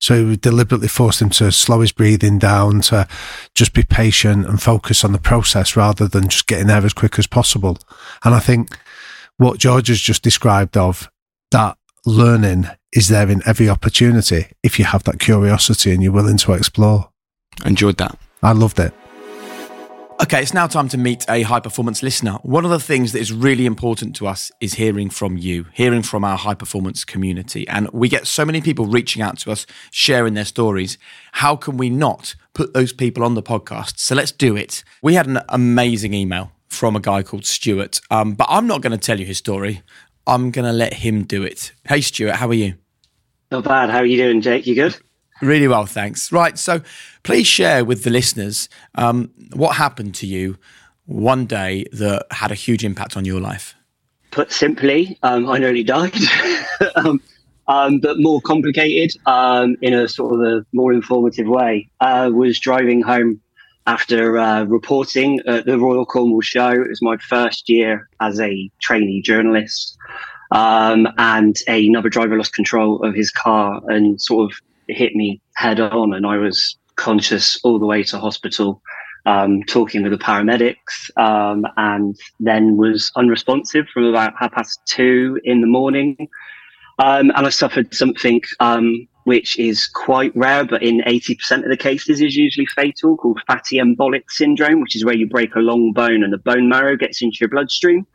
[0.00, 3.06] So he deliberately force him to slow his breathing down, to
[3.54, 7.18] just be patient and focus on the process rather than just getting there as quick
[7.18, 7.78] as possible.
[8.24, 8.78] And I think
[9.36, 11.10] what George has just described of
[11.50, 16.38] that learning is there in every opportunity if you have that curiosity and you're willing
[16.38, 17.10] to explore.
[17.64, 18.18] Enjoyed that.
[18.42, 18.92] I loved it.
[20.22, 22.32] Okay, it's now time to meet a high performance listener.
[22.42, 26.02] One of the things that is really important to us is hearing from you, hearing
[26.02, 27.66] from our high performance community.
[27.68, 30.98] And we get so many people reaching out to us, sharing their stories.
[31.32, 33.98] How can we not put those people on the podcast?
[33.98, 34.84] So let's do it.
[35.02, 38.92] We had an amazing email from a guy called Stuart, um, but I'm not going
[38.92, 39.82] to tell you his story.
[40.30, 41.72] I'm going to let him do it.
[41.88, 42.74] Hey, Stuart, how are you?
[43.50, 43.90] Not bad.
[43.90, 44.64] How are you doing, Jake?
[44.64, 44.96] You good?
[45.42, 46.30] Really well, thanks.
[46.30, 46.56] Right.
[46.56, 46.82] So
[47.24, 50.56] please share with the listeners um, what happened to you
[51.06, 53.74] one day that had a huge impact on your life.
[54.30, 56.14] Put simply, um, I nearly died,
[56.94, 57.20] um,
[57.66, 61.90] um, but more complicated um, in a sort of a more informative way.
[61.98, 63.40] I uh, was driving home
[63.88, 66.70] after uh, reporting at the Royal Cornwall Show.
[66.70, 69.96] It was my first year as a trainee journalist.
[70.52, 74.58] Um, and another driver lost control of his car and sort of
[74.88, 78.82] hit me head on, and I was conscious all the way to hospital,
[79.26, 85.38] um, talking with the paramedics, um, and then was unresponsive from about half past two
[85.44, 86.28] in the morning.
[86.98, 91.76] Um, and I suffered something um, which is quite rare, but in 80% of the
[91.76, 95.92] cases is usually fatal, called fatty embolic syndrome, which is where you break a long
[95.92, 98.06] bone and the bone marrow gets into your bloodstream.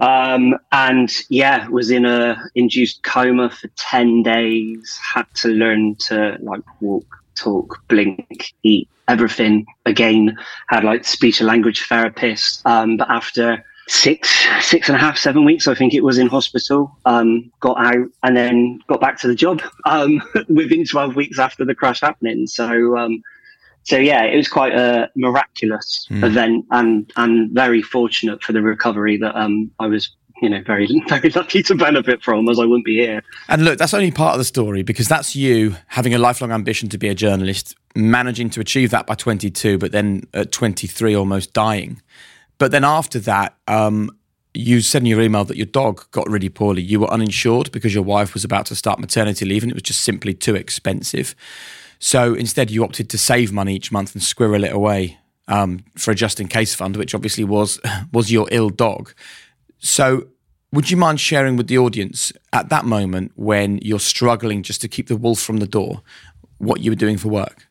[0.00, 6.36] Um, and yeah, was in a induced coma for 10 days, had to learn to
[6.40, 9.66] like walk, talk, blink, eat, everything.
[9.86, 10.36] Again,
[10.68, 12.66] had like speech and language therapist.
[12.66, 14.28] Um, but after six,
[14.60, 18.08] six and a half, seven weeks, I think it was in hospital, um, got out
[18.22, 22.46] and then got back to the job, um, within 12 weeks after the crash happening.
[22.46, 23.22] So, um,
[23.86, 26.24] so yeah, it was quite a miraculous mm.
[26.24, 30.10] event and and very fortunate for the recovery that um, I was
[30.42, 33.22] you know very very lucky to benefit from as I wouldn't be here.
[33.48, 36.88] And look, that's only part of the story because that's you having a lifelong ambition
[36.90, 41.52] to be a journalist, managing to achieve that by 22, but then at 23 almost
[41.52, 42.02] dying.
[42.58, 44.10] But then after that, um,
[44.52, 46.82] you said in your email that your dog got really poorly.
[46.82, 49.82] You were uninsured because your wife was about to start maternity leave and it was
[49.82, 51.36] just simply too expensive.
[51.98, 55.18] So instead, you opted to save money each month and squirrel it away
[55.48, 57.80] um, for a just in case fund, which obviously was
[58.12, 59.12] was your ill dog.
[59.78, 60.28] So,
[60.72, 64.88] would you mind sharing with the audience at that moment when you're struggling just to
[64.88, 66.02] keep the wolf from the door,
[66.58, 67.68] what you were doing for work?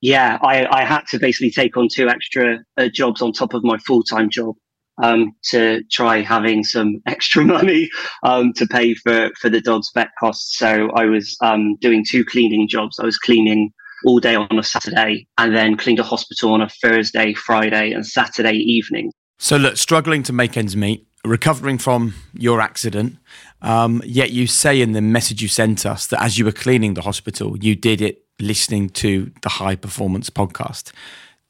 [0.00, 3.64] Yeah, I, I had to basically take on two extra uh, jobs on top of
[3.64, 4.56] my full time job
[5.02, 7.88] um, to try having some extra money
[8.22, 10.58] um, to pay for for the dog's vet costs.
[10.58, 12.98] So I was um, doing two cleaning jobs.
[12.98, 13.72] I was cleaning
[14.04, 18.06] all day on a Saturday and then cleaned a hospital on a Thursday, Friday, and
[18.06, 19.10] Saturday evening.
[19.38, 23.18] So look, struggling to make ends meet, recovering from your accident.
[23.62, 26.94] Um, yet you say in the message you sent us that as you were cleaning
[26.94, 30.92] the hospital, you did it listening to the High Performance podcast.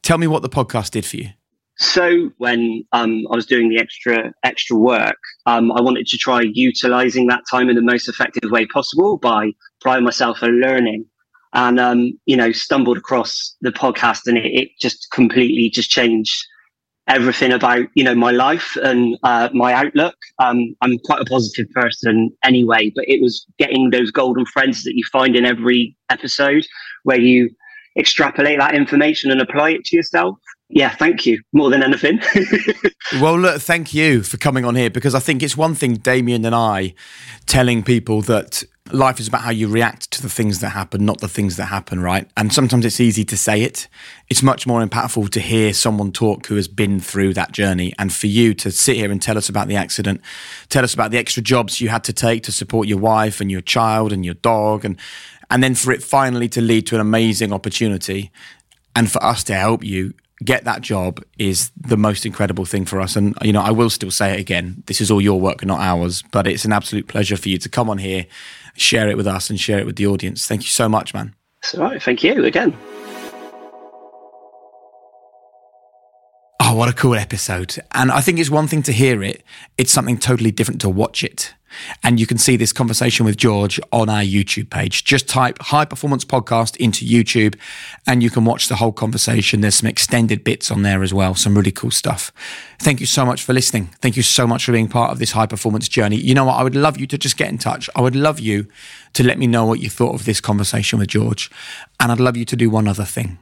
[0.03, 1.29] Tell me what the podcast did for you.
[1.79, 6.41] So when um, I was doing the extra extra work, um, I wanted to try
[6.41, 11.05] utilizing that time in the most effective way possible by applying myself and learning.
[11.53, 16.45] And um, you know, stumbled across the podcast, and it, it, just completely just changed
[17.07, 20.15] everything about you know my life and uh, my outlook.
[20.39, 24.95] Um, I'm quite a positive person anyway, but it was getting those golden friends that
[24.95, 26.65] you find in every episode
[27.03, 27.51] where you
[27.97, 30.37] extrapolate that information and apply it to yourself
[30.69, 32.19] yeah, thank you more than anything.
[33.21, 36.43] well, look, thank you for coming on here because I think it's one thing, Damian
[36.43, 36.93] and I,
[37.45, 41.21] telling people that life is about how you react to the things that happen, not
[41.21, 42.29] the things that happen, right?
[42.35, 43.87] And sometimes it's easy to say it.
[44.29, 47.93] It's much more impactful to hear someone talk who has been through that journey.
[47.97, 50.21] And for you to sit here and tell us about the accident,
[50.67, 53.49] tell us about the extra jobs you had to take to support your wife and
[53.49, 54.97] your child and your dog, and
[55.49, 58.31] and then for it finally to lead to an amazing opportunity
[58.97, 63.01] and for us to help you get that job is the most incredible thing for
[63.01, 63.15] us.
[63.15, 65.79] And, you know, I will still say it again this is all your work, not
[65.79, 68.25] ours, but it's an absolute pleasure for you to come on here,
[68.75, 70.47] share it with us, and share it with the audience.
[70.47, 71.35] Thank you so much, man.
[71.63, 72.01] It's all right.
[72.01, 72.77] Thank you again.
[76.59, 77.77] Oh, what a cool episode.
[77.93, 79.43] And I think it's one thing to hear it,
[79.77, 81.53] it's something totally different to watch it.
[82.03, 85.03] And you can see this conversation with George on our YouTube page.
[85.03, 87.55] Just type High Performance Podcast into YouTube
[88.05, 89.61] and you can watch the whole conversation.
[89.61, 92.31] There's some extended bits on there as well, some really cool stuff.
[92.79, 93.87] Thank you so much for listening.
[94.01, 96.17] Thank you so much for being part of this high performance journey.
[96.17, 96.55] You know what?
[96.55, 97.89] I would love you to just get in touch.
[97.95, 98.67] I would love you
[99.13, 101.49] to let me know what you thought of this conversation with George.
[101.99, 103.39] And I'd love you to do one other thing.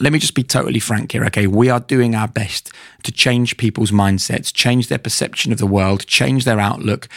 [0.00, 1.46] Let me just be totally frank here, okay?
[1.46, 2.70] We are doing our best
[3.04, 7.08] to change people's mindsets, change their perception of the world, change their outlook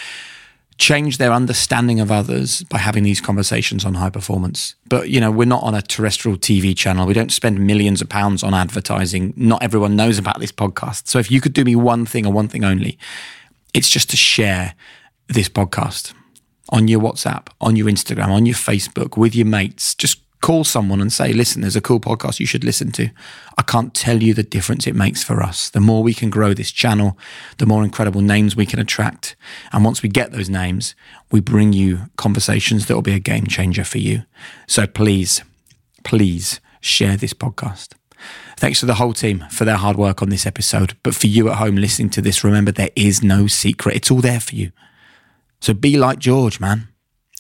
[0.82, 4.74] change their understanding of others by having these conversations on high performance.
[4.90, 7.06] But, you know, we're not on a terrestrial TV channel.
[7.06, 9.34] We don't spend millions of pounds on advertising.
[9.38, 11.08] Not everyone knows about this podcast.
[11.08, 12.98] So if you could do me one thing or one thing only,
[13.76, 14.74] it's just to share
[15.28, 16.14] this podcast
[16.70, 19.94] on your WhatsApp, on your Instagram, on your Facebook, with your mates.
[19.94, 23.10] Just call someone and say, listen, there's a cool podcast you should listen to.
[23.58, 25.70] I can't tell you the difference it makes for us.
[25.70, 27.18] The more we can grow this channel,
[27.60, 29.36] the more incredible names we can attract.
[29.72, 30.96] And once we get those names,
[31.32, 34.24] we bring you conversations that will be a game changer for you.
[34.68, 35.44] So please,
[36.04, 37.90] please share this podcast.
[38.58, 40.96] Thanks to the whole team for their hard work on this episode.
[41.04, 43.96] But for you at home listening to this, remember there is no secret.
[43.96, 44.72] It's all there for you.
[45.60, 46.88] So be like George, man.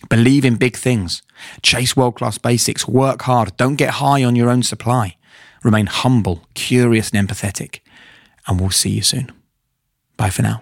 [0.09, 1.21] Believe in big things.
[1.61, 2.87] Chase world class basics.
[2.87, 3.55] Work hard.
[3.57, 5.17] Don't get high on your own supply.
[5.63, 7.79] Remain humble, curious, and empathetic.
[8.47, 9.31] And we'll see you soon.
[10.17, 10.61] Bye for now.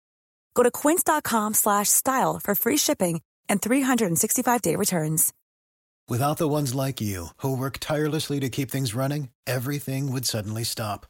[0.53, 5.33] Go to quince.com slash style for free shipping and 365-day returns.
[6.07, 10.63] Without the ones like you, who work tirelessly to keep things running, everything would suddenly
[10.63, 11.05] stop.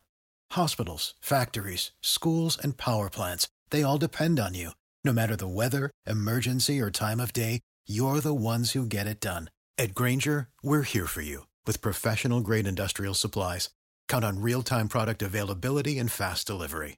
[0.51, 4.72] Hospitals, factories, schools, and power plants, they all depend on you.
[5.03, 9.19] No matter the weather, emergency, or time of day, you're the ones who get it
[9.19, 9.49] done.
[9.77, 13.69] At Grainger, we're here for you with professional grade industrial supplies.
[14.07, 16.97] Count on real time product availability and fast delivery.